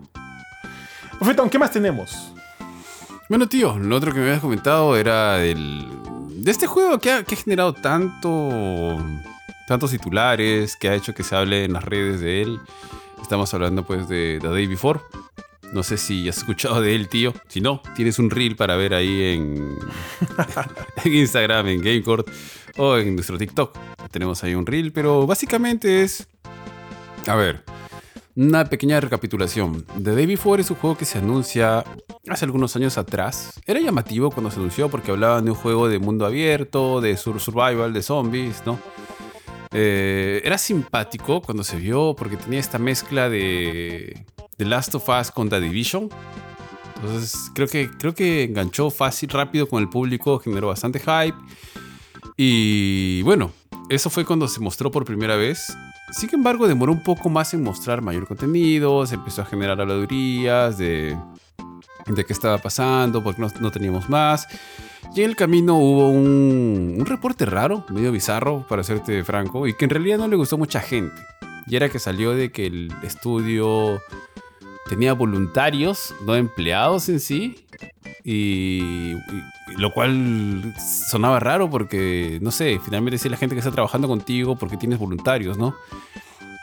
Bofetón, 1.20 1.50
¿qué 1.50 1.58
más 1.58 1.72
tenemos? 1.72 2.32
Bueno, 3.30 3.50
tío, 3.50 3.78
lo 3.78 3.96
otro 3.96 4.14
que 4.14 4.20
me 4.20 4.28
habías 4.28 4.42
comentado 4.42 4.96
era 4.96 5.38
del, 5.38 5.86
de 6.30 6.52
este 6.52 6.68
juego 6.68 7.00
que 7.00 7.12
ha, 7.12 7.24
que 7.24 7.36
ha 7.36 7.38
generado 7.38 7.74
tanto, 7.74 8.98
tantos 9.68 9.92
titulares, 9.92 10.76
que 10.76 10.90
ha 10.90 10.96
hecho 10.96 11.14
que 11.14 11.24
se 11.24 11.36
hable 11.36 11.66
en 11.66 11.74
las 11.74 11.84
redes 11.84 12.22
de 12.22 12.44
él. 12.44 12.60
Estamos 13.22 13.54
hablando 13.54 13.86
pues 13.86 14.08
de 14.08 14.38
The 14.42 14.48
Day 14.48 14.68
Before. 14.68 15.02
No 15.74 15.84
sé 15.84 15.98
si 15.98 16.30
has 16.30 16.38
escuchado 16.38 16.82
de 16.82 16.96
él, 16.96 17.10
tío. 17.10 17.34
Si 17.50 17.60
no, 17.60 17.82
tienes 17.96 18.20
un 18.20 18.30
reel 18.30 18.56
para 18.56 18.78
ver 18.78 18.94
ahí 18.94 19.34
en, 19.34 19.76
en 21.04 21.14
Instagram, 21.14 21.68
en 21.68 21.82
Gamecourt 21.82 22.30
o 22.78 22.98
en 22.98 23.16
nuestro 23.16 23.38
TikTok. 23.38 23.78
Tenemos 24.12 24.44
ahí 24.44 24.56
un 24.56 24.66
reel, 24.66 24.94
pero 24.94 25.28
básicamente 25.28 26.04
es... 26.04 26.28
A 27.26 27.36
ver, 27.36 27.66
una 28.38 28.66
pequeña 28.66 29.00
recapitulación. 29.00 29.84
The 30.02 30.14
Day 30.14 30.28
Before 30.28 30.62
es 30.62 30.70
un 30.70 30.78
juego 30.78 30.96
que 30.96 31.06
se 31.06 31.18
anuncia 31.18 31.84
hace 32.30 32.46
algunos 32.46 32.76
años 32.76 33.00
atrás. 33.00 33.60
Era 33.66 33.80
llamativo 33.80 34.30
cuando 34.30 34.52
se 34.52 34.60
anunció 34.60 34.90
porque 34.90 35.10
hablaban 35.10 35.44
de 35.44 35.52
un 35.52 35.58
juego 35.58 35.90
de 35.90 35.98
mundo 35.98 36.24
abierto, 36.24 37.02
de 37.02 37.18
sur- 37.18 37.40
survival, 37.40 37.94
de 37.94 38.04
zombies, 38.04 38.62
¿no? 38.64 38.80
Eh, 39.72 40.40
era 40.46 40.60
simpático 40.60 41.42
cuando 41.42 41.64
se 41.64 41.78
vio 41.78 42.16
porque 42.16 42.38
tenía 42.38 42.60
esta 42.60 42.78
mezcla 42.78 43.28
de 43.28 44.24
The 44.58 44.66
Last 44.66 44.94
of 44.94 45.10
Us 45.10 45.32
con 45.32 45.50
The 45.50 45.60
Division. 45.60 46.08
Entonces 46.98 47.52
creo 47.56 47.68
que, 47.68 47.90
creo 47.90 48.14
que 48.14 48.44
enganchó 48.44 48.92
fácil, 48.92 49.30
rápido 49.30 49.68
con 49.68 49.82
el 49.82 49.90
público, 49.90 50.38
generó 50.38 50.68
bastante 50.68 51.00
hype. 51.00 51.38
Y 52.38 53.24
bueno, 53.24 53.52
eso 53.90 54.12
fue 54.12 54.26
cuando 54.26 54.48
se 54.48 54.60
mostró 54.60 54.92
por 54.92 55.06
primera 55.06 55.36
vez. 55.36 55.76
Sin 56.12 56.30
embargo, 56.34 56.68
demoró 56.68 56.94
un 56.94 57.04
poco 57.04 57.30
más 57.30 57.54
en 57.54 57.64
mostrar 57.64 58.02
mayor 58.02 58.28
contenido, 58.28 59.06
se 59.06 59.16
empezó 59.16 59.42
a 59.42 59.46
generar 59.46 59.80
habladurías 59.82 60.78
de, 60.78 61.18
de 62.08 62.26
qué 62.26 62.34
estaba 62.34 62.58
pasando, 62.60 63.22
porque 63.22 63.42
no, 63.42 63.72
teníamos 63.72 64.10
más. 64.10 64.48
Y 65.14 65.22
en 65.22 65.30
el 65.30 65.36
camino 65.36 65.78
hubo 65.78 66.10
un, 66.10 66.96
un 66.98 67.06
reporte 67.06 67.46
raro, 67.46 67.86
medio 67.90 68.12
bizarro, 68.12 68.66
para 68.68 68.84
serte 68.84 69.24
franco, 69.24 69.68
y 69.68 69.74
que 69.74 69.86
en 69.86 69.92
realidad 69.92 70.18
no 70.18 70.28
le 70.28 70.38
gustó 70.38 70.58
mucha 70.58 70.80
gente. 70.80 71.16
Y 71.68 71.76
era 71.76 71.90
que 71.90 72.00
salió 72.00 72.32
de 72.32 72.52
que 72.52 72.68
el 72.68 72.94
estudio 73.04 74.02
tenía 74.88 75.14
voluntarios, 75.14 76.16
no 76.26 76.36
empleados 76.36 77.10
en 77.10 77.20
sí, 77.20 77.66
y, 78.30 79.16
lo 79.78 79.94
cual 79.94 80.74
sonaba 80.78 81.40
raro 81.40 81.70
porque, 81.70 82.40
no 82.42 82.52
sé, 82.52 82.78
finalmente 82.84 83.18
si 83.18 83.30
la 83.30 83.38
gente 83.38 83.56
que 83.56 83.60
está 83.60 83.72
trabajando 83.72 84.10
contigo 84.10 84.58
porque 84.58 84.76
tienes 84.76 85.00
voluntarios, 85.00 85.58
¿no? 85.58 85.76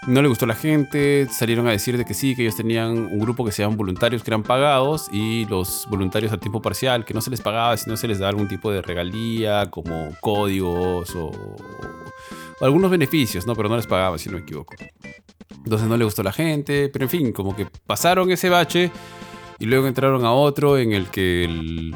No 0.06 0.20
le 0.20 0.28
gustó 0.28 0.44
a 0.44 0.48
la 0.48 0.54
gente, 0.54 1.26
salieron 1.30 1.66
a 1.66 1.70
decir 1.70 1.96
de 1.96 2.04
que 2.04 2.12
sí, 2.12 2.36
que 2.36 2.42
ellos 2.42 2.56
tenían 2.56 2.90
un 2.90 3.18
grupo 3.18 3.46
que 3.46 3.50
se 3.50 3.62
llaman 3.62 3.78
voluntarios 3.78 4.22
que 4.22 4.28
eran 4.28 4.42
pagados 4.42 5.08
y 5.10 5.46
los 5.46 5.86
voluntarios 5.88 6.34
a 6.34 6.36
tiempo 6.36 6.60
parcial, 6.60 7.06
que 7.06 7.14
no 7.14 7.22
se 7.22 7.30
les 7.30 7.40
pagaba, 7.40 7.74
sino 7.78 7.96
se 7.96 8.08
les 8.08 8.18
daba 8.18 8.28
algún 8.28 8.46
tipo 8.46 8.70
de 8.70 8.82
regalía, 8.82 9.70
como 9.70 10.10
códigos 10.20 11.16
o, 11.16 11.28
o 11.28 12.64
algunos 12.64 12.90
beneficios, 12.90 13.46
¿no? 13.46 13.54
Pero 13.54 13.70
no 13.70 13.76
les 13.76 13.86
pagaba, 13.86 14.18
si 14.18 14.28
no 14.28 14.36
me 14.36 14.42
equivoco. 14.42 14.74
Entonces 15.64 15.88
no 15.88 15.96
le 15.96 16.04
gustó 16.04 16.20
a 16.20 16.24
la 16.24 16.32
gente, 16.32 16.90
pero 16.92 17.06
en 17.06 17.10
fin, 17.10 17.32
como 17.32 17.56
que 17.56 17.66
pasaron 17.86 18.30
ese 18.30 18.50
bache 18.50 18.92
y 19.58 19.66
luego 19.66 19.86
entraron 19.86 20.24
a 20.24 20.32
otro 20.32 20.78
en 20.78 20.92
el 20.92 21.08
que 21.08 21.44
el, 21.44 21.94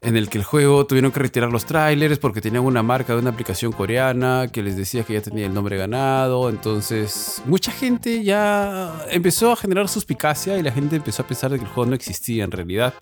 en 0.00 0.16
el 0.16 0.28
que 0.28 0.38
el 0.38 0.44
juego 0.44 0.86
tuvieron 0.86 1.12
que 1.12 1.20
retirar 1.20 1.50
los 1.50 1.64
trailers 1.64 2.18
porque 2.18 2.40
tenían 2.40 2.64
una 2.64 2.82
marca 2.82 3.14
de 3.14 3.20
una 3.20 3.30
aplicación 3.30 3.72
coreana 3.72 4.48
que 4.52 4.62
les 4.62 4.76
decía 4.76 5.02
que 5.02 5.14
ya 5.14 5.20
tenía 5.20 5.46
el 5.46 5.54
nombre 5.54 5.76
ganado. 5.76 6.48
Entonces, 6.48 7.42
mucha 7.44 7.72
gente 7.72 8.22
ya 8.24 9.04
empezó 9.10 9.52
a 9.52 9.56
generar 9.56 9.88
suspicacia 9.88 10.56
y 10.56 10.62
la 10.62 10.72
gente 10.72 10.96
empezó 10.96 11.22
a 11.22 11.26
pensar 11.26 11.50
de 11.50 11.58
que 11.58 11.64
el 11.64 11.70
juego 11.70 11.90
no 11.90 11.94
existía 11.94 12.44
en 12.44 12.50
realidad. 12.50 12.94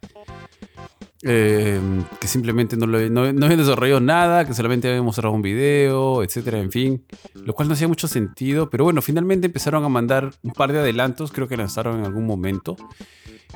Eh, 1.29 1.81
que 2.21 2.29
simplemente 2.29 2.77
no, 2.77 2.87
lo, 2.87 3.01
no, 3.11 3.33
no 3.33 3.47
habían 3.47 3.59
desarrollado 3.59 4.01
nada, 4.01 4.45
que 4.47 4.55
solamente 4.55 4.87
habían 4.89 5.05
mostrado 5.05 5.35
un 5.35 5.43
video, 5.43 6.23
etcétera, 6.23 6.61
en 6.61 6.71
fin. 6.71 7.05
Lo 7.35 7.53
cual 7.53 7.67
no 7.67 7.75
hacía 7.75 7.89
mucho 7.89 8.07
sentido, 8.07 8.71
pero 8.71 8.85
bueno, 8.85 9.03
finalmente 9.03 9.47
empezaron 9.49 9.85
a 9.85 9.89
mandar 9.89 10.31
un 10.43 10.53
par 10.53 10.73
de 10.73 10.79
adelantos, 10.79 11.33
creo 11.33 11.49
que 11.49 11.57
lanzaron 11.57 11.99
en 11.99 12.05
algún 12.05 12.27
momento. 12.27 12.77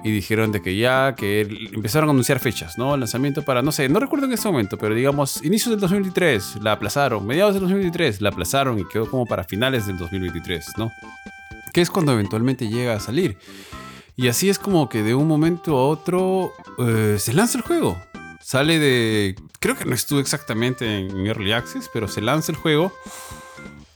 Y 0.03 0.11
dijeron 0.11 0.51
de 0.51 0.63
que 0.63 0.77
ya, 0.77 1.15
que 1.15 1.43
el- 1.43 1.75
empezaron 1.75 2.09
a 2.09 2.13
anunciar 2.13 2.41
fechas, 2.41 2.77
¿no? 2.79 2.97
Lanzamiento 2.97 3.43
para, 3.45 3.61
no 3.63 3.71
sé, 3.71 3.89
no 3.89 4.01
recuerdo 4.01 4.27
en 4.27 4.33
ese 4.33 4.49
momento, 4.49 4.77
pero 4.79 4.95
digamos, 4.95 5.45
inicios 5.45 5.71
del 5.71 5.81
2023, 5.81 6.57
la 6.63 6.73
aplazaron, 6.73 7.25
mediados 7.27 7.53
del 7.55 7.63
2023, 7.63 8.21
la 8.21 8.31
aplazaron 8.31 8.79
y 8.81 8.85
quedó 8.89 9.09
como 9.09 9.27
para 9.27 9.45
finales 9.45 9.87
del 9.87 9.99
2023, 9.99 10.73
¿no? 10.79 10.91
Que 11.73 11.83
es 11.83 11.91
cuando 11.91 12.13
eventualmente 12.13 12.67
llega 12.69 12.95
a 12.95 13.01
salir. 13.01 13.37
Y 14.17 14.29
así 14.29 14.49
es 14.49 14.59
como 14.59 14.89
que 14.89 15.03
de 15.03 15.15
un 15.15 15.29
momento 15.29 15.77
a 15.77 15.87
otro 15.89 16.53
eh, 16.79 17.17
se 17.19 17.33
lanza 17.33 17.59
el 17.59 17.65
juego. 17.65 17.97
Sale 18.41 18.79
de... 18.79 19.37
Creo 19.61 19.77
que 19.77 19.85
no 19.85 19.95
estuvo 19.95 20.19
exactamente 20.19 20.99
en 20.99 21.27
Early 21.27 21.53
Access, 21.53 21.91
pero 21.93 22.09
se 22.09 22.21
lanza 22.21 22.53
el 22.53 22.59
juego. 22.59 22.93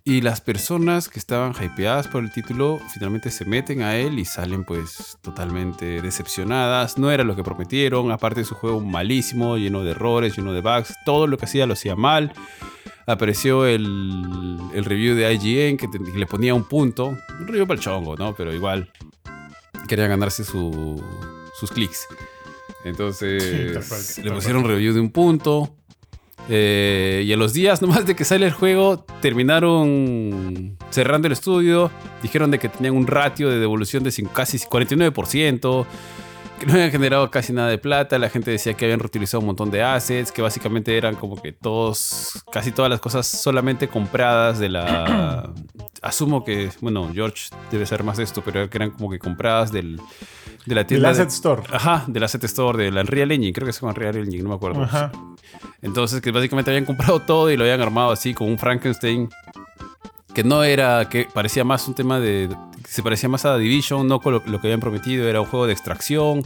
Y 0.06 0.20
las 0.20 0.42
personas 0.42 1.08
que 1.08 1.18
estaban 1.18 1.54
hypeadas 1.58 2.08
por 2.08 2.22
el 2.22 2.30
título 2.30 2.78
finalmente 2.92 3.30
se 3.30 3.46
meten 3.46 3.80
a 3.80 3.96
él 3.96 4.18
y 4.18 4.26
salen 4.26 4.64
pues 4.64 5.16
totalmente 5.22 6.02
decepcionadas. 6.02 6.98
No 6.98 7.10
era 7.10 7.24
lo 7.24 7.34
que 7.34 7.42
prometieron. 7.42 8.12
Aparte 8.12 8.40
de 8.40 8.46
su 8.46 8.54
juego 8.54 8.80
malísimo, 8.80 9.56
lleno 9.56 9.82
de 9.82 9.92
errores, 9.92 10.36
lleno 10.36 10.52
de 10.52 10.60
bugs. 10.60 10.94
Todo 11.06 11.26
lo 11.26 11.38
que 11.38 11.46
hacía 11.46 11.64
lo 11.64 11.72
hacía 11.72 11.96
mal. 11.96 12.34
Apareció 13.06 13.64
el, 13.64 14.58
el 14.74 14.84
review 14.84 15.16
de 15.16 15.32
IGN 15.32 15.78
que, 15.78 15.90
que 15.90 16.18
le 16.18 16.26
ponía 16.26 16.54
un 16.54 16.64
punto. 16.64 17.06
Un 17.06 17.46
review 17.46 17.66
para 17.66 17.78
el 17.78 17.82
chongo, 17.82 18.14
¿no? 18.14 18.34
Pero 18.34 18.52
igual 18.52 18.90
quería 19.88 20.06
ganarse 20.06 20.44
su- 20.44 21.02
sus 21.58 21.70
clics. 21.70 22.06
Entonces 22.84 23.42
cual, 23.88 24.00
le 24.24 24.30
pusieron 24.32 24.64
review 24.64 24.92
de 24.94 25.00
un 25.00 25.10
punto. 25.10 25.74
Eh, 26.50 27.22
y 27.26 27.32
a 27.32 27.36
los 27.38 27.54
días 27.54 27.80
nomás 27.82 28.04
de 28.06 28.14
que 28.14 28.24
sale 28.24 28.44
el 28.46 28.52
juego, 28.52 29.06
terminaron 29.22 30.76
cerrando 30.90 31.26
el 31.26 31.32
estudio. 31.32 31.90
Dijeron 32.22 32.50
de 32.50 32.58
que 32.58 32.68
tenían 32.68 32.94
un 32.94 33.06
ratio 33.06 33.48
de 33.48 33.58
devolución 33.58 34.02
de 34.04 34.10
casi 34.26 34.58
49%, 34.58 35.86
que 36.58 36.66
no 36.66 36.72
habían 36.74 36.90
generado 36.90 37.30
casi 37.30 37.52
nada 37.52 37.68
de 37.68 37.78
plata. 37.78 38.18
La 38.18 38.28
gente 38.28 38.50
decía 38.50 38.74
que 38.74 38.84
habían 38.84 39.00
reutilizado 39.00 39.40
un 39.40 39.46
montón 39.46 39.70
de 39.70 39.82
assets, 39.82 40.32
que 40.32 40.42
básicamente 40.42 40.96
eran 40.96 41.16
como 41.16 41.40
que 41.40 41.52
todos, 41.52 42.44
casi 42.52 42.72
todas 42.72 42.90
las 42.90 43.00
cosas 43.00 43.26
solamente 43.26 43.88
compradas 43.88 44.58
de 44.58 44.68
la. 44.68 45.52
Asumo 46.02 46.44
que, 46.44 46.70
bueno, 46.80 47.10
George 47.14 47.48
debe 47.70 47.86
ser 47.86 48.04
más 48.04 48.18
de 48.18 48.24
esto, 48.24 48.42
pero 48.44 48.68
que 48.68 48.76
eran 48.76 48.90
como 48.90 49.10
que 49.10 49.18
compradas 49.18 49.72
del 49.72 49.98
de 50.66 50.74
la 50.74 50.86
tienda. 50.86 51.08
Del 51.08 51.20
Asset 51.20 51.30
Store. 51.30 51.62
Ajá, 51.70 52.04
del 52.06 52.22
Asset 52.22 52.44
Store, 52.44 52.82
de 52.82 52.90
la 52.90 53.02
Unreal 53.02 53.32
Engine, 53.32 53.52
creo 53.52 53.66
que 53.66 53.72
se 53.72 53.80
llama 53.80 53.92
Unreal 53.92 54.16
Engine, 54.16 54.42
no 54.42 54.50
me 54.50 54.54
acuerdo. 54.54 54.82
Ajá. 54.82 55.12
Entonces, 55.82 56.20
que 56.20 56.30
básicamente 56.30 56.70
habían 56.70 56.84
comprado 56.84 57.20
todo 57.20 57.50
y 57.50 57.56
lo 57.56 57.64
habían 57.64 57.80
armado 57.80 58.10
así 58.10 58.34
como 58.34 58.50
un 58.50 58.58
Frankenstein. 58.58 59.28
Que 60.34 60.42
no 60.44 60.64
era, 60.64 61.08
que 61.08 61.28
parecía 61.32 61.64
más 61.64 61.86
un 61.86 61.94
tema 61.94 62.18
de. 62.20 62.54
Se 62.88 63.02
parecía 63.02 63.28
más 63.28 63.44
a 63.44 63.56
Division, 63.56 64.06
no 64.06 64.20
con 64.20 64.34
lo, 64.34 64.42
que 64.42 64.66
habían 64.66 64.80
prometido, 64.80 65.28
era 65.28 65.40
un 65.40 65.46
juego 65.46 65.66
de 65.66 65.72
extracción. 65.72 66.42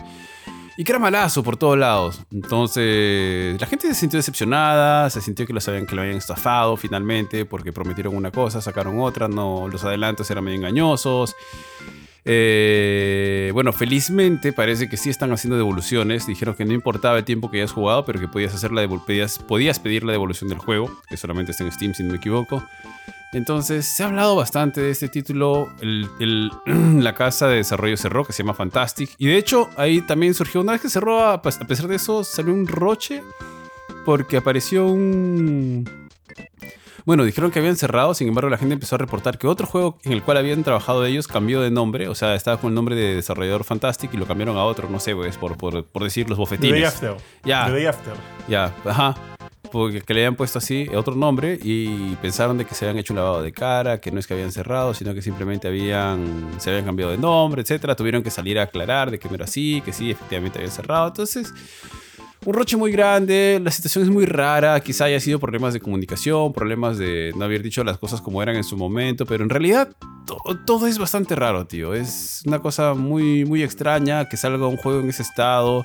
Y 0.77 0.85
que 0.85 0.93
era 0.93 1.01
malazo 1.01 1.43
por 1.43 1.57
todos 1.57 1.77
lados. 1.77 2.21
Entonces, 2.31 3.61
la 3.61 3.67
gente 3.67 3.89
se 3.89 3.95
sintió 3.95 4.19
decepcionada, 4.19 5.11
se 5.11 5.21
sintió 5.21 5.45
que, 5.45 5.53
lo 5.53 5.61
sabían, 5.61 5.87
que 5.87 5.97
lo 5.97 6.03
habían 6.03 6.19
estafado 6.19 6.77
finalmente, 6.77 7.45
porque 7.45 7.73
prometieron 7.73 8.15
una 8.15 8.31
cosa, 8.31 8.61
sacaron 8.61 9.01
otra, 9.01 9.27
no, 9.27 9.67
los 9.67 9.83
adelantos 9.83 10.31
eran 10.31 10.45
medio 10.45 10.59
engañosos. 10.59 11.35
Eh, 12.31 13.51
bueno, 13.55 13.73
felizmente 13.73 14.53
parece 14.53 14.89
que 14.91 14.99
sí 14.99 15.09
están 15.09 15.33
haciendo 15.33 15.57
devoluciones. 15.57 16.27
Dijeron 16.27 16.55
que 16.55 16.67
no 16.67 16.75
importaba 16.75 17.17
el 17.19 17.25
tiempo 17.25 17.51
que 17.51 17.57
hayas 17.57 17.73
jugado, 17.73 18.05
pero 18.05 18.21
que 18.21 18.29
podías, 18.29 18.55
hacer 18.55 18.71
la 18.71 18.87
podías, 18.87 19.39
podías 19.39 19.81
pedir 19.81 20.05
la 20.05 20.13
devolución 20.13 20.51
del 20.51 20.59
juego, 20.59 20.91
que 21.09 21.17
solamente 21.17 21.53
está 21.53 21.65
en 21.65 21.73
Steam, 21.73 21.95
si 21.95 22.03
no 22.03 22.11
me 22.11 22.19
equivoco. 22.19 22.63
Entonces, 23.33 23.87
se 23.87 24.03
ha 24.03 24.07
hablado 24.07 24.37
bastante 24.37 24.81
de 24.81 24.91
este 24.91 25.09
título. 25.09 25.69
la 26.67 27.15
casa 27.15 27.49
de 27.49 27.57
desarrollo 27.57 27.97
cerró, 27.97 28.25
que 28.25 28.33
se 28.33 28.43
llama 28.43 28.55
Fantastic. 28.55 29.11
Y 29.19 29.29
de 29.29 29.37
hecho, 29.37 29.69
ahí 29.77 30.01
también 30.01 30.35
surgió, 30.35 30.61
una 30.61 30.73
vez 30.73 30.81
que 30.81 30.89
cerró, 30.89 31.25
a 31.25 31.43
pesar 31.43 31.89
de 31.89 31.97
eso, 31.97 32.25
salió 32.25 32.55
un 32.55 32.67
roche, 32.67 33.23
porque 34.05 34.37
apareció 34.37 34.87
un 34.87 36.09
bueno, 37.09 37.25
dijeron 37.25 37.51
que 37.51 37.59
habían 37.59 37.77
cerrado, 37.77 38.13
sin 38.13 38.29
embargo 38.29 38.51
la 38.51 38.59
gente 38.59 38.75
empezó 38.75 38.97
a 38.97 38.99
reportar 38.99 39.39
que 39.39 39.47
otro 39.47 39.67
juego 39.67 39.99
en 40.05 40.13
el 40.13 40.23
cual 40.23 40.37
habían 40.37 40.63
trabajado 40.63 41.07
ellos 41.07 41.27
cambió 41.27 41.63
de 41.63 41.71
nombre, 41.71 42.07
o 42.07 42.15
sea, 42.15 42.35
estaba 42.35 42.59
con 42.59 42.69
el 42.69 42.75
nombre 42.75 42.97
de 42.97 43.15
desarrollador 43.15 43.65
Fantastic 43.65 44.13
y 44.13 44.19
lo 44.19 44.27
cambiaron 44.27 44.59
a 44.59 44.65
otro, 44.65 44.91
no 44.91 45.01
sé, 45.01 45.17
pues, 45.17 45.39
por, 45.39 45.57
por, 45.57 45.87
por 45.87 46.05
decir 46.05 46.29
los 46.29 46.37
bofetines. 46.37 46.71
The 46.71 46.81
Day 46.81 46.85
After. 46.85 47.17
Ya. 47.45 47.65
The 47.65 47.73
Day 47.73 47.87
After. 47.87 48.13
Ya, 48.47 48.75
ajá. 48.85 49.38
Porque 49.71 50.01
que 50.01 50.15
le 50.15 50.21
habían 50.21 50.37
puesto 50.37 50.59
así 50.59 50.87
otro 50.95 51.15
nombre 51.15 51.59
y 51.63 52.15
pensaron 52.17 52.59
de 52.59 52.65
que 52.65 52.75
se 52.75 52.85
habían 52.85 52.99
hecho 52.99 53.13
un 53.13 53.19
lavado 53.19 53.43
de 53.43 53.53
cara, 53.53 54.01
que 54.01 54.11
no 54.11 54.19
es 54.19 54.27
que 54.27 54.35
habían 54.35 54.53
cerrado, 54.53 54.95
sino 54.95 55.15
que 55.15 55.23
simplemente 55.23 55.69
habían 55.69 56.49
se 56.59 56.71
habían 56.71 56.85
cambiado 56.85 57.13
de 57.13 57.19
nombre, 57.19 57.63
etcétera. 57.63 57.95
Tuvieron 57.95 58.23
que 58.23 58.31
salir 58.31 58.59
a 58.59 58.63
aclarar 58.63 59.11
de 59.11 59.19
que 59.19 59.29
no 59.29 59.35
era 59.35 59.45
así, 59.45 59.83
que 59.85 59.93
sí, 59.93 60.11
efectivamente 60.11 60.59
habían 60.59 60.73
cerrado. 60.73 61.09
Entonces, 61.09 61.53
un 62.47 62.55
roche 62.55 62.77
muy 62.77 62.93
grande, 62.93 63.61
la 63.63 63.71
situación 63.71 64.05
es 64.05 64.11
muy 64.11 64.25
rara, 64.25 64.79
quizá 64.81 65.07
haya 65.07 65.21
sido 65.21 65.39
problemas 65.39 65.75
de 65.75 65.81
comunicación, 65.81 66.53
problemas 66.53 66.97
de 66.97 67.33
no 67.37 67.45
haber 67.45 67.63
dicho 67.63 67.83
las 67.85 67.99
cosas 67.99 68.21
como 68.21 68.43
eran 68.43 68.57
en 68.57 68.65
su 68.65 68.77
momento, 68.77 69.27
pero 69.27 69.43
en 69.43 69.51
realidad 69.51 69.91
todo 70.65 70.87
es 70.87 70.99
bastante 70.99 71.35
raro, 71.35 71.67
tío. 71.67 71.95
Es 71.95 72.43
una 72.47 72.61
cosa 72.61 72.95
muy, 72.95 73.45
muy 73.45 73.63
extraña 73.63 74.29
que 74.29 74.37
salga 74.37 74.67
un 74.67 74.77
juego 74.77 75.01
en 75.01 75.09
ese 75.09 75.23
estado. 75.23 75.85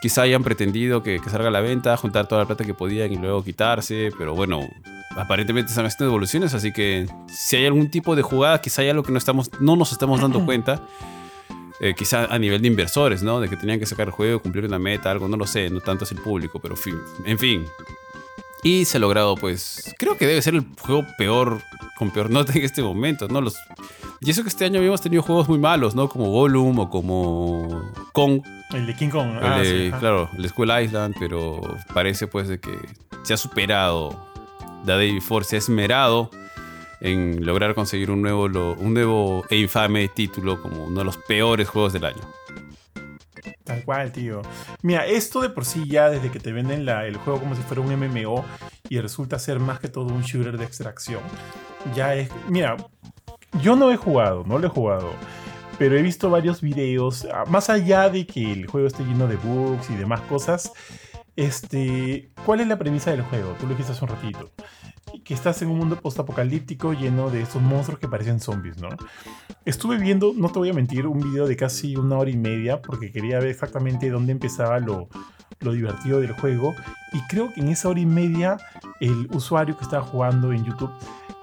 Quizá 0.00 0.22
hayan 0.22 0.44
pretendido 0.44 1.02
que, 1.02 1.18
salga 1.28 1.48
a 1.48 1.50
la 1.50 1.60
venta, 1.60 1.96
juntar 1.96 2.28
toda 2.28 2.42
la 2.42 2.46
plata 2.46 2.64
que 2.64 2.74
podían 2.74 3.12
y 3.12 3.16
luego 3.16 3.42
quitarse, 3.42 4.10
pero 4.16 4.34
bueno, 4.34 4.68
aparentemente 5.16 5.70
están 5.70 5.86
haciendo 5.86 6.06
devoluciones, 6.06 6.54
así 6.54 6.72
que 6.72 7.06
si 7.28 7.56
hay 7.56 7.66
algún 7.66 7.90
tipo 7.90 8.14
de 8.14 8.22
jugada, 8.22 8.60
quizá 8.60 8.82
hay 8.82 8.90
algo 8.90 9.02
que 9.02 9.10
no, 9.10 9.18
estamos, 9.18 9.50
no 9.60 9.74
nos 9.76 9.92
estamos 9.92 10.20
dando 10.20 10.44
cuenta. 10.44 10.82
Eh, 11.80 11.94
quizá 11.96 12.24
a 12.24 12.38
nivel 12.40 12.60
de 12.60 12.66
inversores, 12.66 13.22
¿no? 13.22 13.40
De 13.40 13.48
que 13.48 13.56
tenían 13.56 13.78
que 13.78 13.86
sacar 13.86 14.08
el 14.08 14.12
juego, 14.12 14.42
cumplir 14.42 14.64
una 14.64 14.80
meta, 14.80 15.12
algo, 15.12 15.28
no 15.28 15.36
lo 15.36 15.46
sé, 15.46 15.70
no 15.70 15.80
tanto 15.80 16.04
es 16.04 16.10
el 16.10 16.18
público, 16.18 16.58
pero 16.60 16.74
fin, 16.74 16.96
en 17.24 17.38
fin. 17.38 17.64
Y 18.64 18.84
se 18.84 18.96
ha 18.96 19.00
logrado, 19.00 19.36
pues, 19.36 19.94
creo 19.96 20.18
que 20.18 20.26
debe 20.26 20.42
ser 20.42 20.56
el 20.56 20.66
juego 20.80 21.06
peor, 21.16 21.62
con 21.96 22.10
peor 22.10 22.30
nota 22.30 22.52
en 22.54 22.64
este 22.64 22.82
momento, 22.82 23.28
¿no? 23.28 23.40
Los, 23.40 23.56
y 24.20 24.30
eso 24.30 24.42
que 24.42 24.48
este 24.48 24.64
año 24.64 24.78
habíamos 24.78 25.00
tenido 25.00 25.22
juegos 25.22 25.48
muy 25.48 25.58
malos, 25.58 25.94
¿no? 25.94 26.08
Como 26.08 26.30
Gollum 26.30 26.78
o 26.80 26.90
como 26.90 27.82
Kong. 28.12 28.42
El 28.72 28.86
de 28.86 28.94
King 28.94 29.08
Kong. 29.08 29.38
Ah, 29.40 29.62
claro, 29.98 30.28
el 30.36 30.48
School 30.48 30.70
Island, 30.82 31.14
pero 31.18 31.60
parece 31.94 32.26
pues 32.26 32.48
de 32.48 32.60
que 32.60 32.78
se 33.22 33.34
ha 33.34 33.36
superado. 33.36 34.26
The 34.84 34.92
Day 34.92 35.14
Before 35.14 35.44
se 35.44 35.56
ha 35.56 35.58
esmerado 35.58 36.30
en 37.00 37.44
lograr 37.44 37.74
conseguir 37.74 38.10
un 38.10 38.22
nuevo, 38.22 38.44
un 38.44 38.94
nuevo 38.94 39.44
e 39.50 39.56
infame 39.56 40.08
título 40.08 40.60
como 40.60 40.84
uno 40.84 41.00
de 41.00 41.04
los 41.04 41.16
peores 41.16 41.68
juegos 41.68 41.92
del 41.92 42.04
año. 42.04 42.22
Tal 43.64 43.84
cual, 43.84 44.12
tío. 44.12 44.42
Mira, 44.82 45.06
esto 45.06 45.40
de 45.40 45.50
por 45.50 45.64
sí 45.64 45.86
ya 45.86 46.08
desde 46.08 46.30
que 46.30 46.40
te 46.40 46.52
venden 46.52 46.88
el 46.88 47.16
juego 47.18 47.40
como 47.40 47.54
si 47.54 47.62
fuera 47.62 47.82
un 47.82 47.94
MMO 47.94 48.44
y 48.88 48.98
resulta 49.00 49.38
ser 49.38 49.60
más 49.60 49.78
que 49.78 49.88
todo 49.88 50.06
un 50.06 50.22
shooter 50.22 50.56
de 50.56 50.64
extracción, 50.64 51.20
ya 51.94 52.14
es... 52.14 52.30
Mira, 52.48 52.76
yo 53.60 53.76
no 53.76 53.90
he 53.90 53.96
jugado, 53.96 54.44
no 54.46 54.58
lo 54.58 54.66
he 54.66 54.70
jugado, 54.70 55.12
pero 55.78 55.96
he 55.96 56.02
visto 56.02 56.30
varios 56.30 56.60
videos, 56.60 57.26
ah, 57.32 57.44
más 57.48 57.70
allá 57.70 58.10
de 58.10 58.26
que 58.26 58.52
el 58.52 58.66
juego 58.66 58.86
esté 58.86 59.04
lleno 59.04 59.26
de 59.26 59.36
bugs 59.36 59.90
y 59.90 59.94
demás 59.94 60.20
cosas, 60.22 60.72
este, 61.36 62.30
¿cuál 62.44 62.60
es 62.60 62.66
la 62.66 62.78
premisa 62.78 63.12
del 63.12 63.22
juego? 63.22 63.54
Tú 63.60 63.66
lo 63.66 63.70
dijiste 63.70 63.92
hace 63.92 64.04
un 64.04 64.10
ratito 64.10 64.50
que 65.24 65.34
estás 65.34 65.60
en 65.62 65.68
un 65.68 65.78
mundo 65.78 66.00
postapocalíptico 66.00 66.92
lleno 66.92 67.30
de 67.30 67.42
estos 67.42 67.62
monstruos 67.62 68.00
que 68.00 68.08
parecen 68.08 68.40
zombies, 68.40 68.78
¿no? 68.78 68.88
Estuve 69.64 69.98
viendo, 69.98 70.32
no 70.34 70.50
te 70.50 70.58
voy 70.58 70.70
a 70.70 70.72
mentir, 70.72 71.06
un 71.06 71.20
video 71.20 71.46
de 71.46 71.56
casi 71.56 71.96
una 71.96 72.16
hora 72.18 72.30
y 72.30 72.36
media 72.36 72.80
porque 72.80 73.12
quería 73.12 73.38
ver 73.38 73.48
exactamente 73.48 74.10
dónde 74.10 74.32
empezaba 74.32 74.78
lo, 74.80 75.08
lo 75.60 75.72
divertido 75.72 76.20
del 76.20 76.32
juego 76.32 76.74
y 77.12 77.20
creo 77.28 77.52
que 77.52 77.60
en 77.60 77.68
esa 77.68 77.88
hora 77.88 78.00
y 78.00 78.06
media 78.06 78.56
el 79.00 79.28
usuario 79.32 79.76
que 79.76 79.84
estaba 79.84 80.02
jugando 80.02 80.52
en 80.52 80.64
YouTube 80.64 80.92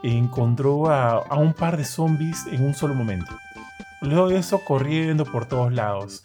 encontró 0.03 0.89
a, 0.89 1.19
a 1.19 1.37
un 1.37 1.53
par 1.53 1.77
de 1.77 1.85
zombies 1.85 2.45
en 2.47 2.63
un 2.63 2.73
solo 2.73 2.93
momento. 2.93 3.37
Luego 4.01 4.29
de 4.29 4.37
eso 4.37 4.59
corriendo 4.59 5.25
por 5.25 5.45
todos 5.45 5.73
lados. 5.73 6.23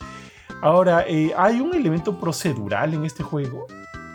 Ahora, 0.62 1.04
eh, 1.06 1.32
¿hay 1.36 1.60
un 1.60 1.74
elemento 1.74 2.18
procedural 2.18 2.94
en 2.94 3.04
este 3.04 3.22
juego? 3.22 3.66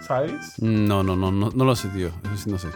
¿Sabes? 0.05 0.61
No, 0.61 1.03
no, 1.03 1.15
no, 1.15 1.31
no, 1.31 1.49
no 1.49 1.65
lo 1.65 1.75
sé, 1.75 1.87
tío. 1.89 2.09
Eso 2.25 2.37
sí 2.37 2.51
no 2.51 2.57
sé 2.59 2.67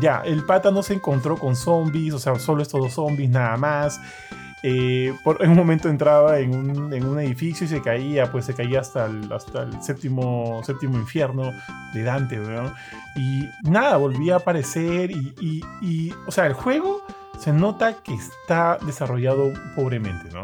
ya, 0.00 0.22
el 0.24 0.44
pata 0.44 0.70
no 0.70 0.82
se 0.82 0.94
encontró 0.94 1.36
con 1.36 1.56
zombies, 1.56 2.14
o 2.14 2.18
sea, 2.18 2.38
solo 2.38 2.62
estos 2.62 2.80
dos 2.80 2.92
zombies 2.92 3.30
nada 3.30 3.56
más. 3.56 4.00
Eh, 4.64 5.12
por, 5.24 5.42
en 5.42 5.50
un 5.50 5.56
momento 5.56 5.88
entraba 5.88 6.38
en 6.38 6.54
un, 6.54 7.18
edificio 7.18 7.66
y 7.66 7.68
se 7.68 7.82
caía, 7.82 8.30
pues 8.30 8.44
se 8.44 8.54
caía 8.54 8.80
hasta 8.80 9.06
el, 9.06 9.30
hasta 9.32 9.62
el 9.62 9.82
séptimo, 9.82 10.62
séptimo 10.64 10.96
infierno 10.96 11.50
de 11.92 12.02
Dante, 12.02 12.36
¿no? 12.36 12.72
Y 13.16 13.48
nada, 13.64 13.96
volvía 13.96 14.34
a 14.34 14.36
aparecer 14.38 15.10
y, 15.10 15.62
y, 15.80 16.14
o 16.26 16.30
sea, 16.30 16.46
el 16.46 16.52
juego 16.52 17.02
se 17.42 17.52
nota 17.52 18.02
que 18.04 18.14
está 18.14 18.78
desarrollado 18.86 19.52
pobremente, 19.74 20.28
¿no? 20.32 20.42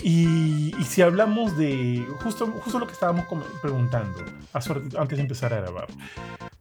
Y, 0.00 0.72
si 0.84 1.02
hablamos 1.02 1.56
de 1.56 2.06
justo, 2.22 2.46
justo 2.62 2.78
lo 2.78 2.86
que 2.86 2.92
estábamos 2.92 3.26
preguntando 3.62 4.18
antes 4.52 5.16
de 5.16 5.20
empezar 5.20 5.52
a 5.54 5.60
grabar, 5.62 5.86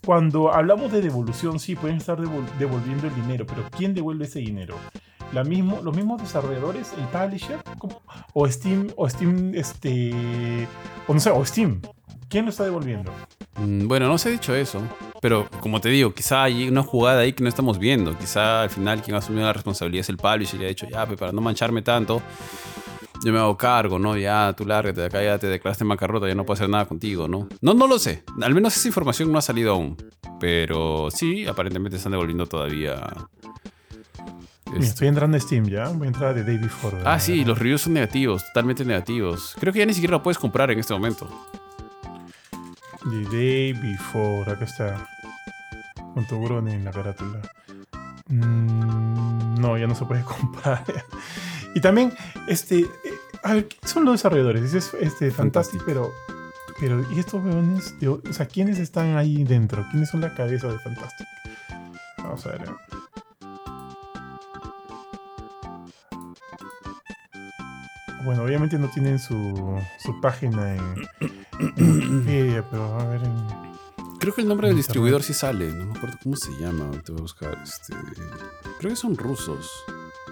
cuando 0.04 0.52
hablamos 0.52 0.92
de 0.92 1.02
devolución, 1.02 1.60
sí, 1.60 1.76
pueden 1.76 1.98
estar 1.98 2.18
devolviendo 2.18 3.08
el 3.08 3.16
dinero, 3.16 3.46
pero 3.46 3.64
¿quién 3.78 3.94
devuelve 3.94 4.26
ese 4.26 4.40
dinero? 4.40 4.76
¿Los 5.32 5.48
mismos 5.48 6.22
desarrolladores, 6.22 6.92
el 6.98 7.06
publisher? 7.08 7.60
¿O 8.34 8.48
Steam, 8.50 8.88
o 8.96 9.08
Steam, 9.08 9.54
este, 9.54 10.68
o 11.08 11.14
no 11.14 11.20
sé, 11.20 11.30
o 11.30 11.46
Steam? 11.46 11.80
¿Quién 12.28 12.46
lo 12.46 12.52
está 12.52 12.64
devolviendo? 12.64 13.12
Mm, 13.58 13.88
bueno, 13.88 14.08
no 14.08 14.18
se 14.18 14.30
ha 14.30 14.32
dicho 14.32 14.56
eso. 14.56 14.82
Pero 15.22 15.48
como 15.62 15.80
te 15.80 15.90
digo, 15.90 16.14
quizá 16.14 16.44
hay 16.44 16.68
una 16.68 16.84
jugada 16.84 17.22
ahí 17.22 17.34
que 17.34 17.44
no 17.44 17.50
estamos 17.50 17.80
viendo. 17.80 18.18
Quizá 18.18 18.64
al 18.64 18.70
final 18.70 19.02
quien 19.02 19.16
ha 19.16 19.20
asumido 19.20 19.46
la 19.46 19.54
responsabilidad 19.54 20.02
es 20.02 20.10
el 20.10 20.18
publisher 20.18 20.62
y 20.62 20.66
ha 20.66 20.68
dicho, 20.68 20.88
ya, 20.90 21.06
para 21.06 21.32
no 21.32 21.42
mancharme 21.42 21.82
tanto, 21.82 22.22
yo 23.24 23.32
me 23.32 23.40
hago 23.40 23.56
cargo, 23.56 24.00
¿no? 24.00 24.18
Ya 24.18 24.54
tú 24.54 24.66
lárgate 24.66 25.00
de 25.02 25.08
acá, 25.08 25.24
ya 25.24 25.38
te 25.38 25.48
declaraste 25.48 25.86
macarrota, 25.86 26.28
ya 26.28 26.36
no 26.36 26.46
puedo 26.46 26.56
hacer 26.56 26.70
nada 26.70 26.86
contigo, 26.86 27.28
¿no? 27.28 27.48
No, 27.62 27.74
no 27.74 27.88
lo 27.88 28.00
sé. 28.00 28.24
Al 28.42 28.54
menos 28.54 28.76
esa 28.76 28.88
información 28.88 29.32
no 29.32 29.38
ha 29.38 29.42
salido 29.42 29.72
aún. 29.72 29.96
Pero 30.40 31.10
sí, 31.10 31.48
aparentemente 31.48 31.98
están 31.98 32.12
devolviendo 32.12 32.46
todavía. 32.46 33.02
Estoy 34.78 35.08
entrando 35.08 35.38
a 35.38 35.40
Steam 35.40 35.70
ya. 35.70 35.88
Voy 35.90 36.08
a 36.08 36.10
entrar 36.10 36.34
The 36.34 36.44
Day 36.44 36.58
Before. 36.58 36.98
Ah, 37.06 37.20
sí, 37.20 37.46
los 37.46 37.58
reviews 37.58 37.84
son 37.84 37.94
negativos, 37.94 38.46
totalmente 38.48 38.84
negativos. 38.84 39.56
Creo 39.60 39.72
que 39.72 39.80
ya 39.80 39.86
ni 39.86 39.94
siquiera 39.94 40.14
lo 40.14 40.24
puedes 40.24 40.38
comprar 40.38 40.72
en 40.72 40.80
este 40.80 40.94
momento. 40.94 41.30
The 43.10 43.36
Day 43.36 43.74
Before, 43.74 44.50
acá 44.52 44.66
está. 44.66 45.08
Con 46.14 46.26
tu 46.26 46.46
en 46.68 46.86
la 46.86 46.92
carátula. 46.92 47.42
Mm, 48.28 49.60
no, 49.60 49.78
ya 49.78 49.88
no 49.88 49.96
se 49.96 50.06
puede 50.06 50.24
comprar. 50.40 50.84
Y 51.76 51.82
también, 51.82 52.14
este, 52.48 52.80
eh, 52.80 52.88
a 53.44 53.54
ver, 53.54 53.68
¿qué 53.68 53.88
son 53.88 54.06
los 54.06 54.16
desarrolladores? 54.16 54.64
Dices, 54.64 54.92
este, 55.00 55.32
Fantastic, 55.32 55.82
pero, 55.86 56.12
Pero, 56.80 57.04
¿y 57.12 57.20
estos 57.20 57.44
weones? 57.44 57.96
o 58.08 58.34
sea, 58.34 58.46
¿quiénes 58.46 58.80
están 58.80 59.18
ahí 59.18 59.44
dentro? 59.44 59.86
¿Quiénes 59.92 60.10
son 60.10 60.22
la 60.22 60.34
cabeza 60.34 60.68
de 60.68 60.80
Fantastic? 60.80 61.28
Vamos 62.18 62.46
a 62.46 62.50
ver. 62.50 62.70
Bueno, 68.26 68.44
obviamente 68.44 68.78
no 68.80 68.88
tienen 68.90 69.20
su, 69.20 69.80
su 70.00 70.20
página 70.22 70.76
en, 70.76 70.96
Wikipedia, 71.78 72.64
pero 72.70 73.00
a 73.00 73.06
ver 73.06 73.22
en... 73.24 74.18
Creo 74.20 74.34
que 74.34 74.42
el 74.42 74.48
nombre 74.48 74.68
del 74.70 74.78
distribuidor 74.78 75.22
sí 75.24 75.34
sale. 75.34 75.68
No 75.74 75.86
me 75.86 75.98
acuerdo 75.98 76.18
cómo 76.24 76.36
se 76.38 76.52
llama. 76.60 76.90
Te 77.04 77.12
voy 77.12 77.20
a 77.20 77.22
buscar. 77.24 77.58
Este... 77.64 77.94
Creo 78.80 78.92
que 78.92 78.96
son 78.96 79.18
rusos. 79.18 79.70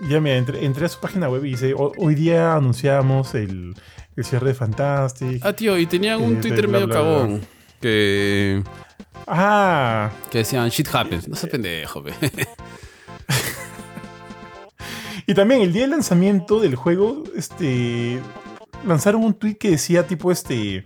Ya 0.09 0.21
mira, 0.21 0.37
entré, 0.37 0.63
entré 0.65 0.85
a 0.85 0.89
su 0.89 0.99
página 0.99 1.27
web 1.29 1.43
y 1.45 1.49
dice, 1.51 1.73
"Ho- 1.77 1.91
hoy 1.97 2.15
día 2.15 2.55
anunciamos 2.55 3.35
el, 3.35 3.75
el 4.15 4.23
cierre 4.25 4.47
de 4.47 4.53
Fantastic. 4.53 5.45
Ah, 5.45 5.53
tío, 5.53 5.77
y 5.77 5.85
tenían 5.87 6.21
Eh, 6.21 6.25
un 6.25 6.35
de 6.35 6.41
Twitter 6.41 6.67
bla, 6.67 6.73
medio 6.79 6.87
bla, 6.87 7.01
bla. 7.01 7.03
cagón. 7.17 7.41
Que, 7.81 8.63
Ah, 9.27 10.09
que 10.29 10.39
decían 10.39 10.69
shit 10.69 10.87
happens. 10.93 11.27
No 11.27 11.35
sé 11.35 11.47
pendejo, 11.47 12.01
ve. 12.01 12.13
y 15.27 15.33
también 15.33 15.61
el 15.61 15.73
día 15.73 15.81
del 15.83 15.91
lanzamiento 15.91 16.59
del 16.59 16.75
juego, 16.75 17.23
este, 17.35 18.21
lanzaron 18.85 19.23
un 19.23 19.33
tweet 19.33 19.55
que 19.55 19.71
decía 19.71 20.05
tipo 20.07 20.31
este, 20.31 20.85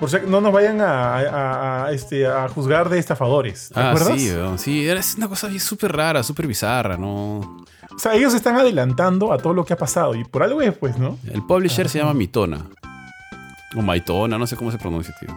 por 0.00 0.10
si 0.10 0.16
no 0.28 0.40
nos 0.40 0.52
vayan 0.52 0.80
a, 0.80 1.16
a- 1.16 1.84
a, 1.86 1.92
este, 1.92 2.26
a 2.26 2.48
juzgar 2.48 2.88
de 2.88 2.98
estafadores. 2.98 3.70
¿Te 3.74 3.80
Ah, 3.80 3.90
acuerdas? 3.90 4.20
sí. 4.20 4.30
Sí, 4.58 4.86
era 4.88 5.00
es 5.00 5.14
una 5.16 5.28
cosa 5.28 5.48
súper 5.58 5.92
rara, 5.96 6.22
súper 6.22 6.46
bizarra, 6.46 6.96
¿no? 6.96 7.38
O 7.94 7.98
sea, 7.98 8.14
ellos 8.14 8.32
están 8.34 8.56
adelantando 8.56 9.32
a 9.32 9.38
todo 9.38 9.54
lo 9.54 9.64
que 9.64 9.72
ha 9.72 9.76
pasado 9.76 10.14
y 10.14 10.24
por 10.24 10.42
algo 10.44 10.62
es, 10.62 10.76
pues, 10.76 10.98
¿no? 10.98 11.18
El 11.32 11.42
publisher 11.44 11.88
se 11.88 11.98
llama 11.98 12.14
Mitona. 12.14 12.64
O 13.76 13.82
Maitona, 13.82 14.38
no 14.38 14.46
sé 14.46 14.56
cómo 14.56 14.70
se 14.70 14.78
pronuncia, 14.78 15.14
tío. 15.20 15.28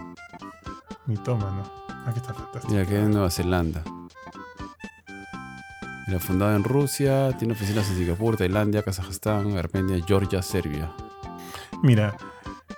Mi 1.06 1.16
toma, 1.16 1.50
¿no? 1.50 1.82
Aquí 2.08 2.20
está 2.20 2.32
fantástico. 2.32 2.72
Que 2.72 2.82
es 2.82 2.90
en 2.90 3.10
Nueva 3.10 3.30
Zelanda. 3.30 3.82
Era 6.12 6.20
fundado 6.20 6.54
en 6.54 6.62
Rusia, 6.62 7.34
tiene 7.38 7.54
oficinas 7.54 7.88
en 7.88 7.96
Singapur, 7.96 8.36
Tailandia, 8.36 8.82
Kazajstán, 8.82 9.56
Armenia, 9.56 9.98
Georgia, 10.06 10.42
Serbia. 10.42 10.92
Mira, 11.82 12.14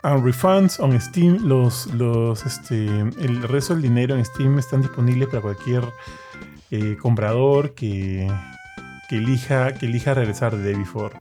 on 0.04 0.24
refunds 0.24 0.78
on 0.78 1.00
Steam, 1.00 1.38
los, 1.42 1.92
los, 1.94 2.46
este, 2.46 2.86
el 2.86 3.42
resto 3.42 3.74
del 3.74 3.82
dinero 3.82 4.14
en 4.14 4.24
Steam 4.24 4.60
están 4.60 4.82
disponibles 4.82 5.26
para 5.30 5.42
cualquier 5.42 5.82
eh, 6.70 6.96
comprador 7.02 7.74
que, 7.74 8.30
que 9.08 9.16
elija, 9.16 9.74
que 9.74 9.86
elija 9.86 10.14
regresar 10.14 10.56
de 10.56 10.62
Day 10.62 10.78
Before. 10.78 11.16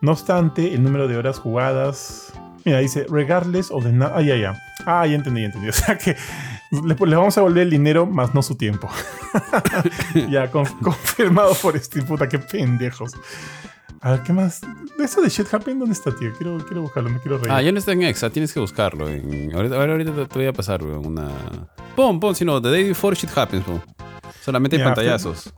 No 0.00 0.12
obstante, 0.12 0.72
el 0.72 0.84
número 0.84 1.08
de 1.08 1.16
horas 1.16 1.40
jugadas. 1.40 2.32
Mira, 2.64 2.78
dice, 2.78 3.06
regardless 3.10 3.72
of 3.72 3.82
the. 3.82 3.92
Ah, 4.04 4.22
ya, 4.22 4.36
ya. 4.36 4.62
Ah, 4.86 5.04
ya 5.04 5.16
entendí, 5.16 5.40
ya 5.40 5.46
entendí. 5.46 5.68
O 5.70 5.72
sea 5.72 5.98
que 5.98 6.16
le, 6.70 6.94
le 6.94 7.16
vamos 7.16 7.36
a 7.38 7.40
volver 7.42 7.64
el 7.64 7.70
dinero, 7.70 8.06
más 8.06 8.34
no 8.34 8.42
su 8.42 8.54
tiempo. 8.56 8.88
ya, 10.30 10.50
con- 10.50 10.66
confirmado 10.82 11.54
por 11.54 11.78
Steam. 11.78 12.06
Puta, 12.06 12.28
qué 12.28 12.38
pendejos. 12.38 13.12
A 14.02 14.12
ver, 14.12 14.22
¿qué 14.22 14.32
más? 14.32 14.60
¿Eso 14.98 15.20
de 15.20 15.28
Shit 15.28 15.52
Happen 15.52 15.78
dónde 15.78 15.92
está, 15.92 16.10
tío? 16.14 16.32
Quiero, 16.38 16.58
quiero 16.66 16.82
buscarlo, 16.82 17.10
me 17.10 17.18
quiero 17.20 17.36
reír. 17.38 17.52
Ah, 17.52 17.60
ya 17.60 17.70
no 17.70 17.78
está 17.78 17.92
en 17.92 18.02
Exa, 18.02 18.30
tienes 18.30 18.52
que 18.52 18.60
buscarlo. 18.60 19.08
En... 19.08 19.54
Ahorita, 19.54 19.76
ahorita 19.76 20.12
te, 20.14 20.26
te 20.26 20.38
voy 20.38 20.46
a 20.46 20.52
pasar 20.52 20.82
una. 20.82 21.28
Pon, 21.96 22.18
pon, 22.18 22.34
si 22.34 22.44
no, 22.44 22.62
The 22.62 22.70
Day 22.70 22.84
Before 22.88 23.14
Shit 23.14 23.36
Happens, 23.36 23.64
pon. 23.64 23.82
Solamente 24.42 24.76
hay 24.76 24.80
Ya, 24.80 24.86
pantallazos. 24.86 25.52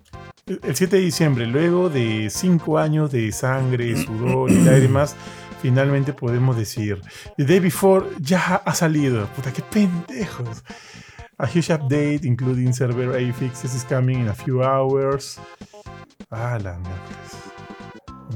El 0.46 0.58
el 0.64 0.74
7 0.74 0.96
de 0.96 1.02
diciembre, 1.02 1.46
luego 1.46 1.88
de 1.88 2.28
5 2.28 2.78
años 2.78 3.12
de 3.12 3.30
sangre, 3.30 3.96
sudor 4.04 4.50
y 4.50 4.56
lágrimas, 4.56 5.14
finalmente 5.62 6.12
podemos 6.12 6.56
decir: 6.56 7.00
The 7.36 7.44
Day 7.44 7.60
Before 7.60 8.06
ya 8.18 8.56
ha 8.56 8.74
salido. 8.74 9.26
Puta, 9.36 9.52
qué 9.52 9.62
pendejos. 9.62 10.64
A 11.39 11.47
huge 11.47 11.68
update, 11.68 12.24
including 12.24 12.72
server 12.72 13.16
A 13.16 13.33
fixes, 13.33 13.74
is 13.74 13.85
coming 13.85 14.20
in 14.20 14.28
a 14.28 14.35
few 14.35 14.62
hours. 14.62 15.39
Ah, 16.30 16.59
la 16.62 16.78
miércoles. 16.78 17.51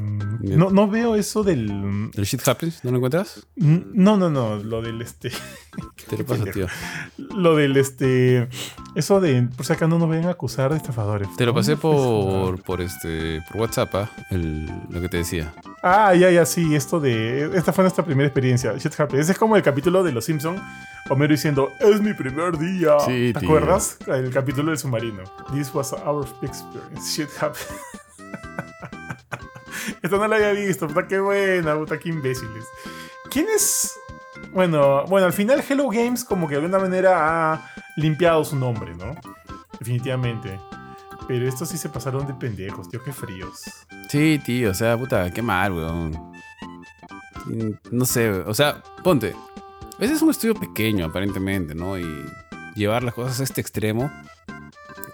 Mm. 0.01 0.57
No, 0.59 0.71
no 0.71 0.89
veo 0.89 1.15
eso 1.17 1.43
del. 1.43 2.11
¿El 2.15 2.25
Shit 2.25 2.47
Happens? 2.47 2.85
¿No 2.85 2.91
lo 2.91 2.97
encuentras? 2.99 3.47
No, 3.57 4.17
no, 4.17 4.31
no, 4.31 4.57
lo 4.57 4.83
del 4.83 5.03
este. 5.03 5.31
Te 6.09 6.17
lo 6.19 6.25
paso, 6.25 6.45
tío. 6.47 6.67
Lo 7.17 7.57
del 7.57 7.77
este. 7.77 8.49
Eso 8.95 9.21
de. 9.21 9.49
Por 9.57 9.67
si 9.67 9.73
acá 9.73 9.87
no 9.87 9.99
nos 9.99 10.09
vayan 10.09 10.27
a 10.27 10.31
acusar 10.31 10.71
de 10.71 10.77
estafadores. 10.77 11.29
Te 11.37 11.45
lo 11.47 11.55
pasé 11.55 11.77
por, 11.77 12.63
por, 12.63 12.81
este, 12.81 13.43
por 13.51 13.63
WhatsApp. 13.63 14.09
El- 14.31 14.67
lo 14.91 15.01
que 15.01 15.09
te 15.09 15.19
decía. 15.19 15.53
Ah, 15.83 16.15
ya, 16.15 16.31
ya, 16.31 16.47
sí, 16.47 16.75
esto 16.75 17.01
de. 17.01 17.51
Esta 17.57 17.73
fue 17.73 17.83
nuestra 17.85 18.05
primera 18.05 18.27
experiencia. 18.29 18.75
Shit 18.79 18.99
happens. 18.99 19.23
Ese 19.23 19.33
es 19.33 19.39
como 19.39 19.57
el 19.57 19.63
capítulo 19.63 20.03
de 20.03 20.13
Los 20.13 20.25
Simpson 20.25 20.57
Homero 21.09 21.33
diciendo, 21.33 21.71
es 21.81 22.01
mi 22.01 22.15
primer 22.15 22.59
día. 22.59 22.99
Sí, 23.01 23.33
¿Te 23.33 23.41
tío. 23.41 23.49
acuerdas? 23.49 23.97
El 24.09 24.31
capítulo 24.31 24.71
del 24.71 24.79
submarino. 24.79 25.23
This 25.55 25.73
was 25.73 25.93
our 25.93 26.27
experience. 26.43 27.13
Shit 27.17 27.29
happened. 27.41 28.66
Esto 30.03 30.19
no 30.19 30.29
lo 30.29 30.35
había 30.35 30.53
visto. 30.53 30.87
Puta, 30.87 31.07
qué 31.07 31.21
buena, 31.21 31.75
puta, 31.77 31.99
qué 31.99 32.09
imbéciles. 32.09 32.65
¿Quién 33.31 33.47
es? 33.55 33.99
Bueno, 34.53 35.05
bueno, 35.07 35.27
al 35.27 35.33
final 35.33 35.63
Hello 35.69 35.89
Games 35.89 36.25
como 36.25 36.47
que 36.47 36.55
de 36.55 36.63
alguna 36.63 36.79
manera 36.79 37.53
ha 37.53 37.71
limpiado 37.97 38.45
su 38.45 38.57
nombre, 38.57 38.95
¿no? 38.95 39.17
Definitivamente. 39.79 40.59
Pero 41.29 41.49
estos 41.49 41.69
sí 41.69 41.77
se 41.77 41.89
pasaron 41.89 42.27
de 42.27 42.35
pendejos, 42.35 42.89
tío, 42.89 43.03
qué 43.03 43.13
fríos. 43.13 43.65
Sí, 44.09 44.41
tío, 44.45 44.71
o 44.71 44.75
sea, 44.75 44.97
puta, 44.97 45.31
qué 45.31 45.43
mal, 45.43 45.73
weón. 45.73 46.33
No 47.91 48.05
sé, 48.05 48.31
o 48.31 48.55
sea, 48.55 48.83
ponte. 49.03 49.35
Ese 49.99 50.13
es 50.13 50.23
un 50.23 50.31
estudio 50.31 50.55
pequeño, 50.55 51.07
aparentemente, 51.07 51.75
¿no? 51.75 51.99
Y 51.99 52.07
llevar 52.75 53.03
las 53.03 53.15
cosas 53.15 53.41
a 53.41 53.45
este 53.45 53.61
extremo. 53.61 54.11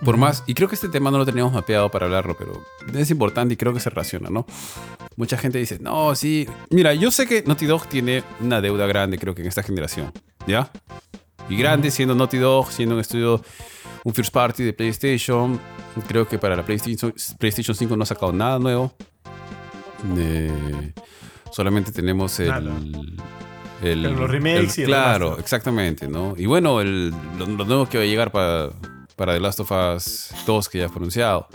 Por 0.04 0.16
más, 0.16 0.42
y 0.46 0.54
creo 0.54 0.68
que 0.68 0.74
este 0.74 0.88
tema 0.88 1.10
no 1.12 1.18
lo 1.18 1.24
teníamos 1.24 1.52
mapeado 1.52 1.88
para 1.90 2.06
hablarlo, 2.06 2.36
pero 2.36 2.64
es 2.98 3.10
importante 3.10 3.54
y 3.54 3.56
creo 3.56 3.72
que 3.72 3.78
se 3.80 3.88
relaciona, 3.88 4.30
¿no? 4.30 4.44
Mucha 5.16 5.36
gente 5.38 5.58
dice, 5.58 5.78
no, 5.80 6.14
sí. 6.16 6.48
Mira, 6.70 6.92
yo 6.94 7.10
sé 7.12 7.26
que 7.26 7.44
Naughty 7.46 7.66
Dog 7.66 7.86
tiene 7.86 8.24
una 8.40 8.60
deuda 8.60 8.86
grande, 8.86 9.16
creo 9.18 9.34
que 9.34 9.42
en 9.42 9.48
esta 9.48 9.62
generación, 9.62 10.12
¿ya? 10.46 10.70
Y 11.48 11.56
grande, 11.56 11.90
siendo 11.90 12.14
Naughty 12.16 12.38
Dog, 12.38 12.72
siendo 12.72 12.94
un 12.96 13.00
estudio, 13.00 13.42
un 14.04 14.14
first 14.14 14.32
party 14.32 14.64
de 14.64 14.72
PlayStation. 14.72 15.60
Creo 16.08 16.26
que 16.26 16.38
para 16.38 16.56
la 16.56 16.64
PlayStation, 16.64 17.14
PlayStation 17.38 17.76
5 17.76 17.96
no 17.96 18.02
ha 18.02 18.06
sacado 18.06 18.32
nada 18.32 18.58
nuevo. 18.58 18.92
Eh, 20.16 20.92
solamente 21.50 21.92
tenemos 21.92 22.38
el. 22.40 22.48
Nada. 22.48 22.72
el 23.82 24.02
los 24.02 24.30
remakes 24.30 24.78
y 24.78 24.82
el 24.82 24.86
Claro, 24.88 25.18
remaster. 25.26 25.44
exactamente, 25.44 26.08
¿no? 26.08 26.34
Y 26.36 26.46
bueno, 26.46 26.82
lo, 26.82 27.10
lo 27.46 27.64
nuevo 27.64 27.88
que 27.88 27.98
va 27.98 28.04
a 28.04 28.06
llegar 28.06 28.32
para, 28.32 28.70
para 29.16 29.34
The 29.34 29.40
Last 29.40 29.60
of 29.60 29.70
Us 29.70 30.30
2, 30.46 30.68
que 30.68 30.78
ya 30.78 30.88
fue 30.88 30.98
anunciado. 30.98 31.46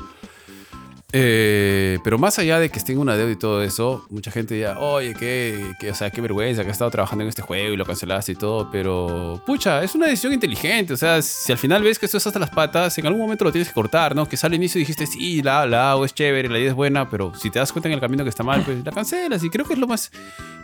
Eh, 1.13 1.99
pero 2.03 2.17
más 2.17 2.37
allá 2.37 2.59
de 2.59 2.69
que 2.69 2.77
esté 2.77 2.91
en 2.91 2.97
una 2.99 3.15
deuda 3.15 3.31
y 3.31 3.37
todo 3.37 3.63
eso, 3.63 4.05
mucha 4.09 4.29
gente 4.29 4.55
dirá, 4.55 4.77
oye, 4.77 5.13
qué, 5.15 5.71
qué, 5.79 5.91
o 5.91 5.95
sea, 5.95 6.09
qué 6.11 6.19
vergüenza 6.19 6.63
que 6.63 6.69
has 6.69 6.75
estado 6.75 6.91
trabajando 6.91 7.23
en 7.23 7.29
este 7.29 7.41
juego 7.41 7.73
y 7.73 7.77
lo 7.77 7.85
cancelaste 7.85 8.33
y 8.33 8.35
todo, 8.35 8.69
pero 8.69 9.41
pucha, 9.45 9.81
es 9.83 9.95
una 9.95 10.07
decisión 10.07 10.33
inteligente, 10.33 10.93
o 10.93 10.97
sea, 10.97 11.21
si 11.21 11.49
al 11.53 11.57
final 11.57 11.81
ves 11.81 11.97
que 11.97 12.07
esto 12.07 12.17
es 12.17 12.27
hasta 12.27 12.39
las 12.39 12.49
patas, 12.49 12.97
en 12.97 13.05
algún 13.07 13.21
momento 13.21 13.45
lo 13.45 13.53
tienes 13.53 13.69
que 13.69 13.73
cortar, 13.73 14.17
¿no? 14.17 14.27
Que 14.27 14.35
sale 14.35 14.55
al 14.57 14.61
inicio 14.61 14.79
y 14.79 14.81
dijiste, 14.81 15.07
sí, 15.07 15.41
la, 15.41 15.65
la 15.65 15.91
hago, 15.91 16.03
es 16.03 16.13
chévere, 16.13 16.49
la 16.49 16.59
idea 16.59 16.69
es 16.71 16.75
buena, 16.75 17.09
pero 17.09 17.31
si 17.35 17.49
te 17.49 17.59
das 17.59 17.71
cuenta 17.71 17.87
en 17.87 17.93
el 17.93 18.01
camino 18.01 18.25
que 18.25 18.29
está 18.29 18.43
mal, 18.43 18.61
pues 18.63 18.83
la 18.83 18.91
cancelas 18.91 19.41
y 19.45 19.49
creo 19.49 19.65
que 19.65 19.73
es 19.73 19.79
lo 19.79 19.87
más, 19.87 20.11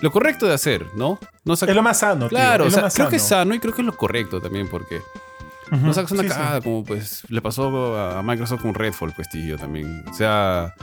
lo 0.02 0.12
correcto 0.12 0.46
de 0.46 0.56
hacer, 0.56 0.86
¿no? 0.98 1.20
Es 1.46 1.74
lo 1.74 1.82
más 1.84 2.00
sano, 2.00 2.28
tío, 2.28 2.38
Claro, 2.38 2.66
o 2.66 2.68
es 2.68 2.74
lo 2.74 2.76
sea, 2.80 2.84
más 2.84 2.94
creo 2.96 3.08
que 3.08 3.16
es 3.16 3.24
sano. 3.24 3.44
sano 3.44 3.56
y 3.56 3.60
creo 3.60 3.74
que 3.74 3.82
es 3.82 3.86
lo 3.86 3.96
correcto 3.96 4.42
también, 4.42 4.68
porque 4.68 5.02
No 5.72 5.94
sacas 5.94 6.12
una 6.12 6.24
sí, 6.24 6.30
sí. 6.30 6.34
cagada 6.34 6.62
como 6.62 6.84
pues 6.84 7.24
le 7.30 7.42
pasó 7.42 7.98
a 7.98 8.22
Microsoft 8.22 8.62
con 8.62 8.74
Redfall, 8.74 9.14
pues 9.16 9.30
tío, 9.30 9.58
también. 9.58 10.04
O 10.10 10.14
sea, 10.14 10.74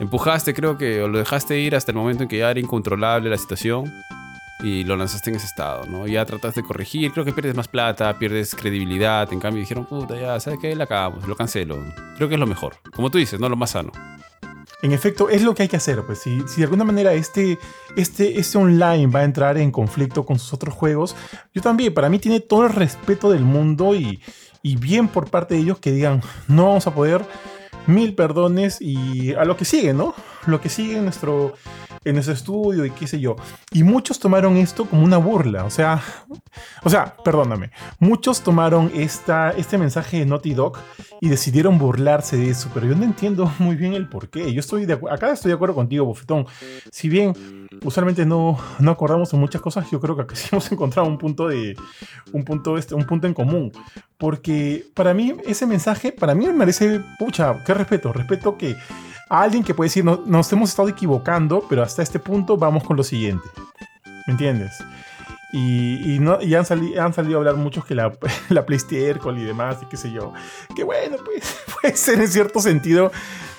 empujaste, 0.00 0.54
creo 0.54 0.76
que, 0.76 1.02
o 1.02 1.08
lo 1.08 1.18
dejaste 1.18 1.58
ir 1.58 1.74
hasta 1.74 1.92
el 1.92 1.96
momento 1.96 2.24
en 2.24 2.28
que 2.28 2.38
ya 2.38 2.50
era 2.50 2.60
incontrolable 2.60 3.30
la 3.30 3.38
situación 3.38 3.92
y 4.60 4.84
lo 4.84 4.96
lanzaste 4.96 5.30
en 5.30 5.36
ese 5.36 5.46
estado, 5.46 5.86
¿no? 5.86 6.06
Ya 6.06 6.24
trataste 6.24 6.62
de 6.62 6.66
corregir, 6.66 7.12
creo 7.12 7.24
que 7.24 7.32
pierdes 7.32 7.54
más 7.54 7.68
plata, 7.68 8.18
pierdes 8.18 8.54
credibilidad. 8.54 9.30
En 9.32 9.40
cambio 9.40 9.60
dijeron, 9.60 9.84
puta, 9.86 10.18
ya, 10.18 10.40
¿sabes 10.40 10.58
qué? 10.60 10.74
La 10.74 10.84
acabamos, 10.84 11.26
lo 11.28 11.36
cancelo. 11.36 11.76
Creo 12.16 12.28
que 12.28 12.34
es 12.34 12.40
lo 12.40 12.46
mejor. 12.46 12.76
Como 12.94 13.10
tú 13.10 13.18
dices, 13.18 13.38
no 13.38 13.48
lo 13.48 13.56
más 13.56 13.70
sano. 13.70 13.92
En 14.86 14.92
efecto, 14.92 15.28
es 15.28 15.42
lo 15.42 15.52
que 15.52 15.64
hay 15.64 15.68
que 15.68 15.78
hacer. 15.78 16.04
Pues 16.06 16.20
si, 16.20 16.42
si 16.46 16.58
de 16.58 16.62
alguna 16.62 16.84
manera 16.84 17.12
este, 17.12 17.58
este, 17.96 18.38
este 18.38 18.56
online 18.56 19.08
va 19.08 19.20
a 19.20 19.24
entrar 19.24 19.58
en 19.58 19.72
conflicto 19.72 20.24
con 20.24 20.38
sus 20.38 20.52
otros 20.52 20.76
juegos, 20.76 21.16
yo 21.52 21.60
también, 21.60 21.92
para 21.92 22.08
mí 22.08 22.20
tiene 22.20 22.38
todo 22.38 22.66
el 22.66 22.72
respeto 22.72 23.32
del 23.32 23.42
mundo 23.42 23.96
y, 23.96 24.20
y 24.62 24.76
bien 24.76 25.08
por 25.08 25.28
parte 25.28 25.54
de 25.54 25.62
ellos 25.62 25.80
que 25.80 25.90
digan, 25.90 26.22
no 26.46 26.66
vamos 26.66 26.86
a 26.86 26.94
poder, 26.94 27.24
mil 27.88 28.14
perdones 28.14 28.80
y 28.80 29.34
a 29.34 29.44
lo 29.44 29.56
que 29.56 29.64
sigue, 29.64 29.92
¿no? 29.92 30.14
Lo 30.46 30.60
que 30.60 30.68
sigue 30.68 30.96
en 30.96 31.04
nuestro, 31.04 31.54
en 32.04 32.14
nuestro 32.14 32.34
estudio 32.34 32.84
y 32.84 32.90
qué 32.90 33.06
sé 33.06 33.20
yo. 33.20 33.36
Y 33.72 33.82
muchos 33.82 34.18
tomaron 34.18 34.56
esto 34.56 34.84
como 34.86 35.02
una 35.02 35.16
burla. 35.16 35.64
O 35.64 35.70
sea, 35.70 36.02
o 36.82 36.90
sea, 36.90 37.16
perdóname. 37.24 37.70
Muchos 37.98 38.42
tomaron 38.42 38.90
esta, 38.94 39.50
este 39.50 39.78
mensaje 39.78 40.18
de 40.18 40.26
Naughty 40.26 40.54
Dog 40.54 40.78
y 41.20 41.28
decidieron 41.28 41.78
burlarse 41.78 42.36
de 42.36 42.50
eso. 42.50 42.70
Pero 42.72 42.86
yo 42.86 42.94
no 42.94 43.04
entiendo 43.04 43.50
muy 43.58 43.76
bien 43.76 43.94
el 43.94 44.08
por 44.08 44.28
qué. 44.28 44.52
Yo 44.52 44.60
estoy 44.60 44.86
de, 44.86 44.98
acá 45.10 45.32
estoy 45.32 45.50
de 45.50 45.54
acuerdo 45.54 45.74
contigo, 45.74 46.04
Bofetón. 46.04 46.46
Si 46.90 47.08
bien 47.08 47.34
usualmente 47.84 48.24
no, 48.24 48.58
no 48.78 48.90
acordamos 48.90 49.32
en 49.32 49.40
muchas 49.40 49.60
cosas, 49.60 49.90
yo 49.90 50.00
creo 50.00 50.16
que 50.16 50.22
aquí 50.22 50.36
sí 50.36 50.48
hemos 50.52 50.70
encontrado 50.70 51.08
un 51.08 51.18
punto 51.18 51.48
de 51.48 51.76
un 52.32 52.44
punto, 52.44 52.78
este, 52.78 52.94
un 52.94 53.04
punto 53.04 53.26
en 53.26 53.34
común. 53.34 53.72
Porque 54.18 54.86
para 54.94 55.12
mí 55.12 55.34
ese 55.46 55.66
mensaje, 55.66 56.12
para 56.12 56.34
mí 56.34 56.46
me 56.46 56.54
parece, 56.54 57.00
pucha, 57.18 57.62
qué 57.64 57.74
respeto. 57.74 58.12
Respeto 58.12 58.56
que 58.56 58.76
a 59.28 59.42
alguien 59.42 59.64
que 59.64 59.74
puede 59.74 59.88
decir, 59.88 60.04
no, 60.04 60.22
nos 60.26 60.52
hemos 60.52 60.70
estado 60.70 60.88
equivocando, 60.88 61.64
pero 61.68 61.82
hasta 61.82 62.02
este 62.02 62.18
punto 62.18 62.56
vamos 62.56 62.84
con 62.84 62.96
lo 62.96 63.02
siguiente. 63.02 63.48
¿Me 64.26 64.32
entiendes? 64.32 64.72
Y, 65.52 66.18
no, 66.20 66.42
y 66.42 66.54
han, 66.54 66.66
han 66.98 67.14
salido 67.14 67.36
a 67.36 67.38
hablar 67.38 67.56
muchos 67.56 67.84
que 67.84 67.94
la, 67.94 68.12
la 68.50 68.66
PlayStation 68.66 69.38
y 69.38 69.44
demás, 69.44 69.78
y 69.82 69.86
qué 69.86 69.96
sé 69.96 70.12
yo. 70.12 70.32
Que 70.74 70.84
bueno, 70.84 71.16
pues 71.24 71.56
puede 71.80 71.96
ser 71.96 72.20
en 72.20 72.28
cierto 72.28 72.60
sentido, 72.60 73.10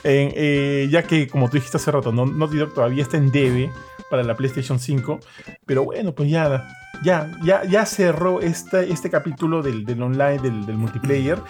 eh, 0.03 0.87
ya 0.91 1.03
que 1.03 1.27
como 1.27 1.49
tú 1.49 1.55
dijiste 1.55 1.77
hace 1.77 1.91
rato, 1.91 2.11
no, 2.11 2.25
Naughty 2.25 2.57
Dog 2.57 2.73
todavía 2.73 3.03
está 3.03 3.17
en 3.17 3.31
debe 3.31 3.71
para 4.09 4.23
la 4.23 4.35
PlayStation 4.35 4.79
5. 4.79 5.19
Pero 5.65 5.83
bueno, 5.85 6.13
pues 6.13 6.29
ya, 6.29 6.67
ya, 7.03 7.31
ya, 7.43 7.63
ya 7.65 7.85
cerró 7.85 8.41
este, 8.41 8.91
este 8.91 9.09
capítulo 9.09 9.61
del, 9.61 9.85
del 9.85 10.01
online, 10.01 10.39
del, 10.39 10.65
del 10.65 10.77
multiplayer 10.77 11.41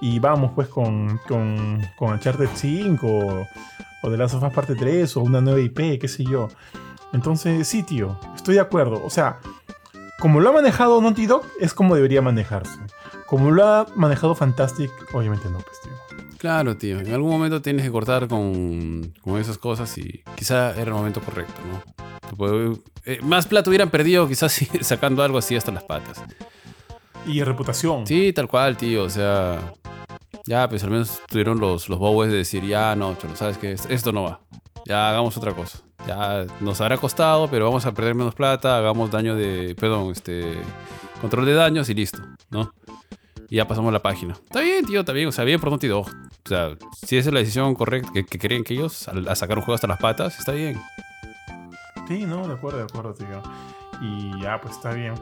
y 0.00 0.18
vamos 0.18 0.52
pues 0.54 0.68
con, 0.68 1.18
con, 1.26 1.80
con 1.96 2.12
Uncharted 2.12 2.48
5 2.54 3.06
o, 3.06 3.46
o 4.02 4.10
The 4.10 4.16
Last 4.16 4.34
of 4.34 4.42
Us 4.42 4.52
Parte 4.52 4.74
3 4.74 5.16
o 5.16 5.20
una 5.20 5.40
nueva 5.40 5.60
IP, 5.60 6.00
qué 6.00 6.08
sé 6.08 6.24
yo. 6.24 6.48
Entonces, 7.12 7.66
sí, 7.66 7.82
tío, 7.82 8.18
estoy 8.34 8.54
de 8.54 8.60
acuerdo. 8.60 9.02
O 9.04 9.10
sea, 9.10 9.38
como 10.20 10.40
lo 10.40 10.50
ha 10.50 10.52
manejado 10.52 11.00
Naughty 11.00 11.26
Dog, 11.26 11.44
es 11.60 11.74
como 11.74 11.94
debería 11.94 12.22
manejarse. 12.22 12.78
Como 13.26 13.50
lo 13.50 13.64
ha 13.64 13.86
manejado 13.94 14.34
Fantastic, 14.34 14.90
obviamente 15.12 15.48
no, 15.48 15.58
pues, 15.58 15.80
tío. 15.82 15.92
Claro, 16.38 16.76
tío. 16.76 17.00
En 17.00 17.12
algún 17.12 17.30
momento 17.30 17.60
tienes 17.60 17.84
que 17.84 17.90
cortar 17.90 18.28
con, 18.28 19.12
con 19.22 19.38
esas 19.40 19.58
cosas 19.58 19.96
y 19.98 20.22
quizá 20.36 20.70
era 20.72 20.84
el 20.84 20.92
momento 20.92 21.20
correcto, 21.20 21.60
¿no? 21.70 21.98
Eh, 23.04 23.20
más 23.22 23.46
plata 23.46 23.70
hubieran 23.70 23.90
perdido 23.90 24.28
quizás 24.28 24.60
sacando 24.82 25.22
algo 25.22 25.38
así 25.38 25.56
hasta 25.56 25.72
las 25.72 25.82
patas. 25.82 26.22
Y 27.26 27.42
reputación. 27.42 28.06
Sí, 28.06 28.32
tal 28.32 28.48
cual, 28.48 28.76
tío. 28.76 29.02
O 29.02 29.10
sea, 29.10 29.74
ya, 30.48 30.66
pues 30.66 30.82
al 30.82 30.90
menos 30.90 31.20
tuvieron 31.28 31.60
los, 31.60 31.90
los 31.90 31.98
bowes 31.98 32.30
de 32.30 32.38
decir, 32.38 32.64
ya 32.64 32.96
no, 32.96 33.14
cholo, 33.16 33.36
sabes 33.36 33.58
que 33.58 33.72
esto 33.72 34.12
no 34.12 34.22
va. 34.22 34.40
Ya 34.86 35.10
hagamos 35.10 35.36
otra 35.36 35.52
cosa. 35.52 35.80
Ya 36.06 36.46
nos 36.60 36.80
habrá 36.80 36.96
costado, 36.96 37.50
pero 37.50 37.66
vamos 37.66 37.84
a 37.84 37.92
perder 37.92 38.14
menos 38.14 38.34
plata, 38.34 38.78
hagamos 38.78 39.10
daño 39.10 39.36
de, 39.36 39.76
perdón, 39.78 40.10
este, 40.10 40.54
control 41.20 41.44
de 41.44 41.52
daños 41.52 41.90
y 41.90 41.94
listo, 41.94 42.22
¿no? 42.48 42.72
Y 43.50 43.56
ya 43.56 43.68
pasamos 43.68 43.92
la 43.92 44.00
página. 44.00 44.34
Está 44.34 44.60
bien, 44.60 44.86
tío, 44.86 45.00
está 45.00 45.12
bien. 45.12 45.28
O 45.28 45.32
sea, 45.32 45.44
bien 45.44 45.60
por 45.60 45.72
O 45.72 46.06
sea, 46.44 46.76
si 47.06 47.18
esa 47.18 47.28
es 47.28 47.34
la 47.34 47.40
decisión 47.40 47.74
correcta 47.74 48.10
que, 48.12 48.24
que 48.24 48.38
creen 48.38 48.64
que 48.64 48.74
ellos, 48.74 49.06
a, 49.08 49.34
sacar 49.34 49.58
un 49.58 49.64
juego 49.64 49.74
hasta 49.74 49.86
las 49.86 49.98
patas, 49.98 50.38
está 50.38 50.52
bien. 50.52 50.80
Sí, 52.08 52.24
no, 52.24 52.48
de 52.48 52.54
acuerdo, 52.54 52.78
de 52.78 52.84
acuerdo, 52.84 53.12
tío. 53.12 53.42
Y 54.00 54.40
ya, 54.40 54.60
pues 54.60 54.76
está 54.76 54.92
bien. 54.92 55.14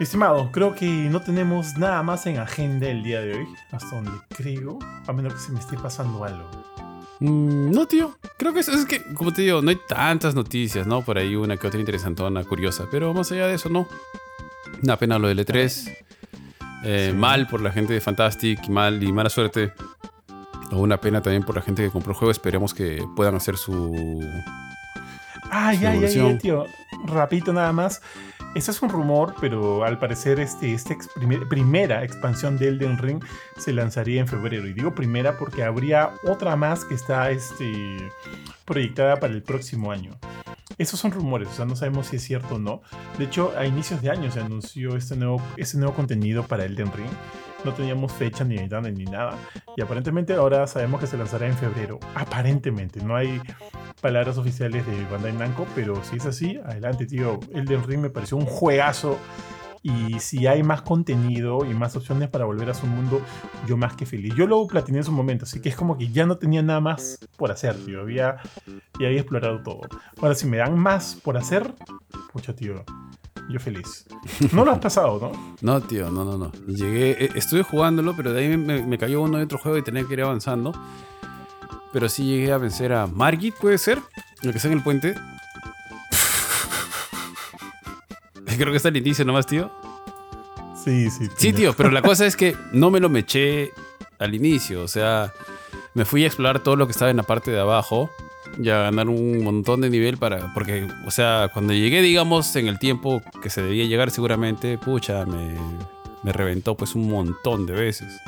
Estimado, 0.00 0.50
creo 0.52 0.74
que 0.76 0.86
no 0.86 1.20
tenemos 1.20 1.76
nada 1.76 2.02
más 2.04 2.24
en 2.26 2.38
agenda 2.38 2.88
el 2.88 3.02
día 3.02 3.20
de 3.20 3.34
hoy, 3.34 3.48
hasta 3.72 3.96
donde 3.96 4.12
creo, 4.28 4.78
a 5.06 5.12
menos 5.12 5.34
que 5.34 5.40
se 5.40 5.52
me 5.52 5.58
esté 5.58 5.76
pasando 5.76 6.22
algo. 6.22 6.48
Mm, 7.18 7.72
no, 7.72 7.86
tío. 7.86 8.16
Creo 8.36 8.52
que 8.52 8.60
es, 8.60 8.68
es 8.68 8.84
que, 8.84 9.02
como 9.14 9.32
te 9.32 9.42
digo, 9.42 9.60
no 9.60 9.70
hay 9.70 9.78
tantas 9.88 10.36
noticias, 10.36 10.86
¿no? 10.86 11.02
Por 11.02 11.18
ahí 11.18 11.34
una 11.34 11.56
que 11.56 11.66
otra 11.66 11.80
interesantona, 11.80 12.44
curiosa. 12.44 12.86
Pero 12.90 13.12
más 13.12 13.32
allá 13.32 13.48
de 13.48 13.54
eso, 13.54 13.68
no. 13.68 13.88
Una 14.82 14.96
pena 14.96 15.18
lo 15.18 15.26
del 15.26 15.44
E3. 15.44 15.96
Eh, 16.84 17.12
mal 17.16 17.48
por 17.48 17.60
la 17.60 17.72
gente 17.72 17.92
de 17.92 18.00
Fantastic, 18.00 18.68
mal 18.68 19.02
y 19.02 19.12
mala 19.12 19.30
suerte. 19.30 19.72
O 20.70 20.78
una 20.78 21.00
pena 21.00 21.20
también 21.22 21.42
por 21.42 21.56
la 21.56 21.62
gente 21.62 21.82
que 21.82 21.90
compró 21.90 22.12
el 22.12 22.18
juego. 22.18 22.30
Esperemos 22.30 22.72
que 22.72 23.04
puedan 23.16 23.34
hacer 23.34 23.56
su. 23.56 24.20
Ay, 25.50 25.84
ay, 25.84 26.04
ay, 26.04 26.38
tío. 26.38 26.66
Rapito 27.04 27.52
nada 27.52 27.72
más. 27.72 28.02
Ese 28.54 28.70
es 28.70 28.82
un 28.82 28.88
rumor, 28.88 29.34
pero 29.40 29.84
al 29.84 29.98
parecer 29.98 30.40
este, 30.40 30.72
esta 30.72 30.96
primera 31.48 32.02
expansión 32.02 32.56
de 32.56 32.68
Elden 32.68 32.98
Ring 32.98 33.22
se 33.58 33.72
lanzaría 33.72 34.20
en 34.20 34.26
febrero. 34.26 34.66
Y 34.66 34.72
digo 34.72 34.94
primera 34.94 35.36
porque 35.36 35.62
habría 35.62 36.10
otra 36.26 36.56
más 36.56 36.84
que 36.84 36.94
está 36.94 37.30
este, 37.30 38.10
proyectada 38.64 39.16
para 39.20 39.34
el 39.34 39.42
próximo 39.42 39.92
año. 39.92 40.12
Esos 40.78 41.00
son 41.00 41.10
rumores, 41.10 41.48
o 41.48 41.52
sea, 41.52 41.64
no 41.64 41.74
sabemos 41.74 42.06
si 42.06 42.16
es 42.16 42.22
cierto 42.22 42.54
o 42.54 42.58
no. 42.58 42.82
De 43.18 43.24
hecho, 43.24 43.52
a 43.58 43.66
inicios 43.66 44.00
de 44.00 44.10
año 44.10 44.30
se 44.30 44.40
anunció 44.40 44.96
este 44.96 45.16
nuevo, 45.16 45.42
este 45.56 45.76
nuevo 45.76 45.92
contenido 45.92 46.44
para 46.44 46.64
Elden 46.64 46.92
Ring. 46.92 47.10
No 47.64 47.74
teníamos 47.74 48.12
fecha 48.12 48.44
ni 48.44 48.56
ni 48.56 49.04
nada. 49.04 49.36
Y 49.76 49.82
aparentemente 49.82 50.34
ahora 50.34 50.66
sabemos 50.68 51.00
que 51.00 51.08
se 51.08 51.18
lanzará 51.18 51.48
en 51.48 51.56
febrero. 51.56 51.98
Aparentemente, 52.14 53.02
no 53.02 53.16
hay 53.16 53.42
palabras 54.00 54.38
oficiales 54.38 54.86
de 54.86 55.04
Bandai 55.06 55.32
Namco, 55.32 55.66
pero 55.74 56.02
si 56.04 56.16
es 56.16 56.26
así, 56.26 56.58
adelante, 56.64 57.06
tío. 57.06 57.40
Elden 57.52 57.84
Ring 57.84 58.00
me 58.00 58.10
pareció 58.10 58.36
un 58.36 58.46
juegazo. 58.46 59.18
Y 59.82 60.18
si 60.18 60.46
hay 60.46 60.62
más 60.64 60.82
contenido 60.82 61.64
y 61.64 61.72
más 61.72 61.94
opciones 61.94 62.28
para 62.28 62.44
volver 62.44 62.68
a 62.68 62.74
su 62.74 62.86
mundo, 62.86 63.22
yo 63.66 63.76
más 63.76 63.94
que 63.94 64.06
feliz. 64.06 64.34
Yo 64.34 64.46
lo 64.46 64.66
platiné 64.66 64.98
en 64.98 65.04
su 65.04 65.12
momento, 65.12 65.44
así 65.44 65.60
que 65.60 65.68
es 65.68 65.76
como 65.76 65.96
que 65.96 66.08
ya 66.08 66.26
no 66.26 66.36
tenía 66.36 66.62
nada 66.62 66.80
más 66.80 67.18
por 67.36 67.52
hacer, 67.52 67.76
tío. 67.84 68.00
Había, 68.00 68.38
ya 68.98 69.06
había 69.06 69.20
explorado 69.20 69.62
todo. 69.62 69.80
Ahora, 70.20 70.34
si 70.34 70.46
me 70.46 70.56
dan 70.56 70.76
más 70.76 71.14
por 71.22 71.36
hacer, 71.36 71.74
pucha, 72.32 72.54
tío, 72.54 72.84
yo 73.48 73.58
feliz. 73.60 74.06
No 74.52 74.64
lo 74.64 74.72
has 74.72 74.78
pasado, 74.78 75.18
¿no? 75.20 75.56
No, 75.62 75.80
tío, 75.80 76.10
no, 76.10 76.24
no, 76.24 76.36
no. 76.36 76.52
Llegué, 76.66 77.24
eh, 77.24 77.30
estuve 77.34 77.62
jugándolo, 77.62 78.14
pero 78.16 78.32
de 78.32 78.40
ahí 78.40 78.56
me, 78.56 78.98
cayó 78.98 79.22
uno 79.22 79.38
de 79.38 79.44
otro 79.44 79.58
juego 79.58 79.78
y 79.78 79.82
tenía 79.82 80.04
que 80.04 80.12
ir 80.12 80.22
avanzando. 80.22 80.72
Pero 81.92 82.08
sí 82.08 82.24
llegué 82.24 82.52
a 82.52 82.58
vencer 82.58 82.92
a 82.92 83.06
Margit, 83.06 83.54
puede 83.54 83.78
ser, 83.78 84.00
el 84.42 84.50
que 84.50 84.58
está 84.58 84.68
en 84.68 84.74
el 84.74 84.82
puente. 84.82 85.14
Creo 88.56 88.70
que 88.70 88.76
está 88.76 88.88
el 88.88 88.96
inicio 88.96 89.24
nomás, 89.24 89.46
tío. 89.46 89.70
Sí, 90.84 91.10
sí. 91.10 91.28
Sí, 91.36 91.52
tío, 91.52 91.74
pero 91.74 91.90
la 91.90 92.02
cosa 92.02 92.26
es 92.26 92.36
que 92.36 92.56
no 92.72 92.90
me 92.90 93.00
lo 93.00 93.08
meché 93.08 93.72
al 94.18 94.34
inicio. 94.34 94.82
O 94.82 94.88
sea, 94.88 95.32
me 95.94 96.04
fui 96.04 96.24
a 96.24 96.26
explorar 96.26 96.60
todo 96.60 96.76
lo 96.76 96.86
que 96.86 96.92
estaba 96.92 97.10
en 97.10 97.16
la 97.16 97.22
parte 97.22 97.50
de 97.50 97.60
abajo 97.60 98.10
y 98.58 98.68
a 98.70 98.82
ganar 98.82 99.08
un 99.08 99.42
montón 99.42 99.80
de 99.80 99.90
nivel 99.90 100.18
para. 100.18 100.52
Porque, 100.54 100.88
o 101.06 101.10
sea, 101.10 101.50
cuando 101.52 101.72
llegué, 101.72 102.02
digamos, 102.02 102.54
en 102.56 102.68
el 102.68 102.78
tiempo 102.78 103.22
que 103.42 103.50
se 103.50 103.62
debía 103.62 103.84
llegar, 103.84 104.10
seguramente, 104.10 104.78
pucha, 104.78 105.24
me, 105.26 105.56
me 106.22 106.32
reventó 106.32 106.74
pues 106.74 106.94
un 106.94 107.10
montón 107.10 107.66
de 107.66 107.74
veces. 107.74 108.20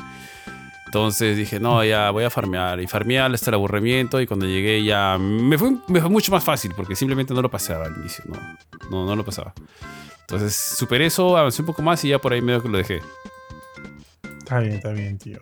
Entonces 0.90 1.36
dije, 1.36 1.60
no, 1.60 1.84
ya 1.84 2.10
voy 2.10 2.24
a 2.24 2.30
farmear. 2.30 2.80
Y 2.80 2.88
farmear 2.88 3.32
hasta 3.32 3.52
el 3.52 3.54
aburrimiento. 3.54 4.20
Y 4.20 4.26
cuando 4.26 4.44
llegué 4.44 4.82
ya 4.82 5.18
me 5.20 5.56
fue, 5.56 5.70
mucho 5.86 6.32
más 6.32 6.42
fácil 6.42 6.72
porque 6.74 6.96
simplemente 6.96 7.32
no 7.32 7.40
lo 7.42 7.48
pasaba 7.48 7.84
al 7.84 7.96
inicio. 7.96 8.24
No, 8.26 8.36
no, 8.90 9.06
no 9.06 9.14
lo 9.14 9.24
pasaba. 9.24 9.54
Entonces 10.22 10.56
superé 10.56 11.06
eso, 11.06 11.36
avancé 11.36 11.62
un 11.62 11.66
poco 11.66 11.80
más 11.80 12.04
y 12.04 12.08
ya 12.08 12.18
por 12.18 12.32
ahí 12.32 12.42
medio 12.42 12.60
que 12.60 12.68
lo 12.68 12.78
dejé. 12.78 13.02
Está 14.50 14.58
bien, 14.58 14.74
está 14.74 14.90
bien, 14.90 15.16
tío. 15.16 15.38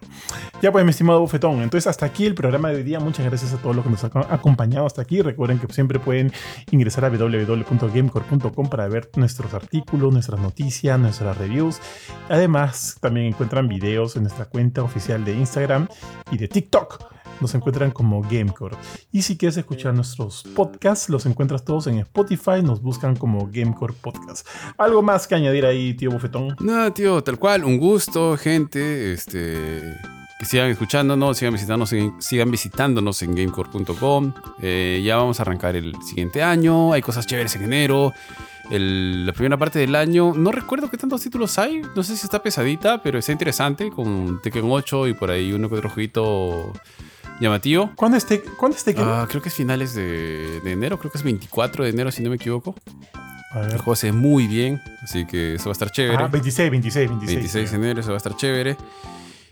Ya 0.61 0.71
pues, 0.71 0.85
mi 0.85 0.91
estimado 0.91 1.21
Bufetón, 1.21 1.63
entonces 1.63 1.87
hasta 1.87 2.05
aquí 2.05 2.27
el 2.27 2.35
programa 2.35 2.69
de 2.69 2.77
hoy 2.77 2.83
día. 2.83 3.01
Muchas 3.01 3.25
gracias 3.25 3.55
a 3.55 3.57
todos 3.57 3.75
los 3.75 3.83
que 3.83 3.91
nos 3.91 4.05
han 4.05 4.11
acompañado 4.29 4.85
hasta 4.85 5.01
aquí. 5.01 5.23
Recuerden 5.23 5.59
que 5.59 5.73
siempre 5.73 5.99
pueden 5.99 6.31
ingresar 6.71 7.07
a 7.07 7.09
www.gamecore.com 7.09 8.69
para 8.69 8.87
ver 8.87 9.09
nuestros 9.17 9.55
artículos, 9.55 10.13
nuestras 10.13 10.39
noticias, 10.39 11.01
nuestras 11.01 11.39
reviews. 11.39 11.81
Además, 12.29 12.99
también 13.01 13.29
encuentran 13.29 13.67
videos 13.67 14.15
en 14.17 14.25
nuestra 14.25 14.45
cuenta 14.45 14.83
oficial 14.83 15.25
de 15.25 15.33
Instagram 15.33 15.89
y 16.31 16.37
de 16.37 16.49
TikTok 16.49 17.18
nos 17.41 17.55
encuentran 17.55 17.91
como 17.91 18.23
Gamecore. 18.23 18.77
Y 19.13 19.23
si 19.23 19.37
quieres 19.37 19.57
escuchar 19.57 19.95
nuestros 19.95 20.45
podcasts, 20.55 21.09
los 21.09 21.27
encuentras 21.27 21.65
todos 21.65 21.87
en 21.87 21.99
Spotify, 21.99 22.63
nos 22.63 22.83
buscan 22.83 23.17
como 23.17 23.49
Gamecore 23.51 23.95
Podcast. 24.01 24.47
¿Algo 24.77 25.03
más 25.03 25.27
que 25.27 25.35
añadir 25.35 25.67
ahí, 25.67 25.95
tío 25.95 26.11
Bufetón? 26.11 26.57
No, 26.61 26.93
tío, 26.93 27.23
tal 27.23 27.39
cual, 27.39 27.65
un 27.65 27.79
gusto, 27.79 28.37
gente, 28.37 29.13
este 29.13 29.97
que 30.39 30.45
sigan 30.45 30.71
escuchándonos, 30.71 31.37
sigan 31.37 31.53
visitándonos 31.53 31.93
en, 31.93 32.23
sigan 32.23 32.51
visitándonos 32.51 33.23
en 33.23 33.35
gamecore.com. 33.35 34.33
Eh, 34.63 35.03
ya 35.05 35.17
vamos 35.17 35.41
a 35.41 35.43
arrancar 35.43 35.75
el 35.75 36.01
siguiente 36.03 36.43
año. 36.43 36.93
Hay 36.93 37.03
cosas 37.03 37.27
chéveres 37.27 37.57
en 37.57 37.65
enero. 37.65 38.13
la 38.71 39.33
primera 39.33 39.57
parte 39.57 39.81
del 39.81 39.97
año, 39.97 40.33
no 40.35 40.53
recuerdo 40.53 40.89
qué 40.89 40.97
tantos 40.97 41.23
títulos 41.23 41.59
hay. 41.59 41.83
No 41.97 42.05
sé 42.05 42.17
si 42.17 42.25
está 42.25 42.41
pesadita, 42.41 43.03
pero 43.03 43.19
está 43.19 43.33
interesante. 43.33 43.91
Con 43.91 44.41
Tekken 44.41 44.71
8 44.71 45.09
y 45.09 45.15
por 45.15 45.33
ahí 45.33 45.53
uno 45.53 45.69
que 45.69 45.75
otro 45.75 45.91
jueguito 45.91 46.73
llamativo. 47.41 47.91
¿Cuándo 47.97 48.17
es, 48.17 48.27
¿cuándo 48.57 48.77
Ah, 48.99 49.27
creo 49.29 49.43
que 49.43 49.49
es 49.49 49.55
finales 49.55 49.95
de, 49.95 50.59
enero, 50.65 50.99
creo 50.99 51.11
que 51.11 51.19
es 51.19 51.25
24 51.25 51.85
de 51.85 51.91
enero, 51.91 52.11
si 52.11 52.23
no 52.23 52.31
me 52.31 52.37
equivoco. 52.37 52.75
A 53.53 53.61
ver. 53.61 53.73
El 53.73 53.79
juego 53.79 53.97
se 53.97 54.09
ve 54.09 54.13
muy 54.13 54.47
bien, 54.47 54.81
así 55.03 55.25
que 55.27 55.55
eso 55.55 55.65
va 55.65 55.71
a 55.71 55.73
estar 55.73 55.91
chévere. 55.91 56.23
Ah, 56.23 56.29
26, 56.29 56.71
26, 56.71 57.09
26. 57.09 57.37
26 57.37 57.71
de 57.71 57.77
enero, 57.77 58.01
eso 58.01 58.11
va 58.11 58.17
a 58.17 58.19
estar 58.19 58.37
chévere. 58.37 58.77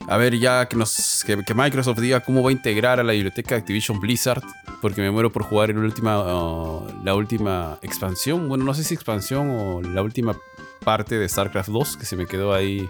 A 0.09 0.16
ver, 0.18 0.39
ya 0.39 0.66
que, 0.66 0.76
nos, 0.76 1.24
que, 1.26 1.43
que 1.43 1.55
Microsoft 1.55 1.99
diga 1.99 2.20
cómo 2.20 2.43
va 2.43 2.51
a 2.51 2.53
integrar 2.53 3.01
a 3.01 3.03
la 3.03 3.12
biblioteca 3.12 3.55
de 3.55 3.61
Activision 3.61 3.99
Blizzard, 3.99 4.43
porque 4.80 5.01
me 5.01 5.11
muero 5.11 5.32
por 5.32 5.43
jugar 5.43 5.70
en 5.70 5.80
la 5.80 5.84
última, 5.84 6.20
uh, 6.20 6.87
la 7.03 7.14
última 7.14 7.78
expansión. 7.82 8.49
Bueno, 8.49 8.64
no 8.64 8.74
sé 8.74 8.84
si 8.84 8.95
expansión 8.95 9.51
o 9.51 9.82
la 9.82 10.03
última 10.03 10.37
parte 10.84 11.18
de 11.18 11.28
StarCraft 11.28 11.70
2, 11.70 11.97
que 11.97 12.07
se 12.07 12.14
me 12.14 12.26
quedó 12.26 12.55
ahí. 12.55 12.89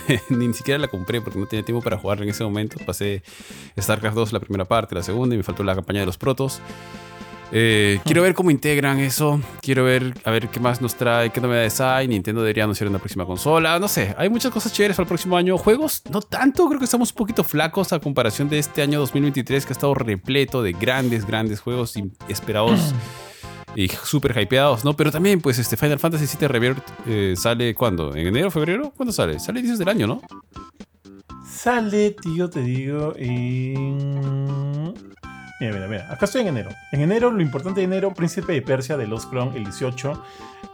Ni 0.28 0.52
siquiera 0.54 0.78
la 0.78 0.88
compré 0.88 1.20
porque 1.20 1.38
no 1.38 1.46
tenía 1.46 1.64
tiempo 1.64 1.82
para 1.82 1.98
jugar 1.98 2.22
en 2.22 2.28
ese 2.28 2.44
momento. 2.44 2.76
Pasé 2.84 3.22
StarCraft 3.78 4.16
2 4.16 4.32
la 4.32 4.40
primera 4.40 4.64
parte, 4.64 4.94
la 4.94 5.02
segunda, 5.02 5.34
y 5.34 5.38
me 5.38 5.44
faltó 5.44 5.62
la 5.62 5.74
campaña 5.74 6.00
de 6.00 6.06
los 6.06 6.18
protos. 6.18 6.60
Eh, 7.54 8.00
quiero 8.04 8.22
ver 8.22 8.32
cómo 8.32 8.50
integran 8.50 8.98
eso. 8.98 9.38
Quiero 9.60 9.84
ver 9.84 10.14
a 10.24 10.30
ver 10.30 10.48
qué 10.48 10.58
más 10.58 10.80
nos 10.80 10.94
trae, 10.94 11.30
qué 11.30 11.40
novedades 11.40 11.80
hay. 11.82 12.08
Nintendo 12.08 12.40
debería 12.40 12.64
anunciar 12.64 12.88
una 12.88 12.98
próxima 12.98 13.26
consola. 13.26 13.78
No 13.78 13.88
sé, 13.88 14.14
hay 14.16 14.30
muchas 14.30 14.50
cosas 14.50 14.72
chéveres 14.72 14.96
para 14.96 15.04
el 15.04 15.08
próximo 15.08 15.36
año. 15.36 15.58
Juegos, 15.58 16.02
no 16.10 16.22
tanto. 16.22 16.66
Creo 16.66 16.78
que 16.78 16.86
estamos 16.86 17.10
un 17.10 17.16
poquito 17.16 17.44
flacos 17.44 17.92
a 17.92 17.98
comparación 17.98 18.48
de 18.48 18.58
este 18.58 18.80
año 18.80 18.98
2023 19.00 19.66
que 19.66 19.72
ha 19.72 19.74
estado 19.74 19.94
repleto 19.94 20.62
de 20.62 20.72
grandes, 20.72 21.26
grandes 21.26 21.60
juegos 21.60 21.94
esperados 22.28 22.94
y 23.74 23.88
súper 23.88 24.38
hypeados, 24.38 24.84
¿no? 24.84 24.94
Pero 24.94 25.10
también, 25.10 25.40
pues, 25.40 25.58
este 25.58 25.76
Final 25.76 25.98
Fantasy 25.98 26.26
VII 26.36 26.48
Rebirth 26.48 26.82
eh, 27.06 27.34
sale 27.36 27.74
¿cuándo? 27.74 28.14
¿En 28.14 28.26
enero, 28.26 28.50
febrero? 28.50 28.92
¿Cuándo 28.96 29.12
sale? 29.12 29.38
Sale 29.38 29.60
inicios 29.60 29.78
del 29.78 29.88
año, 29.88 30.06
¿no? 30.06 30.22
Sale, 31.46 32.10
tío, 32.12 32.50
te 32.50 32.60
digo, 32.62 33.14
en... 33.16 34.94
Mira, 35.60 35.74
mira, 35.74 35.86
mira. 35.86 36.12
Acá 36.12 36.24
estoy 36.24 36.42
en 36.42 36.48
enero. 36.48 36.70
En 36.90 37.00
enero, 37.02 37.30
lo 37.30 37.40
importante 37.40 37.80
de 37.80 37.84
enero, 37.84 38.12
Príncipe 38.12 38.52
de 38.52 38.62
Persia 38.62 38.96
de 38.96 39.06
Los 39.06 39.26
Clone 39.26 39.56
el 39.56 39.64
18. 39.64 40.22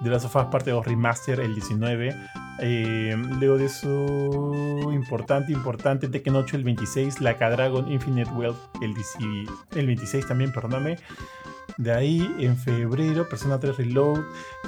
De 0.01 0.11
las 0.11 0.23
sofás 0.23 0.47
parte 0.47 0.71
2 0.71 0.87
Remaster 0.87 1.41
el 1.41 1.55
19. 1.55 2.17
Eh, 2.61 3.17
luego 3.39 3.59
de 3.59 3.67
eso, 3.67 4.91
importante, 4.93 5.53
importante, 5.53 6.09
Tekken 6.09 6.37
8 6.37 6.57
el 6.57 6.65
26. 6.65 7.21
La 7.21 7.35
Dragon 7.35 7.91
Infinite 7.93 8.31
Wealth 8.31 8.57
el 8.81 9.87
26 9.87 10.27
también, 10.27 10.53
perdóname. 10.53 10.97
De 11.79 11.93
ahí, 11.93 12.35
en 12.41 12.57
febrero, 12.57 13.29
Persona 13.29 13.61
3 13.61 13.77
Reload. 13.77 14.19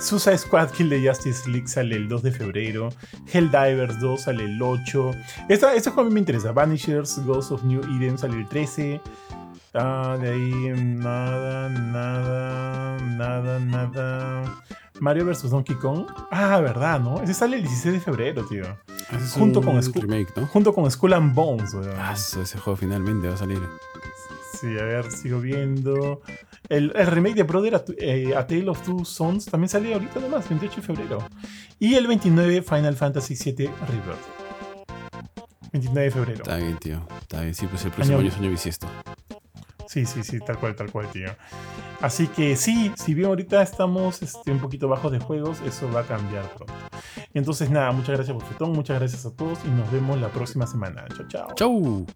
Suicide 0.00 0.38
Squad 0.38 0.70
Kill 0.70 0.88
de 0.88 1.08
Justice 1.08 1.50
League 1.50 1.66
sale 1.66 1.96
el 1.96 2.08
2 2.08 2.22
de 2.22 2.30
febrero. 2.30 2.88
Helldivers 3.32 3.98
2 3.98 4.20
sale 4.20 4.44
el 4.44 4.62
8. 4.62 5.10
Esta, 5.48 5.74
esta 5.74 5.90
juego 5.90 6.06
a 6.06 6.08
mí 6.08 6.14
me 6.14 6.20
interesa. 6.20 6.52
Vanishers, 6.52 7.18
Ghost 7.26 7.50
of 7.50 7.64
New 7.64 7.80
Eden 7.96 8.16
sale 8.16 8.38
el 8.38 8.48
13. 8.48 9.00
Ah, 9.74 10.16
de 10.20 10.30
ahí 10.30 10.72
nada, 10.76 11.68
nada, 11.68 12.96
nada, 13.00 13.58
nada. 13.58 14.62
Mario 15.00 15.26
vs. 15.26 15.50
Donkey 15.50 15.74
Kong. 15.76 16.06
Ah, 16.30 16.60
verdad, 16.60 17.00
¿no? 17.00 17.20
Ese 17.22 17.34
sale 17.34 17.56
el 17.56 17.62
16 17.62 17.94
de 17.94 18.00
febrero, 18.00 18.44
tío. 18.46 18.62
Es 19.10 19.32
Junto 19.32 19.58
un 19.58 19.66
con 19.66 19.82
remake, 19.82 20.32
¿no? 20.36 20.46
Junto 20.46 20.72
con 20.72 20.88
Skull 20.88 21.14
and 21.14 21.34
Bones, 21.34 21.74
weón. 21.74 21.90
Ah, 21.98 22.12
ese 22.12 22.56
juego 22.58 22.76
finalmente 22.76 23.26
va 23.26 23.34
a 23.34 23.38
salir. 23.38 23.60
Sí, 24.60 24.66
a 24.78 24.84
ver, 24.84 25.10
sigo 25.10 25.40
viendo. 25.40 26.20
El, 26.68 26.92
el 26.94 27.06
remake 27.06 27.36
de 27.36 27.42
Brother 27.44 27.74
a, 27.76 27.84
eh, 27.98 28.34
A 28.36 28.46
Tale 28.46 28.68
of 28.68 28.82
Two 28.82 29.04
Sons 29.04 29.46
también 29.46 29.68
sale 29.68 29.92
ahorita 29.94 30.20
nomás, 30.20 30.48
28 30.48 30.76
de 30.76 30.82
febrero. 30.82 31.18
Y 31.78 31.94
el 31.94 32.06
29, 32.06 32.62
Final 32.62 32.96
Fantasy 32.96 33.34
VII 33.34 33.66
Rebirth. 33.66 35.40
29 35.72 36.04
de 36.04 36.10
febrero. 36.10 36.42
Está 36.42 36.56
bien, 36.56 36.76
tío. 36.78 37.06
Está 37.22 37.40
bien. 37.40 37.54
Sí, 37.54 37.66
pues 37.66 37.84
el 37.84 37.90
próximo 37.92 38.18
Año- 38.18 38.26
año 38.26 38.34
es 38.34 38.38
año 38.40 38.50
bisiesto. 38.50 38.86
Sí, 39.86 40.04
sí, 40.06 40.22
sí, 40.22 40.38
tal 40.40 40.58
cual, 40.58 40.76
tal 40.76 40.90
cual, 40.92 41.08
tío. 41.10 41.30
Así 42.00 42.28
que 42.28 42.54
sí, 42.56 42.92
si 42.96 43.14
bien 43.14 43.28
ahorita 43.28 43.60
estamos 43.62 44.22
este, 44.22 44.52
un 44.52 44.60
poquito 44.60 44.88
bajos 44.88 45.10
de 45.10 45.18
juegos, 45.18 45.60
eso 45.66 45.90
va 45.90 46.00
a 46.00 46.04
cambiar 46.04 46.48
pronto. 46.54 46.72
Entonces 47.34 47.70
nada, 47.70 47.90
muchas 47.92 48.16
gracias 48.16 48.36
por 48.36 48.46
Fetón, 48.46 48.72
muchas 48.72 48.98
gracias 48.98 49.26
a 49.26 49.34
todos 49.34 49.58
y 49.64 49.68
nos 49.68 49.90
vemos 49.90 50.20
la 50.20 50.28
próxima 50.28 50.66
semana. 50.66 51.04
Chao, 51.16 51.26
chao. 51.28 51.48
¡Chau! 51.56 52.06